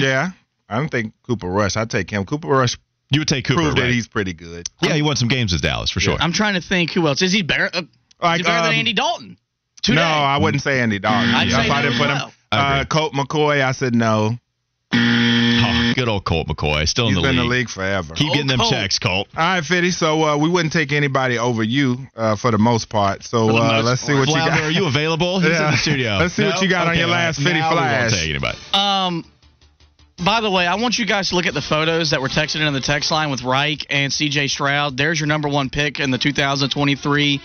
yeah, 0.00 0.30
I 0.68 0.76
don't 0.76 0.88
think 0.88 1.12
Cooper 1.26 1.48
Rush. 1.48 1.76
I 1.76 1.84
take 1.86 2.08
him. 2.10 2.24
Cooper 2.24 2.46
Rush 2.48 2.76
You 3.10 3.20
would 3.20 3.28
take 3.28 3.44
Cooper, 3.44 3.60
proved 3.62 3.78
right? 3.78 3.86
that 3.86 3.92
he's 3.92 4.08
pretty 4.08 4.32
good. 4.32 4.68
yeah, 4.82 4.94
he 4.94 5.02
won 5.02 5.16
some 5.16 5.28
games 5.28 5.52
with 5.52 5.62
Dallas 5.62 5.90
for 5.90 6.00
sure. 6.00 6.16
I'm 6.18 6.32
trying 6.32 6.54
to 6.54 6.60
think 6.60 6.90
who 6.92 7.06
else 7.06 7.22
is 7.22 7.32
he 7.32 7.42
better. 7.42 7.70
Uh, 7.72 7.78
is 7.78 8.38
he 8.38 8.42
better 8.42 8.62
than 8.62 8.72
um, 8.72 8.74
Andy 8.74 8.92
Dalton? 8.92 9.36
Today. 9.82 9.96
No, 9.96 10.02
I 10.02 10.38
wouldn't 10.38 10.62
say 10.62 10.80
Andy 10.80 10.98
Dalton. 10.98 11.30
I'd 11.34 11.46
if 11.48 11.52
say 11.54 11.68
I 11.70 11.82
didn't 11.82 11.98
put 11.98 12.06
well. 12.08 12.26
him. 12.28 12.32
I 12.52 12.80
Uh. 12.80 12.84
Colt 12.86 13.12
McCoy, 13.12 13.62
I 13.62 13.72
said 13.72 13.94
no. 13.94 14.38
Oh, 14.96 15.92
good 15.96 16.08
old 16.08 16.24
Colt 16.24 16.46
McCoy, 16.48 16.88
still 16.88 17.08
He's 17.08 17.16
in 17.18 17.22
the 17.22 17.28
league. 17.28 17.28
He's 17.28 17.30
been 17.30 17.30
league. 17.30 17.30
in 17.30 17.36
the 17.36 17.54
league 17.56 17.68
forever. 17.68 18.14
Keep 18.14 18.26
Old 18.28 18.34
getting 18.34 18.46
them 18.48 18.58
Colt. 18.60 18.70
checks, 18.72 18.98
Colt. 18.98 19.28
All 19.36 19.42
right, 19.42 19.64
Fitty. 19.64 19.90
So 19.90 20.22
uh, 20.24 20.36
we 20.36 20.48
wouldn't 20.48 20.72
take 20.72 20.92
anybody 20.92 21.38
over 21.38 21.62
you 21.62 22.06
uh, 22.16 22.36
for 22.36 22.50
the 22.50 22.58
most 22.58 22.88
part. 22.88 23.22
So 23.24 23.48
uh, 23.50 23.52
most 23.82 23.84
let's 23.84 24.00
see 24.02 24.12
part. 24.12 24.28
what 24.28 24.28
you 24.28 24.34
got. 24.50 24.60
are 24.60 24.70
you 24.70 24.86
available? 24.86 25.40
He's 25.40 25.50
Yeah. 25.50 25.66
in 25.66 25.70
the 25.72 25.76
studio. 25.82 26.16
Let's 26.18 26.34
see 26.34 26.44
what 26.44 26.62
you 26.62 26.68
got 26.68 26.86
on 26.88 26.96
your 26.96 27.06
all 27.06 27.12
last 27.12 27.38
Fitty 27.38 27.58
now 27.58 27.70
we 27.70 27.76
won't 27.76 27.86
Flash. 27.88 28.12
take 28.12 28.30
anybody. 28.30 28.58
Um, 28.72 29.24
by 30.22 30.40
the 30.40 30.50
way, 30.50 30.66
I 30.66 30.76
want 30.76 30.98
you 30.98 31.06
guys 31.06 31.30
to 31.30 31.34
look 31.36 31.46
at 31.46 31.54
the 31.54 31.62
photos 31.62 32.10
that 32.10 32.20
were 32.20 32.28
texted 32.28 32.66
in 32.66 32.72
the 32.72 32.80
text 32.80 33.10
line 33.10 33.30
with 33.30 33.42
Reich 33.42 33.86
and 33.90 34.12
C.J. 34.12 34.48
Stroud. 34.48 34.96
There's 34.96 35.18
your 35.18 35.26
number 35.26 35.48
one 35.48 35.70
pick 35.70 35.98
in 36.00 36.10
the 36.10 36.18
2023 36.18 37.40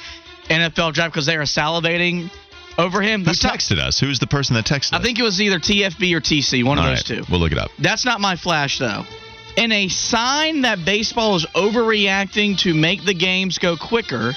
NFL 0.50 0.94
draft 0.94 1.14
because 1.14 1.26
they 1.26 1.36
are 1.36 1.44
salivating 1.44 2.30
over 2.78 3.02
him. 3.02 3.22
Who 3.22 3.26
That's 3.28 3.44
not- 3.44 3.56
texted 3.56 3.80
us? 3.80 4.00
Who's 4.00 4.20
the 4.20 4.28
person 4.28 4.56
that 4.56 4.66
texted 4.66 4.94
us? 4.94 5.00
I 5.00 5.02
think 5.02 5.20
it 5.20 5.24
was 5.24 5.42
either 5.42 5.60
TFB 5.60 6.14
or 6.16 6.22
TC, 6.22 6.64
one 6.64 6.78
of 6.78 6.84
All 6.84 6.90
those 6.92 7.10
right, 7.10 7.18
two. 7.18 7.32
We'll 7.32 7.40
look 7.40 7.52
it 7.52 7.58
up. 7.58 7.72
That's 7.80 8.06
not 8.06 8.22
my 8.22 8.36
flash, 8.36 8.78
though. 8.80 9.04
In 9.58 9.72
a 9.72 9.88
sign 9.90 10.62
that 10.62 10.86
baseball 10.86 11.36
is 11.36 11.46
overreacting 11.48 12.58
to 12.60 12.74
make 12.74 13.04
the 13.04 13.14
games 13.14 13.58
go 13.58 13.76
quicker, 13.76 14.34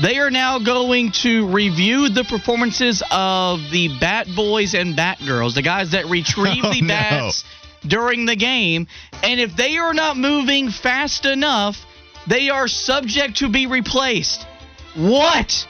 they 0.00 0.18
are 0.18 0.30
now 0.30 0.58
going 0.58 1.12
to 1.22 1.46
review 1.48 2.08
the 2.08 2.24
performances 2.24 3.02
of 3.10 3.60
the 3.70 3.88
Bat 3.98 4.28
Boys 4.36 4.74
and 4.74 4.94
Bat 4.96 5.18
Girls, 5.26 5.54
the 5.54 5.62
guys 5.62 5.92
that 5.92 6.06
retrieve 6.06 6.60
Oh, 6.64 6.72
the 6.72 6.82
no. 6.82 6.88
bats 6.88 7.44
during 7.86 8.26
the 8.26 8.36
game. 8.36 8.86
And 9.22 9.40
if 9.40 9.56
they 9.56 9.78
are 9.78 9.94
not 9.94 10.16
moving 10.16 10.70
fast 10.70 11.24
enough, 11.24 11.76
they 12.26 12.50
are 12.50 12.68
subject 12.68 13.38
to 13.38 13.48
be 13.48 13.66
replaced. 13.66 14.46
What 14.94 15.66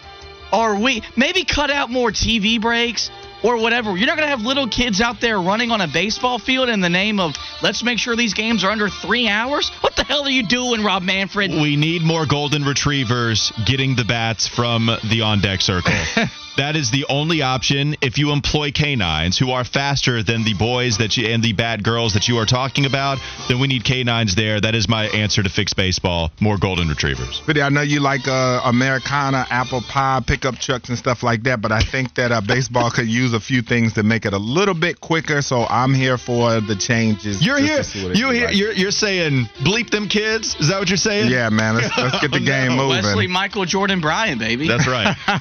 are 0.52 0.78
we? 0.80 1.02
Maybe 1.16 1.44
cut 1.44 1.70
out 1.70 1.90
more 1.90 2.10
TV 2.10 2.60
breaks 2.60 3.10
or 3.46 3.56
whatever. 3.58 3.96
You're 3.96 4.08
not 4.08 4.16
going 4.16 4.28
to 4.28 4.36
have 4.36 4.40
little 4.40 4.68
kids 4.68 5.00
out 5.00 5.20
there 5.20 5.40
running 5.40 5.70
on 5.70 5.80
a 5.80 5.86
baseball 5.86 6.38
field 6.38 6.68
in 6.68 6.80
the 6.80 6.88
name 6.88 7.20
of 7.20 7.34
let's 7.62 7.82
make 7.84 7.98
sure 7.98 8.16
these 8.16 8.34
games 8.34 8.64
are 8.64 8.70
under 8.70 8.88
three 8.88 9.28
hours. 9.28 9.70
What 9.80 9.94
the 9.94 10.02
hell 10.02 10.24
are 10.24 10.30
you 10.30 10.42
doing, 10.42 10.82
Rob 10.82 11.02
Manfred? 11.02 11.52
We 11.52 11.76
need 11.76 12.02
more 12.02 12.26
golden 12.26 12.64
retrievers 12.64 13.52
getting 13.64 13.94
the 13.94 14.04
bats 14.04 14.48
from 14.48 14.90
the 15.08 15.22
on 15.22 15.40
deck 15.40 15.60
circle. 15.60 15.94
that 16.56 16.76
is 16.76 16.90
the 16.90 17.04
only 17.08 17.42
option 17.42 17.96
if 18.00 18.18
you 18.18 18.32
employ 18.32 18.70
canines 18.72 19.38
who 19.38 19.50
are 19.50 19.64
faster 19.64 20.22
than 20.22 20.44
the 20.44 20.54
boys 20.54 20.98
that 20.98 21.16
you 21.16 21.26
and 21.28 21.42
the 21.42 21.52
bad 21.52 21.82
girls 21.82 22.14
that 22.14 22.28
you 22.28 22.36
are 22.38 22.46
talking 22.46 22.86
about. 22.86 23.18
Then 23.48 23.60
we 23.60 23.66
need 23.68 23.84
canines 23.84 24.34
there. 24.34 24.60
That 24.60 24.74
is 24.74 24.88
my 24.88 25.06
answer 25.06 25.42
to 25.42 25.48
fix 25.48 25.74
baseball. 25.74 26.30
More 26.40 26.58
golden 26.58 26.88
retrievers. 26.88 27.40
Fitty, 27.46 27.62
I 27.62 27.68
know 27.68 27.82
you 27.82 28.00
like 28.00 28.26
uh, 28.26 28.60
Americana, 28.64 29.46
apple 29.50 29.82
pie, 29.82 30.20
pickup 30.26 30.56
trucks, 30.56 30.88
and 30.88 30.96
stuff 30.98 31.22
like 31.22 31.42
that, 31.44 31.60
but 31.60 31.72
I 31.72 31.80
think 31.80 32.14
that 32.14 32.32
uh, 32.32 32.40
baseball 32.40 32.90
could 32.90 33.08
use 33.08 33.32
a 33.34 33.40
few 33.40 33.62
things 33.62 33.94
to 33.94 34.02
make 34.02 34.24
it 34.24 34.32
a 34.32 34.38
little 34.38 34.74
bit 34.74 35.00
quicker. 35.00 35.42
So 35.42 35.64
I'm 35.68 35.94
here 35.94 36.18
for 36.18 36.60
the 36.60 36.76
changes. 36.76 37.44
You're 37.44 37.58
here. 37.58 37.78
to 37.78 37.84
see 37.84 38.02
what 38.02 38.12
it 38.12 38.18
You 38.18 38.26
do 38.28 38.32
here. 38.32 38.46
like. 38.46 38.56
You're, 38.56 38.72
you're 38.72 38.90
saying 38.90 39.46
bleep 39.60 39.90
them 39.90 40.08
kids. 40.08 40.56
Is 40.60 40.68
that 40.68 40.78
what 40.78 40.88
you're 40.88 40.96
saying? 40.96 41.30
Yeah, 41.30 41.48
man. 41.50 41.76
Let's, 41.76 41.96
let's 41.98 42.20
get 42.20 42.30
the 42.30 42.36
Oh, 42.42 42.44
game 42.46 42.76
no. 42.76 42.86
moving. 42.86 43.02
Wesley, 43.04 43.26
Michael, 43.26 43.64
Jordan, 43.64 44.00
Brian, 44.00 44.38
baby. 44.38 44.68
That's 44.68 44.86
right. 44.86 45.16
All 45.28 45.38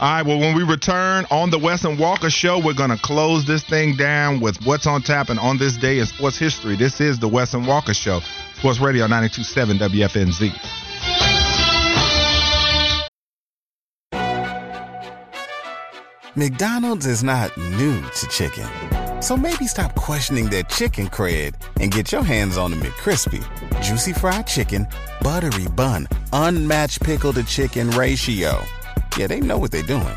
right. 0.00 0.22
Well, 0.26 0.40
when 0.42 0.56
we 0.56 0.64
return 0.64 1.24
on 1.30 1.50
the 1.50 1.58
Wes 1.58 1.84
and 1.84 1.96
Walker 2.00 2.28
Show, 2.28 2.58
we're 2.58 2.72
going 2.74 2.90
to 2.90 2.96
close 2.96 3.44
this 3.44 3.62
thing 3.62 3.94
down 3.94 4.40
with 4.40 4.60
what's 4.66 4.88
on 4.88 5.00
tap 5.00 5.28
and 5.28 5.38
on 5.38 5.56
this 5.56 5.76
day 5.76 6.00
in 6.00 6.06
sports 6.06 6.36
history. 6.36 6.74
This 6.74 7.00
is 7.00 7.20
the 7.20 7.28
Wes 7.28 7.54
and 7.54 7.64
Walker 7.64 7.94
Show, 7.94 8.18
Sports 8.56 8.80
Radio 8.80 9.06
92.7 9.06 9.78
WFNZ. 9.78 10.52
McDonald's 16.34 17.06
is 17.06 17.22
not 17.22 17.56
new 17.56 18.02
to 18.02 18.26
chicken. 18.26 18.68
So 19.22 19.36
maybe 19.36 19.68
stop 19.68 19.94
questioning 19.94 20.50
their 20.50 20.64
chicken 20.64 21.06
cred 21.06 21.54
and 21.80 21.92
get 21.92 22.10
your 22.10 22.24
hands 22.24 22.56
on 22.56 22.72
the 22.72 22.76
McCrispy. 22.78 23.44
Juicy 23.80 24.12
fried 24.12 24.48
chicken, 24.48 24.88
buttery 25.20 25.68
bun, 25.68 26.08
unmatched 26.32 27.00
pickle 27.00 27.32
to 27.34 27.44
chicken 27.44 27.90
ratio. 27.90 28.60
Yeah, 29.16 29.28
they 29.28 29.38
know 29.38 29.58
what 29.58 29.70
they're 29.70 29.82
doing. 29.82 30.16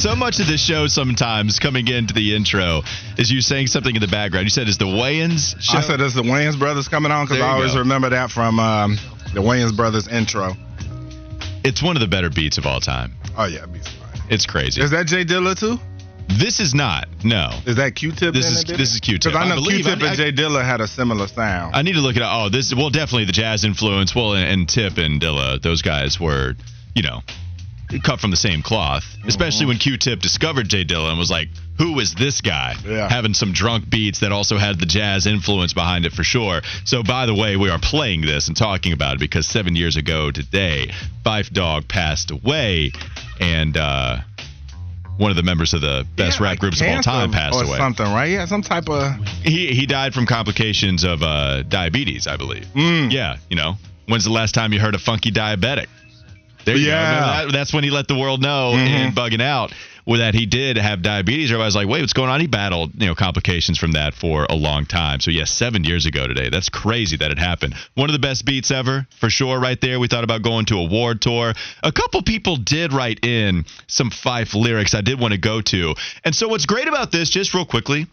So 0.00 0.16
much 0.16 0.40
of 0.40 0.46
the 0.46 0.56
show 0.56 0.86
sometimes 0.86 1.58
coming 1.58 1.86
into 1.88 2.14
the 2.14 2.34
intro 2.34 2.80
is 3.18 3.30
you 3.30 3.42
saying 3.42 3.66
something 3.66 3.94
in 3.94 4.00
the 4.00 4.08
background. 4.08 4.46
You 4.46 4.50
said, 4.50 4.66
"Is 4.66 4.78
the 4.78 4.86
Wayans 4.86 5.60
show?" 5.60 5.76
I 5.76 5.82
said, 5.82 6.00
"Is 6.00 6.14
the 6.14 6.22
Wayans 6.22 6.58
brothers 6.58 6.88
coming 6.88 7.12
on?" 7.12 7.26
Because 7.26 7.42
I 7.42 7.48
always 7.50 7.74
go. 7.74 7.80
remember 7.80 8.08
that 8.08 8.30
from 8.30 8.58
um, 8.58 8.98
The 9.34 9.42
Wayans 9.42 9.76
Brothers 9.76 10.08
intro. 10.08 10.56
It's 11.64 11.82
one 11.82 11.96
of 11.96 12.00
the 12.00 12.08
better 12.08 12.30
beats 12.30 12.56
of 12.56 12.64
all 12.64 12.80
time. 12.80 13.12
Oh 13.36 13.44
yeah, 13.44 13.66
beats. 13.66 13.90
It's 14.30 14.46
crazy. 14.46 14.80
Is 14.80 14.90
that 14.92 15.06
Jay 15.06 15.22
Dilla 15.22 15.54
too? 15.58 15.78
This 16.28 16.60
is 16.60 16.74
not. 16.74 17.06
No. 17.22 17.50
Is 17.66 17.76
that 17.76 17.94
Q-Tip? 17.94 18.32
This 18.32 18.46
is 18.46 18.64
this 18.64 18.94
is 18.94 19.00
Q-Tip. 19.00 19.32
Because 19.32 19.46
I 19.46 19.48
know 19.50 19.56
believe- 19.56 19.84
Q-Tip 19.84 20.02
I- 20.02 20.06
and 20.06 20.16
Jay 20.16 20.32
Dilla 20.32 20.64
had 20.64 20.80
a 20.80 20.88
similar 20.88 21.26
sound. 21.28 21.76
I 21.76 21.82
need 21.82 21.94
to 21.94 22.00
look 22.00 22.16
up. 22.16 22.22
Oh, 22.32 22.48
this 22.48 22.74
well 22.74 22.88
definitely 22.88 23.26
the 23.26 23.32
jazz 23.32 23.64
influence. 23.64 24.14
Well, 24.14 24.32
and, 24.32 24.48
and 24.48 24.68
Tip 24.68 24.96
and 24.96 25.20
Dilla, 25.20 25.60
those 25.60 25.82
guys 25.82 26.18
were, 26.18 26.54
you 26.94 27.02
know, 27.02 27.20
cut 27.98 28.20
from 28.20 28.30
the 28.30 28.36
same 28.36 28.62
cloth. 28.62 29.04
Especially 29.26 29.66
when 29.66 29.78
Q-Tip 29.78 30.20
discovered 30.20 30.68
Jay 30.68 30.84
Dilla 30.84 31.10
and 31.10 31.18
was 31.18 31.30
like, 31.30 31.48
"Who 31.78 31.98
is 31.98 32.14
this 32.14 32.40
guy?" 32.40 32.74
Yeah. 32.86 33.08
Having 33.08 33.34
some 33.34 33.52
drunk 33.52 33.88
beats 33.90 34.20
that 34.20 34.32
also 34.32 34.56
had 34.58 34.78
the 34.78 34.86
jazz 34.86 35.26
influence 35.26 35.72
behind 35.72 36.06
it 36.06 36.12
for 36.12 36.22
sure. 36.24 36.62
So, 36.84 37.02
by 37.02 37.26
the 37.26 37.34
way, 37.34 37.56
we 37.56 37.68
are 37.70 37.78
playing 37.78 38.20
this 38.22 38.48
and 38.48 38.56
talking 38.56 38.92
about 38.92 39.14
it 39.14 39.18
because 39.20 39.46
seven 39.46 39.74
years 39.76 39.96
ago 39.96 40.30
today, 40.30 40.90
Phife 41.24 41.50
Dawg 41.52 41.88
passed 41.88 42.30
away, 42.30 42.92
and 43.40 43.76
uh, 43.76 44.18
one 45.16 45.30
of 45.30 45.36
the 45.36 45.42
members 45.42 45.74
of 45.74 45.80
the 45.82 46.06
best 46.16 46.38
Yeah, 46.38 46.44
rap 46.44 46.50
like 46.52 46.58
groups 46.60 46.80
of 46.80 46.86
all 46.88 47.02
time 47.02 47.30
passed 47.32 47.56
or 47.56 47.64
away. 47.64 47.76
something, 47.76 48.06
right? 48.06 48.30
Yeah, 48.30 48.46
some 48.46 48.62
type 48.62 48.88
of. 48.88 49.14
He 49.42 49.68
he 49.74 49.86
died 49.86 50.14
from 50.14 50.26
complications 50.26 51.04
of 51.04 51.22
uh, 51.22 51.62
diabetes, 51.64 52.26
I 52.26 52.36
believe. 52.36 52.64
Mm. 52.74 53.12
Yeah, 53.12 53.36
you 53.50 53.56
know. 53.56 53.76
When's 54.06 54.24
the 54.24 54.32
last 54.32 54.54
time 54.54 54.72
you 54.72 54.80
heard 54.80 54.94
a 54.96 54.98
funky 54.98 55.30
diabetic? 55.30 55.86
There 56.64 56.76
you. 56.76 56.88
Yeah. 56.88 57.14
Remember 57.14 57.52
that? 57.52 57.52
That's 57.52 57.72
when 57.72 57.84
he 57.84 57.90
let 57.90 58.08
the 58.08 58.16
world 58.16 58.40
know 58.42 58.72
mm-hmm. 58.74 58.86
in 58.86 59.12
bugging 59.12 59.42
out 59.42 59.72
with 60.06 60.20
that 60.20 60.34
he 60.34 60.46
did 60.46 60.76
have 60.76 61.02
diabetes. 61.02 61.50
Everybody's 61.50 61.76
like, 61.76 61.86
wait, 61.86 62.00
what's 62.00 62.12
going 62.12 62.30
on? 62.30 62.40
He 62.40 62.46
battled, 62.46 62.92
you 63.00 63.06
know, 63.06 63.14
complications 63.14 63.78
from 63.78 63.92
that 63.92 64.14
for 64.14 64.46
a 64.48 64.54
long 64.54 64.86
time. 64.86 65.20
So 65.20 65.30
yes, 65.30 65.50
seven 65.50 65.84
years 65.84 66.06
ago 66.06 66.26
today. 66.26 66.48
That's 66.50 66.68
crazy 66.68 67.16
that 67.18 67.30
it 67.30 67.38
happened. 67.38 67.74
One 67.94 68.08
of 68.08 68.12
the 68.12 68.18
best 68.18 68.44
beats 68.44 68.70
ever, 68.70 69.06
for 69.20 69.30
sure, 69.30 69.60
right 69.60 69.80
there. 69.80 70.00
We 70.00 70.08
thought 70.08 70.24
about 70.24 70.42
going 70.42 70.66
to 70.66 70.76
a 70.76 70.84
ward 70.84 71.22
tour. 71.22 71.52
A 71.82 71.92
couple 71.92 72.22
people 72.22 72.56
did 72.56 72.92
write 72.92 73.24
in 73.24 73.66
some 73.86 74.10
Phife 74.10 74.54
lyrics 74.54 74.94
I 74.94 75.00
did 75.00 75.20
want 75.20 75.32
to 75.32 75.38
go 75.38 75.60
to. 75.60 75.94
And 76.24 76.34
so 76.34 76.48
what's 76.48 76.66
great 76.66 76.88
about 76.88 77.12
this, 77.12 77.30
just 77.30 77.54
real 77.54 77.66
quickly, 77.66 78.06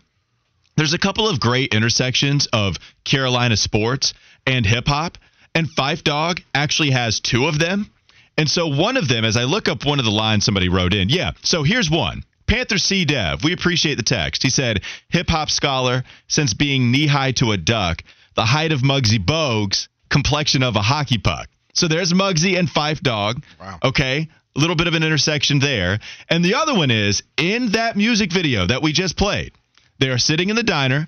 there's 0.76 0.94
a 0.94 1.00
couple 1.00 1.28
of 1.28 1.40
great 1.40 1.74
intersections 1.74 2.48
of 2.54 2.78
Carolina 3.04 3.58
sports 3.58 4.14
and 4.46 4.66
hip 4.66 4.88
hop, 4.88 5.18
and 5.56 5.68
Phife 5.68 6.04
Dawg 6.04 6.42
actually 6.54 6.92
has 6.92 7.20
two 7.20 7.48
of 7.48 7.58
them. 7.58 7.90
And 8.38 8.50
so 8.50 8.68
one 8.68 8.98
of 8.98 9.08
them, 9.08 9.26
as 9.26 9.36
I 9.36 9.46
look 9.46 9.68
up 9.68 9.86
one 9.86 10.00
of 10.00 10.06
the 10.06 10.12
lines 10.12 10.46
somebody 10.46 10.70
wrote 10.70 10.94
in, 10.94 11.10
yeah. 11.10 11.32
So 11.42 11.64
here's 11.64 11.90
one. 11.90 12.24
Panther 12.46 12.78
C 12.78 13.04
Dev, 13.04 13.44
we 13.44 13.52
appreciate 13.52 13.96
the 13.96 14.04
text. 14.04 14.44
He 14.44 14.50
said, 14.50 14.84
hip 15.10 15.28
hop 15.28 15.50
scholar, 15.50 16.04
since 16.28 16.54
being 16.54 16.92
knee 16.92 17.08
high 17.08 17.34
to 17.34 17.52
a 17.52 17.58
duck, 17.58 18.04
the 18.36 18.46
height 18.46 18.72
of 18.72 18.82
Muggsy 18.82 19.18
Bogues, 19.18 19.88
complexion 20.10 20.64
of 20.64 20.76
a 20.76 20.82
hockey 20.82 21.18
puck. 21.18 21.50
So 21.74 21.88
there's 21.88 22.14
Muggsy 22.14 22.58
and 22.58 22.70
Phife 22.70 23.02
Dawg. 23.02 23.44
Wow. 23.60 23.80
Okay. 23.84 24.30
A 24.56 24.60
little 24.60 24.76
bit 24.76 24.88
of 24.88 24.94
an 24.94 25.04
intersection 25.04 25.60
there. 25.60 26.00
And 26.30 26.44
the 26.44 26.56
other 26.56 26.74
one 26.74 26.90
is 26.90 27.22
in 27.38 27.74
that 27.74 27.98
music 27.98 28.32
video 28.32 28.66
that 28.66 28.82
we 28.82 28.94
just 28.94 29.18
played, 29.18 29.52
they 30.00 30.10
are 30.10 30.18
sitting 30.18 30.50
in 30.50 30.56
the 30.56 30.64
diner. 30.64 31.08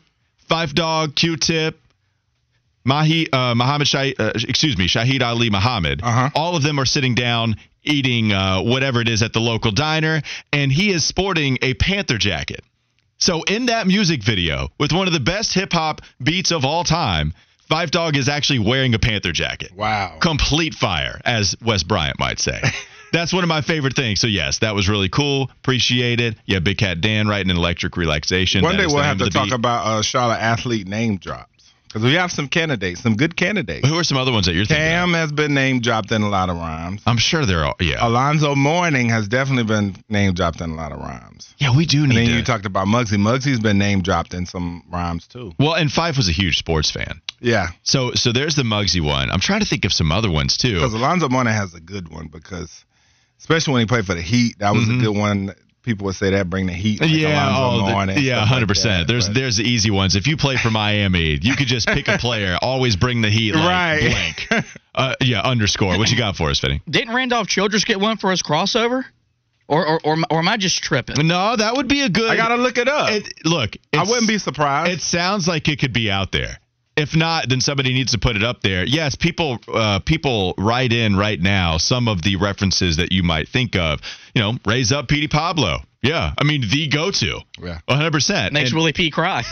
Phife 0.49 0.73
Dawg, 0.73 1.15
Q-Tip, 1.15 1.79
Mahi, 2.89 3.31
uh, 3.31 3.53
Muhammad 3.55 3.87
Shaheed, 3.87 4.19
uh, 4.19 4.31
excuse 4.35 4.77
me, 4.77 4.87
Shaheed 4.87 5.21
Ali 5.21 5.49
Muhammad. 5.49 6.01
Uh-huh. 6.03 6.29
All 6.35 6.55
of 6.55 6.63
them 6.63 6.79
are 6.79 6.85
sitting 6.85 7.13
down 7.15 7.55
eating 7.83 8.31
uh, 8.33 8.61
whatever 8.61 8.99
it 8.99 9.07
is 9.07 9.21
at 9.21 9.31
the 9.31 9.39
local 9.39 9.71
diner, 9.71 10.21
and 10.51 10.71
he 10.71 10.91
is 10.91 11.05
sporting 11.05 11.57
a 11.61 11.73
Panther 11.75 12.17
jacket. 12.17 12.61
So 13.17 13.43
in 13.43 13.67
that 13.67 13.85
music 13.85 14.23
video, 14.23 14.69
with 14.79 14.91
one 14.91 15.07
of 15.07 15.13
the 15.13 15.19
best 15.19 15.53
hip 15.53 15.71
hop 15.71 16.01
beats 16.21 16.51
of 16.51 16.65
all 16.65 16.83
time, 16.83 17.33
Phife 17.69 17.91
Dawg 17.91 18.17
is 18.17 18.27
actually 18.27 18.59
wearing 18.59 18.95
a 18.95 18.99
Panther 18.99 19.31
jacket. 19.31 19.71
Wow. 19.75 20.17
Complete 20.19 20.73
fire, 20.73 21.21
as 21.23 21.55
Wes 21.63 21.83
Bryant 21.83 22.19
might 22.19 22.39
say. 22.39 22.59
That's 23.11 23.33
one 23.33 23.43
of 23.43 23.47
my 23.47 23.61
favorite 23.61 23.95
things. 23.95 24.19
So 24.19 24.27
yes, 24.27 24.59
that 24.59 24.75
was 24.75 24.87
really 24.87 25.09
cool. 25.09 25.49
Appreciate 25.61 26.19
it. 26.19 26.35
Yeah, 26.45 26.59
Big 26.59 26.77
Cat 26.77 27.01
Dan 27.01 27.27
writing 27.27 27.49
an 27.51 27.57
electric 27.57 27.97
relaxation. 27.97 28.61
One 28.63 28.77
That 28.77 28.87
day 28.87 28.87
we'll 28.87 29.03
have 29.03 29.17
to 29.17 29.29
talk 29.29 29.45
beat. 29.45 29.53
about 29.53 29.99
a 29.99 30.03
Charlotte 30.03 30.39
athlete 30.41 30.87
name 30.87 31.17
drops 31.17 31.58
because 31.89 32.03
we 32.03 32.13
have 32.13 32.31
some 32.31 32.47
candidates, 32.47 33.01
some 33.01 33.15
good 33.15 33.35
candidates. 33.35 33.87
Who 33.87 33.97
are 33.97 34.03
some 34.03 34.17
other 34.17 34.31
ones 34.31 34.45
that 34.45 34.53
you're 34.53 34.65
thinking? 34.65 34.85
Cam 34.85 35.13
has 35.13 35.31
been 35.31 35.53
name 35.53 35.81
dropped 35.81 36.11
in 36.11 36.21
a 36.21 36.29
lot 36.29 36.49
of 36.49 36.55
rhymes. 36.55 37.01
I'm 37.05 37.17
sure 37.17 37.45
they're 37.45 37.65
all. 37.65 37.75
Yeah. 37.79 37.97
Alonzo 38.07 38.55
Mourning 38.55 39.09
has 39.09 39.27
definitely 39.27 39.63
been 39.65 39.95
name 40.07 40.33
dropped 40.35 40.61
in 40.61 40.69
a 40.69 40.75
lot 40.75 40.91
of 40.91 40.99
rhymes. 40.99 41.53
yeah, 41.57 41.75
we 41.75 41.85
do 41.87 42.01
need. 42.05 42.09
And 42.09 42.17
then 42.17 42.25
to. 42.27 42.37
you 42.37 42.43
talked 42.43 42.65
about 42.67 42.87
Muggsy. 42.87 43.17
Muggsy's 43.17 43.59
been 43.59 43.77
name 43.79 44.01
dropped 44.01 44.33
in 44.35 44.45
some 44.45 44.83
rhymes 44.91 45.27
too. 45.27 45.51
well, 45.59 45.73
and 45.73 45.89
Phife 45.89 46.15
was 46.15 46.29
a 46.29 46.31
huge 46.31 46.57
sports 46.57 46.91
fan. 46.91 47.21
Yeah, 47.41 47.69
So 47.83 48.11
so 48.13 48.31
there's 48.33 48.55
the 48.55 48.63
Muggsy 48.63 49.01
one. 49.01 49.31
I'm 49.31 49.39
trying 49.39 49.61
to 49.61 49.65
think 49.65 49.83
of 49.85 49.91
some 49.93 50.11
other 50.11 50.29
ones 50.29 50.57
too. 50.57 50.75
because 50.75 50.93
Alonzo 50.93 51.27
Mourning 51.29 51.53
has 51.53 51.73
a 51.73 51.79
good 51.79 52.09
one 52.09 52.27
because, 52.27 52.85
especially 53.39 53.73
when 53.73 53.79
he 53.81 53.85
played 53.87 54.05
for 54.05 54.13
the 54.13 54.21
Heat, 54.21 54.59
that 54.59 54.73
was 54.75 54.83
Mhm. 54.85 54.99
a 54.99 55.01
good 55.03 55.17
one. 55.17 55.55
People 55.81 56.05
would 56.05 56.15
say 56.15 56.31
that 56.31 56.49
bring 56.49 56.65
the 56.67 56.73
Heat. 56.73 56.99
Like 57.01 57.09
yeah, 57.09 57.49
Alonzo 57.57 57.85
oh, 57.85 58.05
the- 58.13 58.21
yeah, 58.21 58.35
stuff 58.35 58.41
like 58.41 58.47
hundred 58.49 58.67
percent. 58.73 59.07
that, 59.07 59.11
There's 59.13 59.27
but- 59.27 59.33
there's 59.35 59.57
the 59.57 59.63
easy 59.63 59.91
ones. 59.91 60.15
If 60.15 60.27
you 60.27 60.35
play 60.37 60.57
for 60.57 60.69
Miami, 60.69 61.39
you 61.41 61.55
could 61.55 61.67
just 61.67 61.87
pick 61.87 62.07
a 62.07 62.17
player. 62.19 62.57
Always 62.61 62.95
bring 62.95 63.21
the 63.21 63.29
heat, 63.29 63.55
like 63.55 63.65
Right. 63.67 64.35
blank. 64.49 64.63
Uh, 64.93 65.15
yeah, 65.21 65.41
underscore. 65.41 65.97
What 65.97 66.11
you 66.11 66.17
got 66.17 66.35
for 66.35 66.49
us, 66.49 66.59
Finny? 66.59 66.81
Didn't 66.89 67.13
Randolph 67.15 67.47
Childress 67.47 67.85
get 67.85 67.99
one 67.99 68.17
for 68.17 68.29
his 68.31 68.43
crossover? 68.43 69.03
Or 69.69 69.85
or, 69.87 69.99
or, 70.03 70.17
or 70.31 70.39
am 70.39 70.47
I 70.47 70.57
just 70.57 70.81
tripping? 70.83 71.27
No, 71.27 71.55
that 71.55 71.75
would 71.75 71.87
be 71.87 72.01
a 72.01 72.09
good. 72.09 72.29
I 72.29 72.35
gotta 72.35 72.55
look 72.55 72.77
it 72.77 72.87
up. 72.87 73.11
It, 73.11 73.31
look, 73.45 73.75
I 73.93 74.03
wouldn't 74.03 74.27
be 74.27 74.39
surprised. 74.39 74.91
It 74.91 75.01
sounds 75.01 75.47
like 75.47 75.67
it 75.69 75.79
could 75.79 75.93
be 75.93 76.09
out 76.11 76.31
there. 76.31 76.59
If 76.99 77.15
not, 77.15 77.47
then 77.47 77.61
somebody 77.61 77.93
needs 77.93 78.11
to 78.11 78.17
put 78.17 78.35
it 78.35 78.43
up 78.43 78.61
there. 78.61 78.83
Yes, 78.85 79.15
people 79.15 79.57
uh, 79.73 79.99
people 79.99 80.53
write 80.57 80.91
in 80.91 81.15
right 81.15 81.39
now 81.39 81.77
some 81.77 82.09
of 82.09 82.21
the 82.23 82.35
references 82.35 82.97
that 82.97 83.13
you 83.13 83.23
might 83.23 83.47
think 83.47 83.77
of. 83.77 84.01
You 84.35 84.41
know, 84.41 84.57
raise 84.65 84.91
up 84.91 85.07
Petey 85.07 85.29
Pablo. 85.29 85.79
Yeah, 86.01 86.33
I 86.37 86.43
mean 86.43 86.61
the 86.69 86.87
go-to. 86.89 87.39
Yeah. 87.57 87.79
100. 87.85 88.11
percent 88.11 88.53
Makes 88.53 88.73
Willie 88.73 88.91
P 88.91 89.11
cry. 89.11 89.43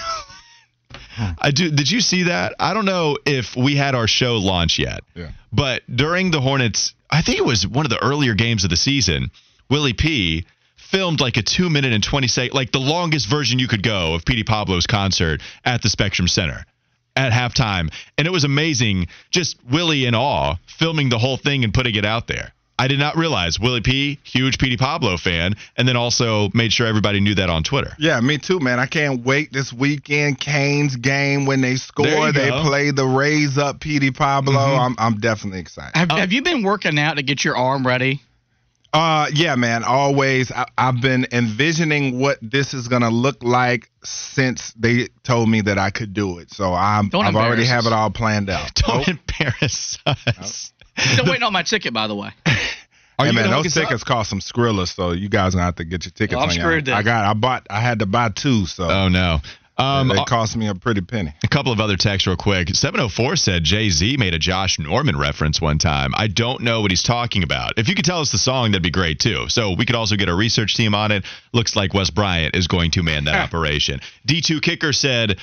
I 1.40 1.52
do. 1.52 1.72
Did 1.72 1.90
you 1.90 2.02
see 2.02 2.24
that? 2.24 2.54
I 2.60 2.74
don't 2.74 2.84
know 2.84 3.18
if 3.26 3.56
we 3.56 3.78
had 3.78 3.96
our 3.96 4.08
show 4.08 4.38
launch 4.38 4.78
yet. 4.78 5.06
Yeah. 5.16 5.32
But 5.54 5.84
during 5.94 6.32
the 6.32 6.42
Hornets, 6.42 6.96
I 7.10 7.22
think 7.22 7.38
it 7.38 7.46
was 7.46 7.66
one 7.66 7.86
of 7.86 7.90
the 7.90 8.04
earlier 8.04 8.34
games 8.34 8.66
of 8.66 8.70
the 8.70 8.78
season. 8.78 9.32
Willie 9.70 9.94
P 9.94 10.46
filmed 10.76 11.22
like 11.22 11.38
a 11.38 11.42
two 11.42 11.70
minute 11.70 11.94
and 11.94 12.04
twenty 12.04 12.28
second, 12.28 12.56
like 12.56 12.74
the 12.74 12.80
longest 12.80 13.30
version 13.30 13.58
you 13.58 13.70
could 13.70 13.84
go 13.84 14.16
of 14.16 14.26
Petey 14.26 14.44
Pablo's 14.44 14.86
concert 14.86 15.42
at 15.64 15.82
the 15.82 15.90
Spectrum 15.90 16.28
Center 16.28 16.66
at 17.18 17.32
halftime, 17.34 17.92
and 18.18 18.28
it 18.28 18.32
was 18.32 18.44
amazing. 18.44 19.08
Just 19.32 19.58
Willie 19.70 20.06
in 20.06 20.16
awe, 20.16 20.56
filming 20.68 21.10
the 21.10 21.18
whole 21.18 21.38
thing 21.38 21.64
and 21.64 21.74
putting 21.74 21.96
it 21.96 22.06
out 22.06 22.28
there. 22.28 22.54
I 22.80 22.88
did 22.88 23.00
not 23.00 23.18
realize 23.18 23.60
Willie 23.60 23.82
P, 23.82 24.20
huge 24.24 24.60
Petey 24.60 24.78
Pablo 24.78 25.18
fan, 25.18 25.56
and 25.78 25.88
then 25.88 25.96
also 25.96 26.50
made 26.54 26.72
sure 26.72 26.86
everybody 26.86 27.20
knew 27.20 27.34
that 27.34 27.50
on 27.50 27.64
Twitter. 27.64 27.96
Yeah, 27.98 28.20
me 28.20 28.38
too, 28.38 28.60
man. 28.60 28.80
I 28.80 28.86
can't 28.86 29.26
wait 29.26 29.52
this 29.52 29.74
weekend. 29.74 30.40
Canes 30.40 30.96
game 30.96 31.48
when 31.48 31.62
they 31.62 31.78
score, 31.78 32.32
they 32.32 32.50
go. 32.50 32.62
play 32.62 32.92
the 32.92 33.06
raise 33.06 33.58
up 33.58 33.80
Petey 33.80 34.12
Pablo. 34.12 34.54
Mhm. 34.54 34.80
I'm 34.80 34.96
I'm 35.00 35.20
definitely 35.20 35.60
excited. 35.60 35.98
Have, 35.98 36.12
have 36.12 36.32
you 36.32 36.44
been 36.44 36.62
working 36.62 37.00
out 37.00 37.18
to 37.18 37.24
get 37.24 37.44
your 37.44 37.58
arm 37.58 37.86
ready? 37.86 38.22
Uh, 38.98 39.28
yeah, 39.34 39.56
man. 39.56 39.84
Always, 39.84 40.52
I, 40.52 40.66
I've 40.78 41.00
been 41.02 41.28
envisioning 41.32 42.20
what 42.20 42.40
this 42.42 42.74
is 42.74 42.88
gonna 42.88 43.12
look 43.12 43.44
like 43.44 43.92
since 44.04 44.74
they 44.74 45.10
told 45.24 45.50
me 45.50 45.62
that 45.62 45.78
I 45.78 45.92
could 45.92 46.14
do 46.14 46.40
it. 46.40 46.50
So 46.52 46.74
I'm 46.74 47.10
Don't 47.10 47.26
I've 47.26 47.36
already 47.36 47.62
embarrass 47.62 47.70
have 47.70 47.86
it 47.86 47.94
all 47.94 48.10
planned 48.10 48.50
out. 48.50 48.74
Don't 48.88 49.08
Nope. 49.08 49.18
embarrass 49.40 50.00
us. 50.08 50.74
Still 50.98 51.26
waiting 51.26 51.44
on 51.44 51.54
my 51.54 51.62
ticket, 51.62 51.94
by 51.94 52.08
the 52.08 52.16
way. 52.16 52.32
Are 53.20 53.26
hey 53.26 53.32
man, 53.32 53.50
those 53.50 53.66
us 53.68 53.78
up? 53.78 53.84
tickets 53.84 54.04
cost 54.04 54.30
some 54.30 54.40
skrilla, 54.40 54.88
so 54.88 55.12
you 55.12 55.30
guys 55.30 55.54
gonna 55.54 55.66
have 55.66 55.76
to 55.76 55.86
get 55.86 56.06
your 56.06 56.12
tickets. 56.12 56.36
Well, 56.36 56.44
I'm 56.44 56.50
on 56.50 56.56
y'all. 56.56 56.66
screwed. 56.66 56.90
I 56.90 57.04
got, 57.04 57.26
I 57.26 57.34
bought, 57.34 57.68
I 57.70 57.80
had 57.82 58.00
to 58.00 58.06
buy 58.08 58.30
two, 58.30 58.66
so 58.68 58.84
Oh 58.90 59.08
no. 59.10 59.40
Um, 59.80 60.08
they 60.08 60.24
cost 60.26 60.56
me 60.58 60.68
a 60.68 60.76
pretty 60.76 61.02
penny. 61.02 61.34
a 61.44 61.48
couple 61.48 61.72
of 61.72 61.80
other 61.80 61.98
texts 61.98 62.26
real 62.26 62.36
quick. 62.36 62.70
704 62.70 63.36
said 63.36 63.64
Jay 63.64 63.90
Z 63.90 64.18
made 64.18 64.34
a 64.34 64.40
Josh 64.40 64.80
Norman 64.80 65.18
reference 65.18 65.62
one 65.62 65.78
time. 65.78 66.14
I 66.16 66.28
don't 66.28 66.62
know 66.62 66.82
what 66.82 66.92
he's 66.92 67.04
talking 67.04 67.44
about. 67.44 67.74
If 67.78 67.88
you 67.88 67.94
could 67.96 68.06
tell 68.06 68.20
us 68.20 68.32
the 68.32 68.40
song, 68.40 68.72
that'd 68.72 68.82
be 68.82 68.90
great 68.90 69.20
too. 69.20 69.50
So 69.50 69.76
we 69.78 69.86
could 69.86 69.96
also 69.96 70.16
get 70.16 70.30
a 70.30 70.36
research 70.36 70.76
team 70.76 70.96
on 70.96 71.12
it. 71.12 71.26
Looks 71.54 71.76
like 71.76 71.94
Wes 71.94 72.10
Bryant 72.10 72.56
is 72.56 72.68
going 72.68 72.92
to 72.92 73.04
man 73.04 73.26
that 73.26 73.36
operation. 73.36 74.00
D2 74.28 74.62
Kicker 74.62 74.94
said, 74.94 75.38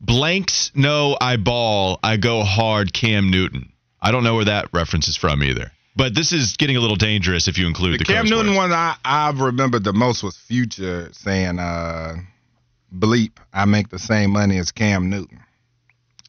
Blanks, 0.00 0.70
no, 0.74 1.16
I 1.20 1.36
ball, 1.36 2.00
I 2.02 2.16
go 2.16 2.42
hard, 2.42 2.92
Cam 2.92 3.30
Newton. 3.30 3.70
I 4.00 4.12
don't 4.12 4.24
know 4.24 4.34
where 4.34 4.44
that 4.46 4.68
reference 4.72 5.08
is 5.08 5.16
from 5.16 5.42
either. 5.42 5.72
But 5.96 6.14
this 6.14 6.32
is 6.32 6.56
getting 6.56 6.76
a 6.76 6.80
little 6.80 6.96
dangerous 6.96 7.48
if 7.48 7.56
you 7.56 7.66
include 7.66 7.94
the, 7.94 7.98
The 7.98 8.04
Cam 8.04 8.26
Newton 8.28 8.48
words. 8.48 8.56
one 8.56 8.72
I 8.72 8.96
I've 9.04 9.40
remembered 9.40 9.84
the 9.84 9.92
most 9.92 10.22
was 10.22 10.36
Future 10.36 11.10
saying, 11.12 11.58
uh, 11.58 12.16
"Bleep, 12.96 13.32
I 13.52 13.64
make 13.64 13.88
the 13.88 13.98
same 13.98 14.30
money 14.30 14.58
as 14.58 14.72
Cam 14.72 15.10
Newton." 15.10 15.40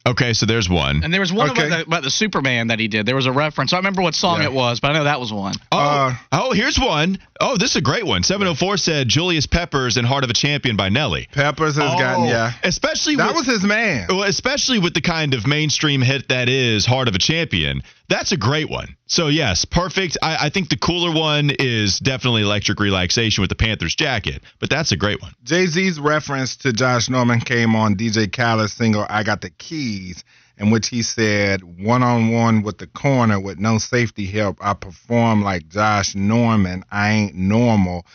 Okay, 0.08 0.34
so 0.34 0.46
there's 0.46 0.68
one. 0.68 1.02
And 1.02 1.12
there 1.12 1.20
was 1.20 1.32
one 1.32 1.50
Okay. 1.50 1.66
about, 1.66 1.78
the, 1.78 1.84
about 1.84 2.02
the 2.04 2.10
Superman 2.12 2.68
that 2.68 2.78
he 2.78 2.86
did. 2.86 3.06
There 3.06 3.16
was 3.16 3.26
a 3.26 3.32
reference. 3.32 3.72
I 3.72 3.76
don't 3.76 3.86
remember 3.86 4.02
what 4.02 4.14
song 4.14 4.38
Yeah. 4.38 4.44
it 4.46 4.52
was, 4.52 4.78
but 4.78 4.92
I 4.92 4.94
know 4.94 5.02
that 5.04 5.18
was 5.18 5.32
one. 5.32 5.54
Oh, 5.72 5.78
Uh, 5.78 6.14
oh, 6.30 6.52
here's 6.52 6.78
one. 6.78 7.18
Oh, 7.40 7.56
this 7.56 7.70
is 7.70 7.76
a 7.76 7.80
great 7.80 8.06
one. 8.06 8.22
704 8.22 8.76
said 8.76 9.08
Julius 9.08 9.46
Peppers 9.46 9.96
and 9.96 10.06
Heart 10.06 10.22
of 10.22 10.30
a 10.30 10.32
Champion 10.32 10.76
by 10.76 10.90
Nelly. 10.90 11.28
Peppers 11.32 11.74
has 11.74 11.90
gotten 12.00 12.26
yeah. 12.26 12.52
Especially 12.62 13.16
That 13.16 13.34
with, 13.34 13.38
was 13.38 13.46
his 13.48 13.64
man. 13.64 14.06
well, 14.08 14.22
especially 14.22 14.78
with 14.78 14.94
the 14.94 15.00
kind 15.00 15.34
of 15.34 15.44
mainstream 15.44 16.02
hit 16.02 16.28
that 16.28 16.48
is 16.48 16.86
Heart 16.86 17.08
of 17.08 17.16
a 17.16 17.18
Champion. 17.18 17.82
That's 18.08 18.32
a 18.32 18.36
great 18.36 18.70
one. 18.70 18.96
So 19.06 19.28
yes, 19.28 19.64
perfect. 19.64 20.16
I, 20.22 20.46
I 20.46 20.48
think 20.48 20.68
the 20.68 20.76
cooler 20.76 21.12
one 21.12 21.50
is 21.58 21.98
definitely 21.98 22.42
Electric 22.42 22.78
Relaxation 22.78 23.42
with 23.42 23.50
the 23.50 23.56
Panthers 23.56 23.94
jacket, 23.94 24.42
but 24.60 24.70
that's 24.70 24.92
a 24.92 24.96
great 24.96 25.20
one. 25.20 25.32
Jay 25.42 25.66
Z's 25.66 25.98
reference 25.98 26.56
to 26.58 26.72
Josh 26.72 27.08
Norman 27.08 27.40
came 27.40 27.74
on 27.74 27.96
DJ 27.96 28.30
Khaled's 28.30 28.72
single 28.72 29.06
"I 29.08 29.24
Got 29.24 29.40
the 29.40 29.50
Keys," 29.50 30.24
in 30.56 30.70
which 30.70 30.88
he 30.88 31.02
said, 31.02 31.62
"One 31.62 32.02
on 32.02 32.30
one 32.30 32.62
with 32.62 32.78
the 32.78 32.86
corner 32.86 33.40
with 33.40 33.58
no 33.58 33.78
safety 33.78 34.26
help, 34.26 34.58
I 34.60 34.74
perform 34.74 35.42
like 35.42 35.68
Josh 35.68 36.14
Norman. 36.14 36.84
I 36.90 37.10
ain't 37.10 37.34
normal." 37.34 38.06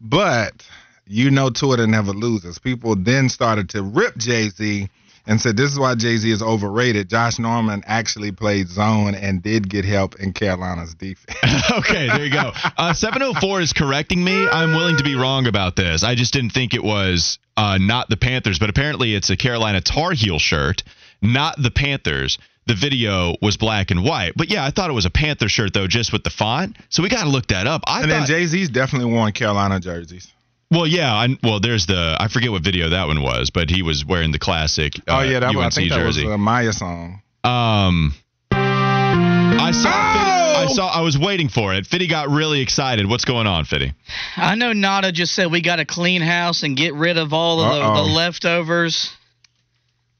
But 0.00 0.64
you 1.06 1.28
know, 1.28 1.50
Twitter 1.50 1.88
never 1.88 2.12
loses. 2.12 2.60
People 2.60 2.94
then 2.94 3.28
started 3.28 3.68
to 3.70 3.82
rip 3.82 4.16
Jay 4.16 4.48
Z 4.48 4.88
and 5.26 5.40
said 5.40 5.56
this 5.56 5.72
is 5.72 5.78
why 5.78 5.94
Jay 5.94 6.16
Z 6.16 6.30
is 6.30 6.42
overrated. 6.42 7.08
Josh 7.08 7.38
Norman 7.38 7.82
actually 7.86 8.32
played 8.32 8.68
zone 8.68 9.14
and 9.14 9.42
did 9.42 9.68
get 9.68 9.84
help 9.84 10.16
in 10.16 10.32
Carolina's 10.32 10.94
defense. 10.94 11.38
okay, 11.78 12.08
there 12.08 12.24
you 12.24 12.32
go. 12.32 12.52
Uh, 12.76 12.92
704 12.92 13.60
is 13.60 13.72
correcting 13.72 14.22
me. 14.22 14.48
I'm 14.48 14.70
willing 14.70 14.96
to 14.98 15.04
be 15.04 15.14
wrong 15.14 15.46
about 15.46 15.76
this. 15.76 16.02
I 16.02 16.14
just 16.14 16.32
didn't 16.32 16.50
think 16.50 16.74
it 16.74 16.82
was 16.82 17.38
uh, 17.56 17.78
not 17.78 18.08
the 18.08 18.16
Panthers, 18.16 18.58
but 18.58 18.70
apparently 18.70 19.14
it's 19.14 19.30
a 19.30 19.36
Carolina 19.36 19.80
Tar 19.80 20.12
Heel 20.12 20.38
shirt, 20.38 20.82
not 21.20 21.60
the 21.60 21.70
Panthers. 21.70 22.38
The 22.66 22.74
video 22.74 23.34
was 23.42 23.56
black 23.56 23.90
and 23.90 24.04
white, 24.04 24.34
but 24.36 24.48
yeah, 24.48 24.64
I 24.64 24.70
thought 24.70 24.90
it 24.90 24.92
was 24.94 25.06
a 25.06 25.10
Panther 25.10 25.48
shirt 25.48 25.72
though, 25.72 25.88
just 25.88 26.12
with 26.12 26.22
the 26.22 26.30
font. 26.30 26.76
So 26.88 27.02
we 27.02 27.08
got 27.08 27.24
to 27.24 27.28
look 27.28 27.48
that 27.48 27.66
up. 27.66 27.82
I 27.86 28.02
and 28.02 28.10
thought, 28.10 28.18
then 28.18 28.26
Jay 28.26 28.46
Z's 28.46 28.68
definitely 28.68 29.12
worn 29.12 29.32
Carolina 29.32 29.80
jerseys. 29.80 30.32
Well, 30.70 30.86
yeah. 30.86 31.12
I, 31.12 31.28
well, 31.42 31.60
there's 31.60 31.86
the 31.86 32.16
I 32.18 32.28
forget 32.28 32.50
what 32.50 32.62
video 32.62 32.90
that 32.90 33.06
one 33.06 33.22
was, 33.22 33.50
but 33.50 33.70
he 33.70 33.82
was 33.82 34.04
wearing 34.04 34.30
the 34.30 34.38
classic. 34.38 34.94
Uh, 35.08 35.18
oh 35.18 35.20
yeah, 35.22 35.40
that 35.40 35.48
UNC 35.48 35.56
was, 35.56 35.66
I 35.66 35.80
think 35.80 35.90
that 35.90 35.98
jersey. 35.98 36.24
was 36.24 36.34
a 36.34 36.38
Maya 36.38 36.72
song. 36.72 37.22
Um, 37.42 38.14
I 38.52 39.72
saw. 39.72 39.90
Oh! 39.90 40.60
Fitty, 40.60 40.72
I 40.72 40.74
saw. 40.74 40.88
I 40.88 41.00
was 41.00 41.18
waiting 41.18 41.48
for 41.48 41.74
it. 41.74 41.86
Fitty 41.86 42.06
got 42.06 42.28
really 42.28 42.60
excited. 42.60 43.08
What's 43.08 43.24
going 43.24 43.46
on, 43.46 43.64
Fitty? 43.64 43.94
I 44.36 44.54
know 44.54 44.72
Nada 44.72 45.10
just 45.10 45.34
said 45.34 45.50
we 45.50 45.60
got 45.60 45.76
to 45.76 45.84
clean 45.84 46.22
house 46.22 46.62
and 46.62 46.76
get 46.76 46.94
rid 46.94 47.18
of 47.18 47.32
all 47.32 47.60
of 47.60 47.74
the, 47.74 48.02
the 48.02 48.08
leftovers. 48.08 49.10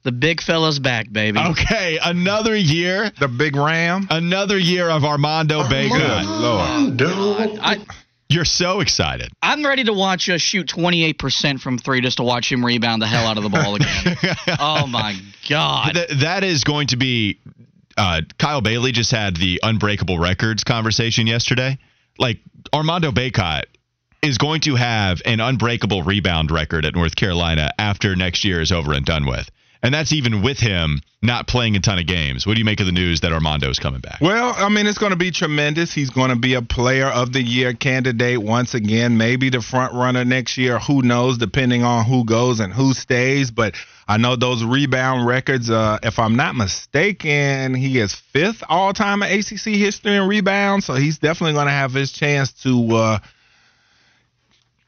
The 0.03 0.13
big 0.13 0.41
fella's 0.41 0.79
back, 0.79 1.13
baby. 1.13 1.39
Okay, 1.39 1.99
another 2.03 2.57
year. 2.57 3.13
The 3.21 3.29
Big 3.29 3.55
Ram. 3.55 4.07
Another 4.09 4.59
year 4.59 4.89
of 4.89 5.05
Armando 5.05 5.69
Good 5.69 5.91
Bacot. 5.91 6.97
Lord. 6.97 7.59
I, 7.61 7.77
You're 8.31 8.45
so 8.45 8.79
excited. 8.79 9.33
I'm 9.43 9.67
ready 9.67 9.83
to 9.85 9.93
watch 9.93 10.29
us 10.29 10.41
shoot 10.41 10.69
28% 10.69 11.61
from 11.61 11.79
three 11.79 12.01
just 12.01 12.19
to 12.19 12.23
watch 12.23 12.51
him 12.51 12.65
rebound 12.65 13.03
the 13.03 13.09
hell 13.09 13.27
out 13.27 13.37
of 13.37 13.43
the 13.43 13.49
ball 13.49 13.75
again. 13.75 14.17
oh 14.61 14.87
my 14.87 15.17
god! 15.49 15.95
Th- 15.95 16.21
that 16.21 16.45
is 16.45 16.63
going 16.63 16.87
to 16.89 16.97
be. 16.97 17.41
Uh, 17.97 18.23
Kyle 18.39 18.61
Bailey 18.61 18.93
just 18.93 19.11
had 19.11 19.37
the 19.37 19.59
unbreakable 19.65 20.19
records 20.19 20.63
conversation 20.63 21.27
yesterday. 21.27 21.77
Like 22.19 22.39
Armando 22.73 23.11
Bacot 23.11 23.65
is 24.23 24.39
going 24.39 24.61
to 24.61 24.77
have 24.77 25.21
an 25.25 25.41
unbreakable 25.41 26.05
rebound 26.05 26.53
record 26.53 26.85
at 26.85 26.95
North 26.95 27.17
Carolina 27.17 27.73
after 27.79 28.15
next 28.15 28.45
year 28.45 28.61
is 28.61 28.71
over 28.71 28.93
and 28.93 29.05
done 29.05 29.27
with. 29.27 29.51
And 29.83 29.95
that's 29.95 30.13
even 30.13 30.43
with 30.43 30.59
him 30.59 31.01
not 31.23 31.47
playing 31.47 31.77
a 31.77 31.81
ton 31.81 31.99
of 31.99 32.07
games. 32.07 32.47
What 32.47 32.55
do 32.55 32.59
you 32.59 32.65
make 32.65 32.81
of 32.81 32.87
the 32.87 32.93
news 32.93 33.21
that 33.21 33.33
Armando's 33.33 33.79
coming 33.79 34.01
back? 34.01 34.21
Well, 34.21 34.55
I 34.57 34.69
mean, 34.69 34.87
it's 34.87 34.99
going 34.99 35.13
to 35.13 35.17
be 35.17 35.31
tremendous. 35.31 35.93
He's 35.93 36.11
going 36.11 36.31
to 36.31 36.37
be 36.37 36.55
a 36.55 36.63
player 36.63 37.07
of 37.07 37.33
the 37.33 37.43
year 37.43 37.73
candidate 37.73 38.43
once 38.43 38.75
again, 38.75 39.17
maybe 39.17 39.49
the 39.49 39.63
front 39.63 39.95
runner 39.95 40.25
next 40.25 40.59
year. 40.59 40.79
Who 40.79 41.03
knows, 41.03 41.39
depending 41.39 41.83
on 41.83 42.05
who 42.05 42.25
goes 42.25 42.61
and 42.61 42.73
who 42.73 42.93
stays. 42.93 43.51
But 43.51 43.75
I 44.07 44.19
know 44.19 44.37
those 44.37 44.63
rebound 44.65 45.27
records, 45.27 45.71
uh, 45.71 45.99
if 46.03 46.19
I'm 46.19 46.37
not 46.37 46.55
mistaken, 46.57 47.75
he 47.75 47.99
is 47.99 48.15
fifth 48.15 48.63
all 48.69 48.93
time 48.93 49.23
in 49.23 49.39
ACC 49.39 49.77
history 49.77 50.17
in 50.17 50.27
rebounds. 50.27 50.87
So 50.87 50.95
he's 50.95 51.19
definitely 51.19 51.55
going 51.55 51.67
to 51.67 51.73
have 51.73 51.93
his 51.93 52.13
chance 52.13 52.53
to 52.65 52.97
uh, 52.97 53.19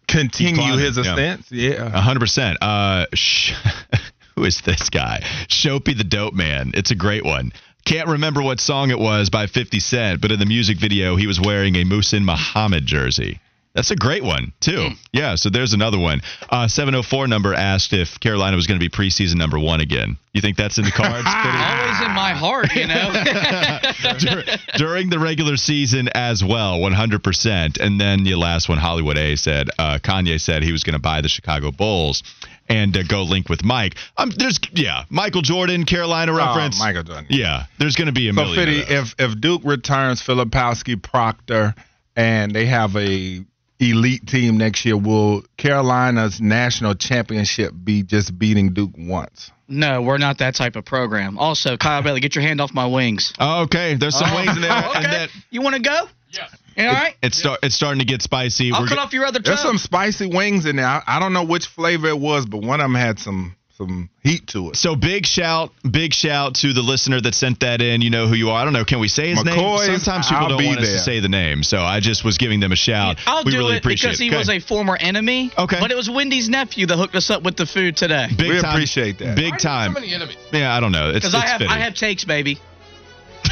continue 0.07 0.77
his 0.77 0.97
ascent. 0.99 1.45
Yeah. 1.51 1.87
A 1.87 2.01
hundred 2.01 2.21
percent. 2.21 2.59
Uh, 2.61 3.07
sh- 3.15 3.53
who 4.37 4.45
is 4.45 4.61
this 4.63 4.91
guy? 4.91 5.21
Shopey 5.49 5.97
the 5.97 6.05
Dope 6.05 6.35
Man. 6.35 6.73
It's 6.75 6.91
a 6.91 6.97
great 6.97 7.25
one. 7.25 7.53
Can't 7.85 8.09
remember 8.09 8.43
what 8.43 8.61
song 8.61 8.91
it 8.91 8.99
was 8.99 9.29
by 9.29 9.47
50 9.47 9.81
Cent, 9.81 10.21
but 10.21 10.31
in 10.31 10.39
the 10.39 10.47
music 10.47 10.79
video, 10.79 11.17
he 11.17 11.27
was 11.27 11.41
wearing 11.41 11.75
a 11.77 11.85
Muhsin 11.85 12.25
Muhammad 12.25 12.87
jersey. 12.87 13.41
That's 13.75 13.91
a 13.91 13.97
great 13.97 14.23
one, 14.23 14.53
too. 14.61 14.91
Yeah, 15.13 15.35
so 15.35 15.49
there's 15.49 15.73
another 15.73 15.99
one. 15.99 16.21
Uh, 16.51 16.69
704 16.69 17.27
number 17.27 17.55
asked 17.55 17.95
if 17.95 18.21
Carolina 18.21 18.55
was 18.55 18.67
going 18.67 18.79
to 18.79 18.85
be 18.85 18.91
preseason 18.91 19.37
number 19.37 19.59
one 19.59 19.81
again. 19.81 20.19
You 20.35 20.43
think 20.43 20.59
that's 20.59 20.77
in 20.77 20.85
the 20.85 20.91
cards? 20.91 21.25
Always 21.27 22.01
in 22.03 22.13
my 22.15 22.33
heart, 22.35 22.75
you 22.75 22.87
know. 22.87 23.13
Dur- 24.19 24.45
during 24.77 25.09
the 25.09 25.19
regular 25.19 25.57
season 25.57 26.09
as 26.15 26.45
well, 26.45 26.81
100%. 26.81 27.81
And 27.81 28.01
then 28.01 28.25
the 28.25 28.35
last 28.35 28.69
one, 28.69 28.77
Hollywood 28.79 29.17
A 29.17 29.37
said, 29.37 29.69
uh, 29.79 29.99
Kanye 30.03 30.39
said 30.41 30.63
he 30.63 30.73
was 30.73 30.85
going 30.85 30.95
to 30.95 31.01
buy 31.01 31.23
the 31.23 31.29
Chicago 31.29 31.71
Bulls 31.71 32.23
and 32.69 32.95
uh, 32.97 33.03
go 33.05 33.23
link 33.23 33.49
with 33.49 33.65
Mike. 33.65 33.95
Um, 34.19 34.31
there's, 34.37 34.59
yeah, 34.73 35.05
Michael 35.09 35.43
Jordan, 35.43 35.85
Carolina 35.85 36.35
reference. 36.35 36.79
Oh, 36.81 36.85
Michael 36.85 37.05
Jordan. 37.05 37.27
Yeah, 37.31 37.65
there's 37.79 37.97
going 37.97 38.07
to 38.07 38.13
be 38.13 38.29
a 38.29 38.33
So, 38.35 38.43
million. 38.45 38.55
Fitty, 38.85 38.95
if 38.95 39.15
if 39.19 39.41
Duke 39.41 39.63
returns 39.65 40.23
Filipowski, 40.23 41.01
Proctor, 41.03 41.75
and 42.17 42.53
they 42.55 42.67
have 42.67 42.95
a 42.97 43.45
elite 43.91 44.27
team 44.27 44.59
next 44.59 44.85
year, 44.85 44.97
will 44.97 45.43
Carolina's 45.57 46.41
national 46.41 46.95
championship 46.95 47.73
be 47.83 48.03
just 48.03 48.39
beating 48.39 48.73
Duke 48.73 48.93
once? 48.97 49.51
no, 49.69 50.03
we're 50.03 50.19
not 50.19 50.39
that 50.39 50.55
type 50.55 50.77
of 50.77 50.85
program. 50.85 51.39
Also, 51.39 51.77
Kyle 51.79 52.03
Bailey, 52.03 52.21
get 52.21 52.35
your 52.35 52.43
hand 52.43 52.61
off 52.61 52.75
my 52.75 52.87
wings. 52.87 53.33
Oh, 53.41 53.63
okay, 53.63 53.95
there's 53.95 54.19
some 54.19 54.35
wings 54.35 54.55
in 54.55 54.63
there. 54.63 54.71
okay. 54.89 54.99
And 54.99 55.05
then 55.07 55.29
you 55.51 55.63
want 55.63 55.77
to 55.77 55.83
go? 55.83 56.09
Yeah. 56.31 56.49
All 56.79 56.93
right. 56.93 57.15
it's, 57.23 57.39
start, 57.39 57.61
it's 57.63 57.75
starting 57.75 57.99
to 58.01 58.05
get 58.05 58.23
spicy. 58.23 58.71
I'll 58.73 58.83
We're 58.83 58.89
cut 58.89 58.97
go- 58.97 59.03
off 59.03 59.13
your 59.13 59.25
other 59.25 59.39
toe. 59.41 59.51
There's 59.51 59.63
some 59.63 59.79
spicy 59.79 60.27
wings 60.27 60.67
in 60.67 60.77
there. 60.77 60.87
I, 60.87 61.03
I 61.07 61.21
don't 61.21 61.33
know 61.33 61.45
which 61.45 61.67
flavor 61.67 62.09
it 62.09 62.19
was, 62.19 62.47
but 62.47 62.63
one 62.63 62.81
of 62.81 62.85
them 62.85 62.95
had 62.95 63.19
some 63.19 63.57
some 63.87 64.09
heat 64.23 64.47
to 64.49 64.71
it. 64.71 64.77
So 64.77 64.97
big 64.97 65.27
shout, 65.27 65.73
big 65.89 66.13
shout 66.13 66.55
to 66.57 66.73
the 66.73 66.83
listener 66.83 67.21
that 67.21 67.35
sent 67.35 67.61
that 67.61 67.81
in. 67.83 68.03
You 68.03 68.11
know 68.11 68.27
who 68.27 68.35
you 68.35 68.51
are. 68.51 68.61
I 68.61 68.65
don't 68.65 68.73
know. 68.73 68.85
Can 68.85 69.01
we 69.01 69.09
say 69.09 69.31
his 69.31 69.39
McCoy's, 69.41 69.89
name? 69.89 69.99
Sometimes 69.99 70.27
people 70.29 70.43
I'll 70.45 70.49
don't 70.51 70.59
be 70.59 70.67
want 70.67 70.81
us 70.81 70.89
to 70.89 70.99
say 70.99 71.21
the 71.21 71.29
name, 71.29 71.63
so 71.63 71.79
I 71.81 72.01
just 72.01 72.25
was 72.25 72.39
giving 72.39 72.61
them 72.61 72.73
a 72.73 72.77
shout. 72.77 73.19
I'll 73.27 73.45
we 73.45 73.53
do 73.53 73.59
really 73.59 73.75
it 73.77 73.79
appreciate 73.79 74.11
because 74.11 74.19
he 74.19 74.29
it. 74.29 74.37
was 74.37 74.49
Okay. 74.49 74.59
a 74.59 74.61
former 74.61 74.97
enemy. 74.99 75.51
Okay. 75.57 75.79
But 75.81 75.91
it 75.91 75.97
was 75.97 76.09
Wendy's 76.11 76.49
nephew 76.49 76.87
that 76.87 76.97
hooked 76.97 77.15
us 77.15 77.31
up 77.31 77.43
with 77.43 77.57
the 77.57 77.67
food 77.67 77.97
today. 77.97 78.29
big 78.37 78.49
We 78.49 78.61
time, 78.61 78.75
appreciate 78.75 79.19
that. 79.19 79.37
Big 79.37 79.59
time. 79.59 79.97
Yeah, 80.53 80.75
I 80.75 80.81
don't 80.81 80.93
know. 80.93 81.11
It's, 81.11 81.21
Because 81.27 81.35
I 81.35 81.47
have 81.47 81.59
fitting. 81.59 81.73
I 81.73 81.79
have 81.79 81.95
takes, 81.95 82.25
baby. 82.25 82.59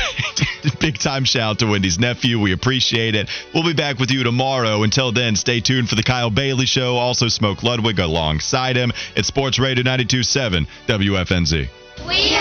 Big 0.80 0.98
time 0.98 1.24
shout 1.24 1.42
out 1.42 1.58
to 1.60 1.66
Wendy's 1.66 1.98
nephew. 1.98 2.38
We 2.38 2.52
appreciate 2.52 3.14
it. 3.14 3.28
We'll 3.54 3.64
be 3.64 3.74
back 3.74 3.98
with 3.98 4.10
you 4.10 4.22
tomorrow. 4.24 4.82
Until 4.82 5.12
then, 5.12 5.36
stay 5.36 5.60
tuned 5.60 5.88
for 5.88 5.94
the 5.94 6.02
Kyle 6.02 6.30
Bailey 6.30 6.66
Show. 6.66 6.96
Also, 6.96 7.28
Smoke 7.28 7.62
Ludwig 7.62 7.98
alongside 7.98 8.76
him. 8.76 8.92
It's 9.14 9.28
Sports 9.28 9.58
Radio 9.58 9.84
92.7 9.84 10.66
WFNZ. 10.86 11.68
We 12.06 12.34